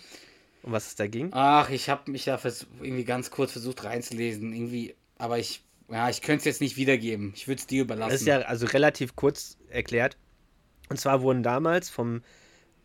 Um 0.63 0.71
was 0.71 0.87
es 0.87 0.95
da 0.95 1.07
ging? 1.07 1.29
Ach, 1.31 1.69
ich 1.69 1.89
habe 1.89 2.11
mich 2.11 2.25
da 2.25 2.39
irgendwie 2.81 3.03
ganz 3.03 3.31
kurz 3.31 3.53
versucht 3.53 3.83
reinzulesen. 3.83 4.53
Irgendwie, 4.53 4.95
aber 5.17 5.39
ich 5.39 5.63
ja, 5.91 6.09
ich 6.09 6.21
könnte 6.21 6.39
es 6.39 6.45
jetzt 6.45 6.61
nicht 6.61 6.77
wiedergeben. 6.77 7.33
Ich 7.35 7.47
würde 7.47 7.59
es 7.59 7.67
dir 7.67 7.81
überlassen. 7.81 8.11
Das 8.11 8.21
ist 8.21 8.27
ja 8.27 8.39
also 8.39 8.65
relativ 8.67 9.15
kurz 9.15 9.57
erklärt. 9.69 10.17
Und 10.89 10.99
zwar 10.99 11.21
wurden 11.21 11.43
damals 11.43 11.89
vom, 11.89 12.23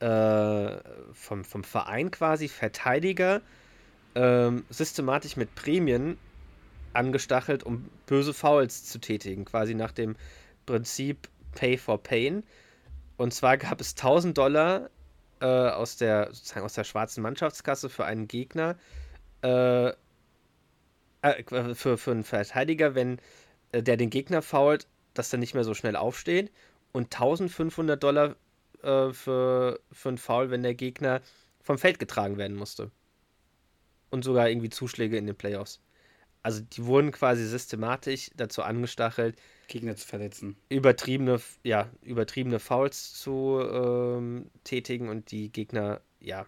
äh, 0.01 0.77
vom, 1.13 1.45
vom 1.45 1.65
Verein 1.65 2.11
quasi 2.11 2.49
Verteidiger 2.49 3.43
ähm, 4.17 4.65
systematisch 4.71 5.37
mit 5.37 5.55
Prämien 5.55 6.19
angestachelt, 6.97 7.63
um 7.63 7.89
böse 8.07 8.35
Fouls 8.35 8.85
zu 8.85 8.99
tätigen. 8.99 9.45
Quasi 9.45 9.75
nach 9.75 9.93
dem 9.93 10.17
Prinzip 10.67 11.29
Pay 11.55 11.79
for 11.79 12.03
Pain. 12.03 12.43
Und 13.17 13.33
zwar 13.33 13.57
gab 13.57 13.81
es 13.81 13.93
1000 13.93 14.37
Dollar 14.37 14.91
äh, 15.41 15.47
aus, 15.47 15.97
der, 15.97 16.33
sozusagen 16.33 16.65
aus 16.65 16.75
der 16.75 16.85
schwarzen 16.85 17.23
Mannschaftskasse 17.23 17.89
für 17.89 18.05
einen 18.05 18.29
Gegner. 18.29 18.77
Äh, 19.43 19.93
äh, 21.23 21.75
für, 21.75 21.99
für 21.99 22.11
einen 22.11 22.25
Verteidiger, 22.25 22.95
wenn 22.95 23.19
äh, 23.73 23.83
der 23.83 23.97
den 23.97 24.11
Gegner 24.11 24.43
fault, 24.43 24.87
dass 25.15 25.33
er 25.33 25.39
nicht 25.39 25.55
mehr 25.55 25.65
so 25.65 25.75
schnell 25.75 25.97
aufsteht. 25.97 26.53
Und 26.93 27.15
1500 27.15 28.03
Dollar 28.03 28.37
äh, 28.83 29.13
für, 29.13 29.81
für 29.93 30.09
einen 30.09 30.19
Foul, 30.19 30.51
wenn 30.51 30.63
der 30.63 30.75
Gegner 30.75 31.21
vom 31.63 31.79
Feld 31.79 31.99
getragen 31.99 32.39
werden 32.39 32.57
musste. 32.57 32.91
Und 34.11 34.25
sogar 34.25 34.49
irgendwie 34.49 34.71
Zuschläge 34.71 35.17
in 35.17 35.27
den 35.27 35.37
Playoffs. 35.37 35.81
Also 36.47 36.61
die 36.61 36.87
wurden 36.87 37.11
quasi 37.11 37.45
systematisch 37.45 38.31
dazu 38.37 38.63
angestachelt, 38.63 39.35
Gegner 39.67 39.97
zu 39.97 40.07
verletzen. 40.07 40.55
Übertriebene, 40.69 41.41
ja, 41.65 41.91
übertriebene 42.03 42.61
Fouls 42.61 43.15
zu 43.15 43.61
ähm, 43.61 44.49
tätigen 44.63 45.09
und 45.09 45.33
die 45.33 45.51
Gegner, 45.51 46.01
ja, 46.21 46.47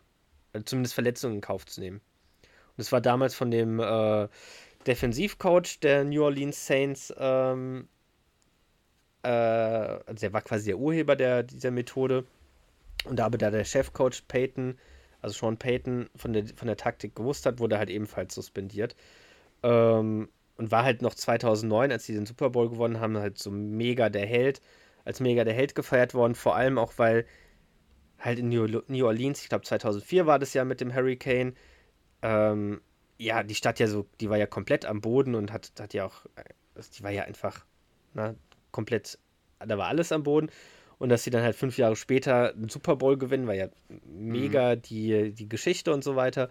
zumindest 0.65 0.95
Verletzungen 0.95 1.35
in 1.35 1.41
Kauf 1.41 1.67
zu 1.67 1.81
nehmen. 1.81 2.01
Und 2.77 2.81
es 2.83 2.93
war 2.93 3.01
damals 3.01 3.35
von 3.35 3.51
dem 3.51 3.81
äh, 3.81 4.29
Defensivcoach 4.87 5.81
der 5.83 6.05
New 6.05 6.23
Orleans 6.23 6.65
Saints. 6.65 7.13
Ähm, 7.19 7.89
äh, 9.25 9.31
also 9.31 10.21
der 10.21 10.33
war 10.33 10.43
quasi 10.43 10.67
der 10.67 10.79
Urheber 10.79 11.17
der, 11.17 11.43
dieser 11.43 11.73
Methode. 11.73 12.25
Und 13.03 13.17
da 13.19 13.27
aber 13.27 13.37
da 13.37 13.51
der 13.51 13.65
Chefcoach 13.65 14.29
Peyton, 14.29 14.79
also 15.23 15.37
Sean 15.37 15.57
Payton, 15.57 16.09
von 16.15 16.35
der, 16.35 16.47
von 16.55 16.69
der 16.69 16.77
Taktik 16.77 17.17
gewusst 17.17 17.47
hat, 17.47 17.59
wurde 17.59 17.75
er 17.75 17.79
halt 17.81 17.91
ebenfalls 17.91 18.37
suspendiert. 18.37 18.95
Ähm, 19.63 20.29
und 20.57 20.71
war 20.73 20.85
halt 20.85 21.03
noch 21.03 21.15
2009, 21.15 21.93
als 21.93 22.05
sie 22.05 22.15
den 22.15 22.27
Super 22.27 22.51
Bowl 22.51 22.69
gewonnen 22.69 23.01
haben, 23.01 23.17
halt 23.17 23.39
so 23.39 23.51
mega 23.51 24.09
der 24.09 24.27
Held, 24.27 24.61
als 25.05 25.21
mega 25.21 25.45
der 25.45 25.55
Held 25.55 25.75
gefeiert 25.75 26.15
worden. 26.15 26.35
Vor 26.35 26.57
allem 26.57 26.79
auch, 26.79 26.95
weil 26.97 27.27
halt 28.19 28.41
in 28.41 28.49
New, 28.49 29.05
Orleans, 29.05 29.43
ich 29.43 29.49
glaube 29.49 29.65
2004 29.65 30.27
war 30.27 30.39
das 30.39 30.55
ja 30.55 30.65
mit 30.65 30.81
dem 30.81 30.95
Hurricane, 30.95 31.55
ähm, 32.23 32.81
ja, 33.19 33.43
die 33.43 33.55
Stadt 33.55 33.79
ja 33.79 33.87
so, 33.87 34.07
die 34.21 34.31
war 34.31 34.37
ja 34.37 34.47
komplett 34.47 34.85
am 34.85 35.01
Boden 35.01 35.35
und 35.35 35.53
hat, 35.53 35.73
hat 35.79 35.95
ja 35.95 36.07
auch, 36.07 36.27
äh, 36.37 36.83
die 36.97 37.03
war 37.03 37.11
ja 37.11 37.25
einfach 37.25 37.65
na, 38.15 38.35
komplett, 38.73 39.19
da 39.61 39.79
war 39.79 39.89
alles 39.89 40.13
am 40.13 40.23
Boden. 40.23 40.51
Und 40.99 41.11
dass 41.11 41.23
sie 41.23 41.31
dann 41.31 41.45
halt 41.45 41.55
fünf 41.55 41.79
Jahre 41.79 41.95
später 41.95 42.53
einen 42.53 42.69
Super 42.69 42.97
Bowl 42.97 43.17
gewinnen, 43.17 43.47
war 43.47 43.55
ja 43.55 43.69
mega 44.05 44.75
mhm. 44.75 44.83
die, 44.83 45.33
die 45.33 45.49
Geschichte 45.49 45.93
und 45.93 46.03
so 46.03 46.17
weiter. 46.17 46.51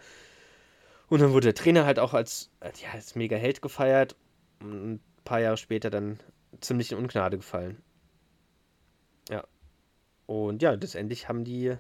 Und 1.10 1.22
dann 1.22 1.32
wurde 1.32 1.46
der 1.46 1.56
Trainer 1.56 1.86
halt 1.86 2.00
auch 2.00 2.14
als, 2.14 2.52
ja, 2.62 2.92
als 2.92 3.16
mega 3.16 3.38
Held 3.38 3.62
gefeiert. 3.62 4.16
Und 4.60 4.94
ein 4.94 5.00
paar 5.24 5.40
Jahre 5.40 5.58
später 5.58 5.90
dann 5.90 6.20
ziemlich 6.62 6.92
in 6.92 6.98
Ungnade 6.98 7.38
gefallen. 7.38 7.82
Ja. 9.30 9.44
Und 10.26 10.62
ja, 10.62 10.72
letztendlich 10.72 11.30
haben 11.30 11.44
die 11.44 11.78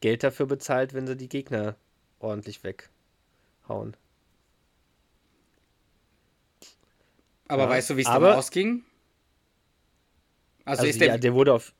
Geld 0.00 0.22
dafür 0.22 0.46
bezahlt, 0.46 0.94
wenn 0.94 1.06
sie 1.06 1.16
die 1.16 1.28
Gegner 1.28 1.76
ordentlich 2.20 2.62
weghauen. 2.62 3.96
Aber 7.48 7.64
ja, 7.64 7.68
weißt 7.70 7.90
du, 7.90 7.96
wie 7.96 8.02
es 8.02 8.06
dann 8.06 8.24
ausging? 8.24 8.84
Also, 10.64 10.80
also 10.80 10.90
ist 10.90 11.00
der, 11.00 11.08
ja, 11.08 11.18
der 11.18 11.32
wurde 11.32 11.54
auf. 11.54 11.72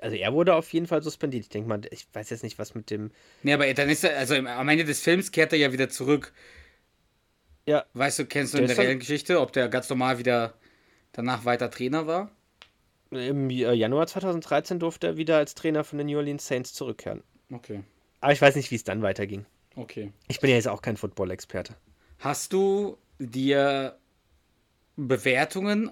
Also 0.00 0.16
er 0.16 0.32
wurde 0.32 0.54
auf 0.54 0.72
jeden 0.72 0.86
Fall 0.86 1.02
suspendiert. 1.02 1.44
Ich 1.44 1.48
denke 1.48 1.68
mal, 1.68 1.80
ich 1.90 2.06
weiß 2.12 2.30
jetzt 2.30 2.42
nicht, 2.42 2.58
was 2.58 2.74
mit 2.74 2.90
dem. 2.90 3.10
Nee, 3.42 3.54
aber 3.54 3.72
dann 3.74 3.88
ist 3.88 4.04
er, 4.04 4.16
also 4.16 4.34
am 4.34 4.68
Ende 4.68 4.84
des 4.84 5.00
Films 5.00 5.32
kehrt 5.32 5.52
er 5.52 5.58
ja 5.58 5.72
wieder 5.72 5.88
zurück. 5.88 6.32
Ja. 7.66 7.84
Weißt 7.94 8.18
du, 8.18 8.26
kennst 8.26 8.54
du 8.54 8.58
in 8.58 8.66
der 8.66 8.76
reellen 8.76 8.98
Geschichte, 8.98 9.40
ob 9.40 9.52
der 9.52 9.68
ganz 9.68 9.88
normal 9.88 10.18
wieder 10.18 10.54
danach 11.12 11.44
weiter 11.44 11.70
Trainer 11.70 12.06
war? 12.06 12.30
Im 13.10 13.50
äh, 13.50 13.72
Januar 13.72 14.06
2013 14.06 14.78
durfte 14.78 15.06
er 15.08 15.16
wieder 15.16 15.38
als 15.38 15.54
Trainer 15.54 15.84
von 15.84 15.98
den 15.98 16.08
New 16.08 16.18
Orleans 16.18 16.46
Saints 16.46 16.72
zurückkehren. 16.72 17.22
Okay. 17.50 17.82
Aber 18.20 18.32
ich 18.32 18.40
weiß 18.40 18.56
nicht, 18.56 18.70
wie 18.70 18.76
es 18.76 18.84
dann 18.84 19.02
weiterging. 19.02 19.46
Okay. 19.76 20.12
Ich 20.28 20.40
bin 20.40 20.50
ja 20.50 20.56
jetzt 20.56 20.68
auch 20.68 20.82
kein 20.82 20.96
Football-Experte. 20.96 21.74
Hast 22.18 22.52
du 22.52 22.96
dir 23.18 23.98
Bewertungen 24.96 25.90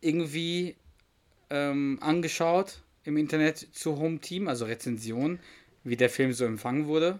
irgendwie 0.00 0.76
ähm, 1.50 1.98
angeschaut 2.00 2.82
im 3.04 3.16
Internet 3.16 3.58
zu 3.58 3.98
Home 3.98 4.20
Team, 4.20 4.48
also 4.48 4.64
Rezensionen, 4.64 5.40
wie 5.84 5.96
der 5.96 6.10
Film 6.10 6.32
so 6.32 6.44
empfangen 6.44 6.86
wurde? 6.86 7.18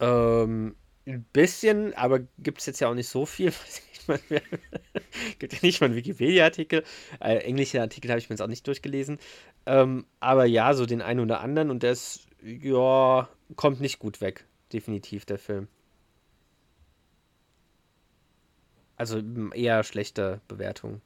Ähm, 0.00 0.76
ein 1.06 1.24
bisschen, 1.32 1.94
aber 1.94 2.20
gibt 2.38 2.58
es 2.58 2.66
jetzt 2.66 2.80
ja 2.80 2.88
auch 2.88 2.94
nicht 2.94 3.08
so 3.08 3.26
viel. 3.26 3.52
gibt 5.38 5.52
ja 5.52 5.58
nicht 5.62 5.80
mal 5.80 5.86
einen 5.86 5.96
Wikipedia-Artikel. 5.96 6.84
Äh, 7.20 7.38
englische 7.38 7.80
Artikel 7.80 8.10
habe 8.10 8.18
ich 8.18 8.28
mir 8.28 8.34
jetzt 8.34 8.42
auch 8.42 8.46
nicht 8.46 8.66
durchgelesen. 8.66 9.18
Ähm, 9.66 10.06
aber 10.20 10.44
ja, 10.44 10.74
so 10.74 10.86
den 10.86 11.02
einen 11.02 11.20
oder 11.20 11.40
anderen 11.40 11.70
und 11.70 11.82
der 11.82 11.92
ist, 11.92 12.26
ja, 12.42 13.28
kommt 13.56 13.80
nicht 13.80 13.98
gut 13.98 14.20
weg. 14.20 14.46
Definitiv, 14.72 15.24
der 15.24 15.38
Film. 15.38 15.68
Also 18.96 19.22
eher 19.54 19.84
schlechte 19.84 20.40
Bewertungen. 20.48 21.02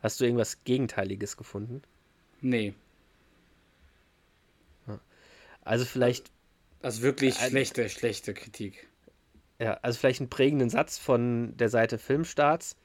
Hast 0.00 0.20
du 0.20 0.24
irgendwas 0.24 0.64
Gegenteiliges 0.64 1.36
gefunden? 1.36 1.82
Nee. 2.40 2.74
Also 5.68 5.84
vielleicht. 5.84 6.30
Also 6.80 7.02
wirklich 7.02 7.38
ein, 7.40 7.50
schlechte, 7.50 7.88
schlechte 7.88 8.32
Kritik. 8.32 8.88
Ja, 9.58 9.74
also 9.82 9.98
vielleicht 9.98 10.20
einen 10.20 10.30
prägenden 10.30 10.70
Satz 10.70 10.96
von 10.96 11.56
der 11.56 11.68
Seite 11.68 11.98
Filmstarts. 11.98 12.76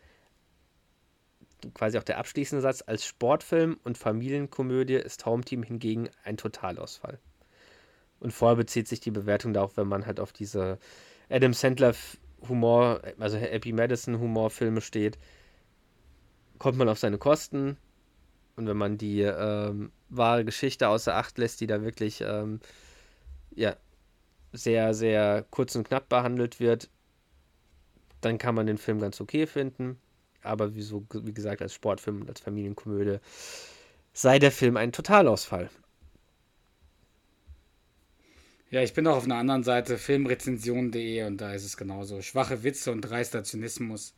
Quasi 1.73 1.97
auch 1.97 2.03
der 2.03 2.17
abschließende 2.17 2.61
Satz. 2.61 2.83
Als 2.85 3.05
Sportfilm 3.05 3.79
und 3.83 3.97
Familienkomödie 3.97 4.95
ist 4.95 5.25
Home 5.25 5.43
Team 5.43 5.63
hingegen 5.63 6.09
ein 6.23 6.35
Totalausfall. 6.35 7.19
Und 8.19 8.31
vorher 8.31 8.57
bezieht 8.57 8.87
sich 8.87 8.99
die 8.99 9.11
Bewertung 9.11 9.53
darauf, 9.53 9.77
wenn 9.77 9.87
man 9.87 10.05
halt 10.05 10.19
auf 10.19 10.33
diese 10.33 10.79
Adam 11.29 11.53
Sandler 11.53 11.93
Humor, 12.49 13.01
also 13.19 13.37
Happy 13.37 13.71
Madison 13.71 14.19
Humorfilme 14.19 14.81
steht, 14.81 15.17
kommt 16.63 16.77
man 16.77 16.87
auf 16.87 16.97
seine 16.97 17.17
Kosten. 17.17 17.75
Und 18.55 18.67
wenn 18.67 18.77
man 18.77 18.97
die 18.97 19.19
ähm, 19.19 19.91
wahre 20.07 20.45
Geschichte 20.45 20.87
außer 20.87 21.13
Acht 21.13 21.37
lässt, 21.37 21.59
die 21.59 21.67
da 21.67 21.83
wirklich 21.83 22.21
ähm, 22.21 22.61
ja, 23.53 23.75
sehr, 24.53 24.93
sehr 24.93 25.45
kurz 25.49 25.75
und 25.75 25.85
knapp 25.85 26.07
behandelt 26.07 26.61
wird, 26.61 26.89
dann 28.21 28.37
kann 28.37 28.55
man 28.55 28.65
den 28.65 28.77
Film 28.77 29.01
ganz 29.01 29.19
okay 29.19 29.45
finden. 29.45 29.99
Aber 30.41 30.73
wie, 30.73 30.83
so, 30.83 31.05
wie 31.11 31.33
gesagt, 31.33 31.61
als 31.61 31.73
Sportfilm 31.73 32.21
und 32.21 32.29
als 32.29 32.39
Familienkomödie 32.39 33.17
sei 34.13 34.39
der 34.39 34.51
Film 34.51 34.77
ein 34.77 34.93
Totalausfall. 34.93 35.69
Ja, 38.69 38.81
ich 38.81 38.93
bin 38.93 39.05
auch 39.05 39.17
auf 39.17 39.25
einer 39.25 39.35
anderen 39.35 39.63
Seite, 39.63 39.97
filmrezension.de, 39.97 41.25
und 41.25 41.41
da 41.41 41.53
ist 41.53 41.65
es 41.65 41.75
genauso. 41.75 42.21
Schwache 42.21 42.63
Witze 42.63 42.93
und 42.93 43.01
dreister 43.01 43.43
Zynismus. 43.43 44.15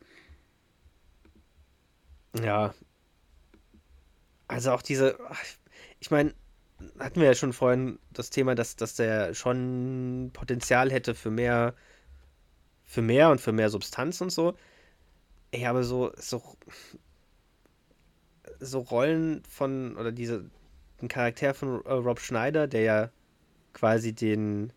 Ja. 2.43 2.73
Also 4.47 4.71
auch 4.71 4.81
diese, 4.81 5.17
ich 5.99 6.11
meine, 6.11 6.33
hatten 6.99 7.19
wir 7.19 7.27
ja 7.27 7.35
schon 7.35 7.53
vorhin 7.53 7.99
das 8.11 8.29
Thema, 8.29 8.55
dass, 8.55 8.75
dass 8.75 8.95
der 8.95 9.33
schon 9.33 10.31
Potenzial 10.33 10.91
hätte 10.91 11.15
für 11.15 11.31
mehr, 11.31 11.73
für 12.83 13.01
mehr 13.01 13.29
und 13.29 13.41
für 13.41 13.51
mehr 13.51 13.69
Substanz 13.69 14.21
und 14.21 14.31
so. 14.31 14.55
Ich 15.51 15.65
habe 15.65 15.83
so, 15.83 16.11
so, 16.17 16.41
so 18.59 18.79
Rollen 18.79 19.43
von, 19.49 19.95
oder 19.97 20.11
diese, 20.11 20.49
den 21.01 21.07
Charakter 21.07 21.53
von 21.53 21.83
äh, 21.85 21.91
Rob 21.93 22.19
Schneider, 22.19 22.67
der 22.67 22.81
ja 22.81 23.09
quasi 23.73 24.13
den 24.13 24.71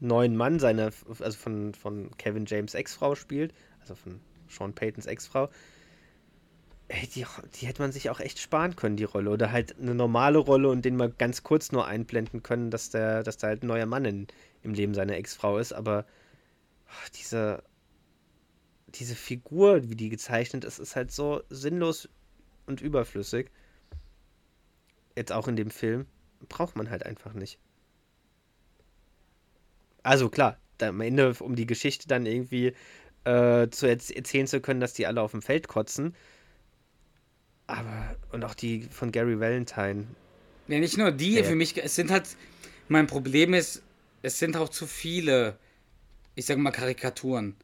neuen 0.00 0.36
Mann 0.36 0.58
seiner, 0.58 0.90
also 1.20 1.38
von, 1.38 1.74
von 1.74 2.16
Kevin 2.16 2.46
James 2.46 2.74
Ex-Frau 2.74 3.14
spielt, 3.14 3.54
also 3.80 3.94
von 3.94 4.20
Sean 4.48 4.74
Paytons 4.74 5.06
Ex-Frau, 5.06 5.48
Ey, 6.88 7.06
die, 7.06 7.24
die 7.54 7.66
hätte 7.66 7.80
man 7.80 7.92
sich 7.92 8.10
auch 8.10 8.20
echt 8.20 8.38
sparen 8.38 8.76
können, 8.76 8.96
die 8.96 9.04
Rolle. 9.04 9.30
Oder 9.30 9.50
halt 9.50 9.78
eine 9.78 9.94
normale 9.94 10.38
Rolle 10.38 10.68
und 10.68 10.84
den 10.84 10.96
mal 10.96 11.10
ganz 11.10 11.42
kurz 11.42 11.72
nur 11.72 11.86
einblenden 11.86 12.42
können, 12.42 12.70
dass 12.70 12.90
der, 12.90 13.22
dass 13.22 13.38
da 13.38 13.48
halt 13.48 13.62
ein 13.62 13.68
neuer 13.68 13.86
Mann 13.86 14.04
in, 14.04 14.26
im 14.62 14.74
Leben 14.74 14.94
seiner 14.94 15.16
Ex-Frau 15.16 15.58
ist. 15.58 15.72
Aber 15.72 16.04
oh, 16.88 17.08
diese, 17.18 17.62
diese 18.88 19.14
Figur, 19.14 19.88
wie 19.88 19.96
die 19.96 20.10
gezeichnet 20.10 20.64
ist, 20.64 20.78
ist 20.78 20.94
halt 20.94 21.10
so 21.10 21.42
sinnlos 21.48 22.08
und 22.66 22.82
überflüssig. 22.82 23.50
Jetzt 25.16 25.32
auch 25.32 25.48
in 25.48 25.56
dem 25.56 25.70
Film. 25.70 26.06
Braucht 26.48 26.76
man 26.76 26.90
halt 26.90 27.06
einfach 27.06 27.32
nicht. 27.32 27.58
Also 30.02 30.28
klar, 30.28 30.58
am 30.82 31.00
Ende, 31.00 31.34
um 31.40 31.56
die 31.56 31.66
Geschichte 31.66 32.08
dann 32.08 32.26
irgendwie 32.26 32.74
äh, 33.24 33.68
zu 33.70 33.86
erzählen 33.86 34.46
zu 34.46 34.60
können, 34.60 34.80
dass 34.80 34.92
die 34.92 35.06
alle 35.06 35.22
auf 35.22 35.30
dem 35.30 35.40
Feld 35.40 35.66
kotzen 35.66 36.14
aber, 37.66 38.16
und 38.32 38.44
auch 38.44 38.54
die 38.54 38.82
von 38.90 39.12
Gary 39.12 39.38
Valentine. 39.38 40.06
Ja, 40.68 40.78
nicht 40.78 40.98
nur 40.98 41.12
die, 41.12 41.34
ja. 41.34 41.44
für 41.44 41.54
mich, 41.54 41.76
es 41.82 41.94
sind 41.94 42.10
halt, 42.10 42.24
mein 42.88 43.06
Problem 43.06 43.54
ist, 43.54 43.82
es 44.22 44.38
sind 44.38 44.56
auch 44.56 44.68
zu 44.68 44.86
viele, 44.86 45.58
ich 46.34 46.46
sag 46.46 46.58
mal, 46.58 46.70
Karikaturen. 46.70 47.56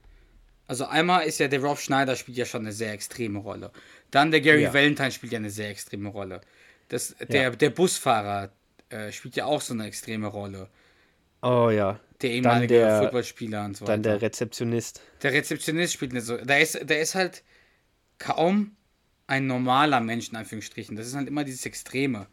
Also 0.66 0.86
einmal 0.86 1.26
ist 1.26 1.40
ja 1.40 1.48
der 1.48 1.60
Rob 1.60 1.78
Schneider 1.78 2.14
spielt 2.14 2.38
ja 2.38 2.44
schon 2.44 2.62
eine 2.62 2.72
sehr 2.72 2.92
extreme 2.92 3.40
Rolle. 3.40 3.72
Dann 4.10 4.30
der 4.30 4.40
Gary 4.40 4.62
ja. 4.62 4.72
Valentine 4.72 5.10
spielt 5.10 5.32
ja 5.32 5.38
eine 5.38 5.50
sehr 5.50 5.70
extreme 5.70 6.10
Rolle. 6.10 6.40
Das, 6.88 7.14
der, 7.28 7.42
ja. 7.42 7.50
der 7.50 7.70
Busfahrer 7.70 8.52
äh, 8.88 9.10
spielt 9.10 9.36
ja 9.36 9.46
auch 9.46 9.60
so 9.60 9.74
eine 9.74 9.86
extreme 9.86 10.28
Rolle. 10.28 10.68
Oh 11.42 11.70
ja. 11.70 11.98
Der 12.22 12.30
ehemalige 12.30 12.74
der, 12.74 13.02
Footballspieler 13.02 13.64
und 13.64 13.76
so 13.76 13.82
weiter. 13.82 13.92
Dann 13.92 14.02
der 14.02 14.22
Rezeptionist. 14.22 15.00
Der 15.22 15.32
Rezeptionist 15.32 15.94
spielt 15.94 16.12
eine 16.12 16.20
so. 16.20 16.36
Der 16.36 16.60
ist, 16.60 16.78
der 16.88 17.00
ist 17.00 17.14
halt 17.14 17.42
kaum 18.18 18.76
ein 19.30 19.46
normaler 19.46 20.00
Mensch, 20.00 20.30
in 20.30 20.36
Anführungsstrichen. 20.36 20.96
Das 20.96 21.06
ist 21.06 21.14
halt 21.14 21.28
immer 21.28 21.44
dieses 21.44 21.64
Extreme. 21.64 22.26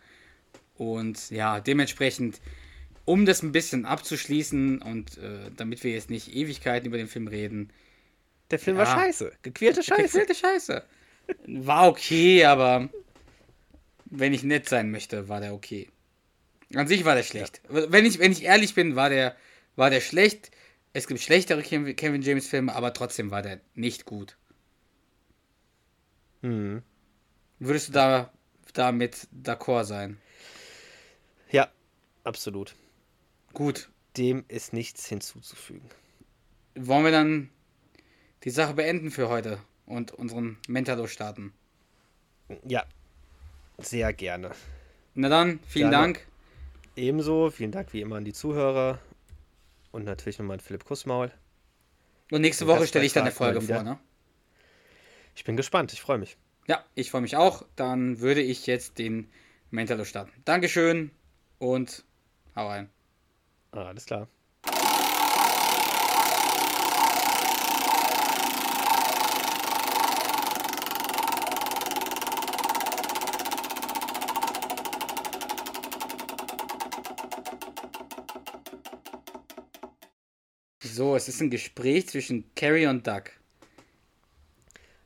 Und 0.76 1.30
ja, 1.30 1.60
dementsprechend, 1.60 2.42
um 3.06 3.26
das 3.26 3.44
ein 3.44 3.52
bisschen 3.52 3.86
abzuschließen 3.86 4.82
und 4.82 5.18
äh, 5.20 5.52
damit 5.56 5.84
wir 5.84 5.92
jetzt 5.92 6.10
nicht 6.10 6.36
Ewigkeiten 6.36 6.88
über 6.88 6.98
den 6.98 7.08
Film 7.08 7.28
reden. 7.28 7.72
Der 8.50 8.58
Film 8.58 8.78
ja, 8.78 8.86
war 8.86 9.00
scheiße. 9.00 9.32
Gequälte 9.44 9.84
Scheiße. 9.84 10.02
Gequälte 10.04 10.36
Scheiße. 10.36 10.84
War 11.46 11.88
okay, 11.88 12.46
aber 12.46 12.90
wenn 14.06 14.34
ich 14.34 14.44
nett 14.44 14.68
sein 14.68 14.90
möchte, 14.90 15.30
war 15.30 15.40
der 15.40 15.54
okay. 15.54 15.90
An 16.74 16.88
sich 16.88 17.06
war 17.06 17.16
der 17.16 17.24
schlecht. 17.24 17.62
Ja. 17.72 17.92
Wenn, 17.92 18.06
ich, 18.06 18.18
wenn 18.18 18.32
ich 18.32 18.44
ehrlich 18.44 18.74
bin, 18.74 18.96
war 18.96 19.10
der, 19.10 19.36
war 19.76 19.90
der 19.90 20.02
schlecht. 20.02 20.50
Es 20.94 21.08
gibt 21.08 21.20
schlechtere 21.20 21.62
Kevin 21.62 22.22
James 22.24 22.48
Filme, 22.48 22.74
aber 22.74 22.94
trotzdem 22.94 23.30
war 23.30 23.44
der 23.44 23.60
nicht 23.76 24.06
gut. 24.06 24.36
Hm. 26.42 26.84
Würdest 27.60 27.90
du 27.90 27.94
da 27.94 28.32
damit 28.74 29.28
d'accord 29.34 29.86
sein? 29.86 30.18
Ja, 31.52 31.70
absolut. 32.24 32.76
Gut. 33.54 33.90
Dem 34.18 34.46
ist 34.48 34.74
nichts 34.74 35.08
hinzuzufügen. 35.08 35.90
Wollen 36.76 37.04
wir 37.04 37.12
dann 37.12 37.50
die 38.44 38.50
Sache 38.50 38.74
beenden 38.74 39.12
für 39.12 39.30
heute 39.30 39.60
und 39.86 40.12
unseren 40.12 40.58
Mentalo 40.68 41.08
starten? 41.08 41.54
Ja, 42.66 42.86
sehr 43.78 44.14
gerne. 44.14 44.52
Na 45.14 45.30
dann, 45.30 45.60
vielen 45.68 45.92
Gerne. 45.92 46.06
Dank. 46.06 46.28
Ebenso, 46.96 47.52
vielen 47.52 47.72
Dank 47.72 47.94
wie 47.94 48.02
immer 48.02 48.18
an 48.18 48.26
die 48.26 48.34
Zuhörer 48.34 49.00
und 49.92 50.06
natürlich 50.06 50.40
nochmal 50.40 50.56
an 50.56 50.60
Philipp 50.60 50.86
Kussmaul. 50.86 51.32
Und 52.32 52.42
nächste 52.42 52.68
Woche 52.68 52.88
stelle 52.88 53.06
ich 53.06 53.14
dann 53.14 53.24
eine 53.24 53.32
Folge 53.32 53.62
vor, 53.62 53.84
ne? 53.84 54.00
Ich 55.38 55.44
bin 55.44 55.56
gespannt, 55.56 55.94
ich 55.94 56.02
freue 56.02 56.18
mich. 56.18 56.36
Ja, 56.68 56.84
ich 56.96 57.12
freue 57.12 57.22
mich 57.22 57.38
auch. 57.38 57.64
Dann 57.76 58.22
würde 58.22 58.42
ich 58.42 58.66
jetzt 58.66 58.98
den 58.98 59.30
Mentalo 59.70 60.04
starten. 60.04 60.32
Dankeschön 60.46 61.12
und 61.60 62.04
hau 62.56 62.68
rein. 62.68 62.90
Alles 63.70 64.08
klar. 64.08 64.28
So, 80.82 81.16
es 81.16 81.28
ist 81.28 81.42
ein 81.42 81.52
Gespräch 81.52 82.08
zwischen 82.08 82.56
Carrie 82.56 82.88
und 82.88 83.06
Doug. 83.06 83.37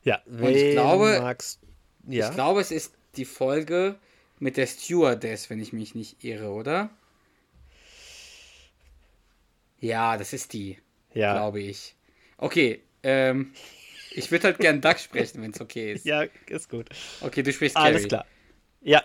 Ja, 0.03 0.21
ich 0.25 0.71
glaube- 0.71 1.17
magst, 1.19 1.59
ja, 2.07 2.27
Ich 2.29 2.33
glaube, 2.35 2.61
es 2.61 2.71
ist 2.71 2.93
die 3.15 3.25
Folge 3.25 3.99
mit 4.39 4.57
der 4.57 4.65
Stewardess, 4.67 5.49
wenn 5.49 5.59
ich 5.59 5.71
mich 5.73 5.93
nicht 5.95 6.23
irre, 6.23 6.49
oder? 6.49 6.89
Ja, 9.79 10.17
das 10.17 10.33
ist 10.33 10.53
die, 10.53 10.77
ja, 11.13 11.33
glaube 11.33 11.59
ich. 11.61 11.95
Okay, 12.37 12.81
ähm, 13.03 13.53
ich 14.11 14.31
würde 14.31 14.45
halt 14.47 14.59
gern 14.59 14.81
Doug 14.81 14.97
sprechen, 14.99 15.41
wenn 15.41 15.51
es 15.51 15.61
okay 15.61 15.93
ist. 15.93 16.05
ja, 16.05 16.23
ist 16.47 16.69
gut. 16.69 16.89
Okay, 17.21 17.43
du 17.43 17.51
sprichst 17.53 17.75
Carrie. 17.75 17.87
Alles 17.89 18.07
klar. 18.07 18.25
Ja. 18.81 19.03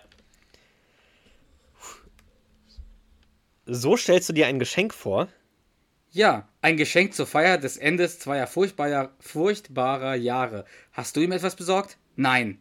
So 3.66 3.96
stellst 3.96 4.28
du 4.28 4.32
dir 4.32 4.46
ein 4.46 4.58
Geschenk 4.58 4.94
vor? 4.94 5.28
Ja, 6.16 6.48
ein 6.62 6.78
Geschenk 6.78 7.12
zur 7.12 7.26
Feier 7.26 7.58
des 7.58 7.76
Endes 7.76 8.18
zweier 8.18 8.46
furchtbarer, 8.46 9.14
furchtbarer 9.20 10.14
Jahre. 10.14 10.64
Hast 10.92 11.14
du 11.14 11.20
ihm 11.20 11.30
etwas 11.30 11.56
besorgt? 11.56 11.98
Nein. 12.14 12.58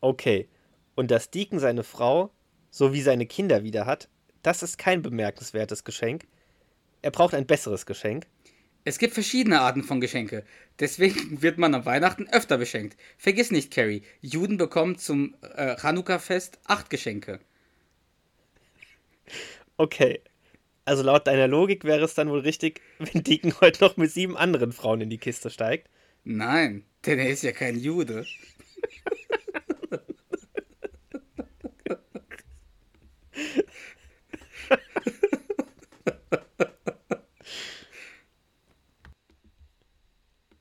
Okay. 0.00 0.48
Und 0.96 1.12
dass 1.12 1.30
Deacon 1.30 1.60
seine 1.60 1.84
Frau 1.84 2.32
sowie 2.72 3.02
seine 3.02 3.26
Kinder 3.26 3.62
wieder 3.62 3.86
hat, 3.86 4.08
das 4.42 4.64
ist 4.64 4.76
kein 4.76 5.02
bemerkenswertes 5.02 5.84
Geschenk. 5.84 6.26
Er 7.00 7.12
braucht 7.12 7.32
ein 7.32 7.46
besseres 7.46 7.86
Geschenk. 7.86 8.26
Es 8.82 8.98
gibt 8.98 9.14
verschiedene 9.14 9.60
Arten 9.60 9.84
von 9.84 10.00
Geschenke. 10.00 10.44
Deswegen 10.80 11.42
wird 11.42 11.58
man 11.58 11.76
am 11.76 11.86
Weihnachten 11.86 12.26
öfter 12.32 12.58
beschenkt. 12.58 12.96
Vergiss 13.18 13.52
nicht, 13.52 13.72
Carrie, 13.72 14.02
Juden 14.20 14.56
bekommen 14.56 14.98
zum 14.98 15.36
äh, 15.54 15.76
Chanukka-Fest 15.76 16.58
acht 16.64 16.90
Geschenke. 16.90 17.38
Okay. 19.76 20.20
Also 20.84 21.02
laut 21.02 21.26
deiner 21.26 21.48
Logik 21.48 21.84
wäre 21.84 22.04
es 22.04 22.14
dann 22.14 22.30
wohl 22.30 22.40
richtig, 22.40 22.80
wenn 22.98 23.22
Deacon 23.22 23.54
heute 23.60 23.84
noch 23.84 23.96
mit 23.96 24.10
sieben 24.10 24.36
anderen 24.36 24.72
Frauen 24.72 25.00
in 25.00 25.10
die 25.10 25.18
Kiste 25.18 25.50
steigt. 25.50 25.88
Nein, 26.24 26.84
denn 27.06 27.18
er 27.18 27.30
ist 27.30 27.42
ja 27.42 27.52
kein 27.52 27.78
Jude. 27.78 28.26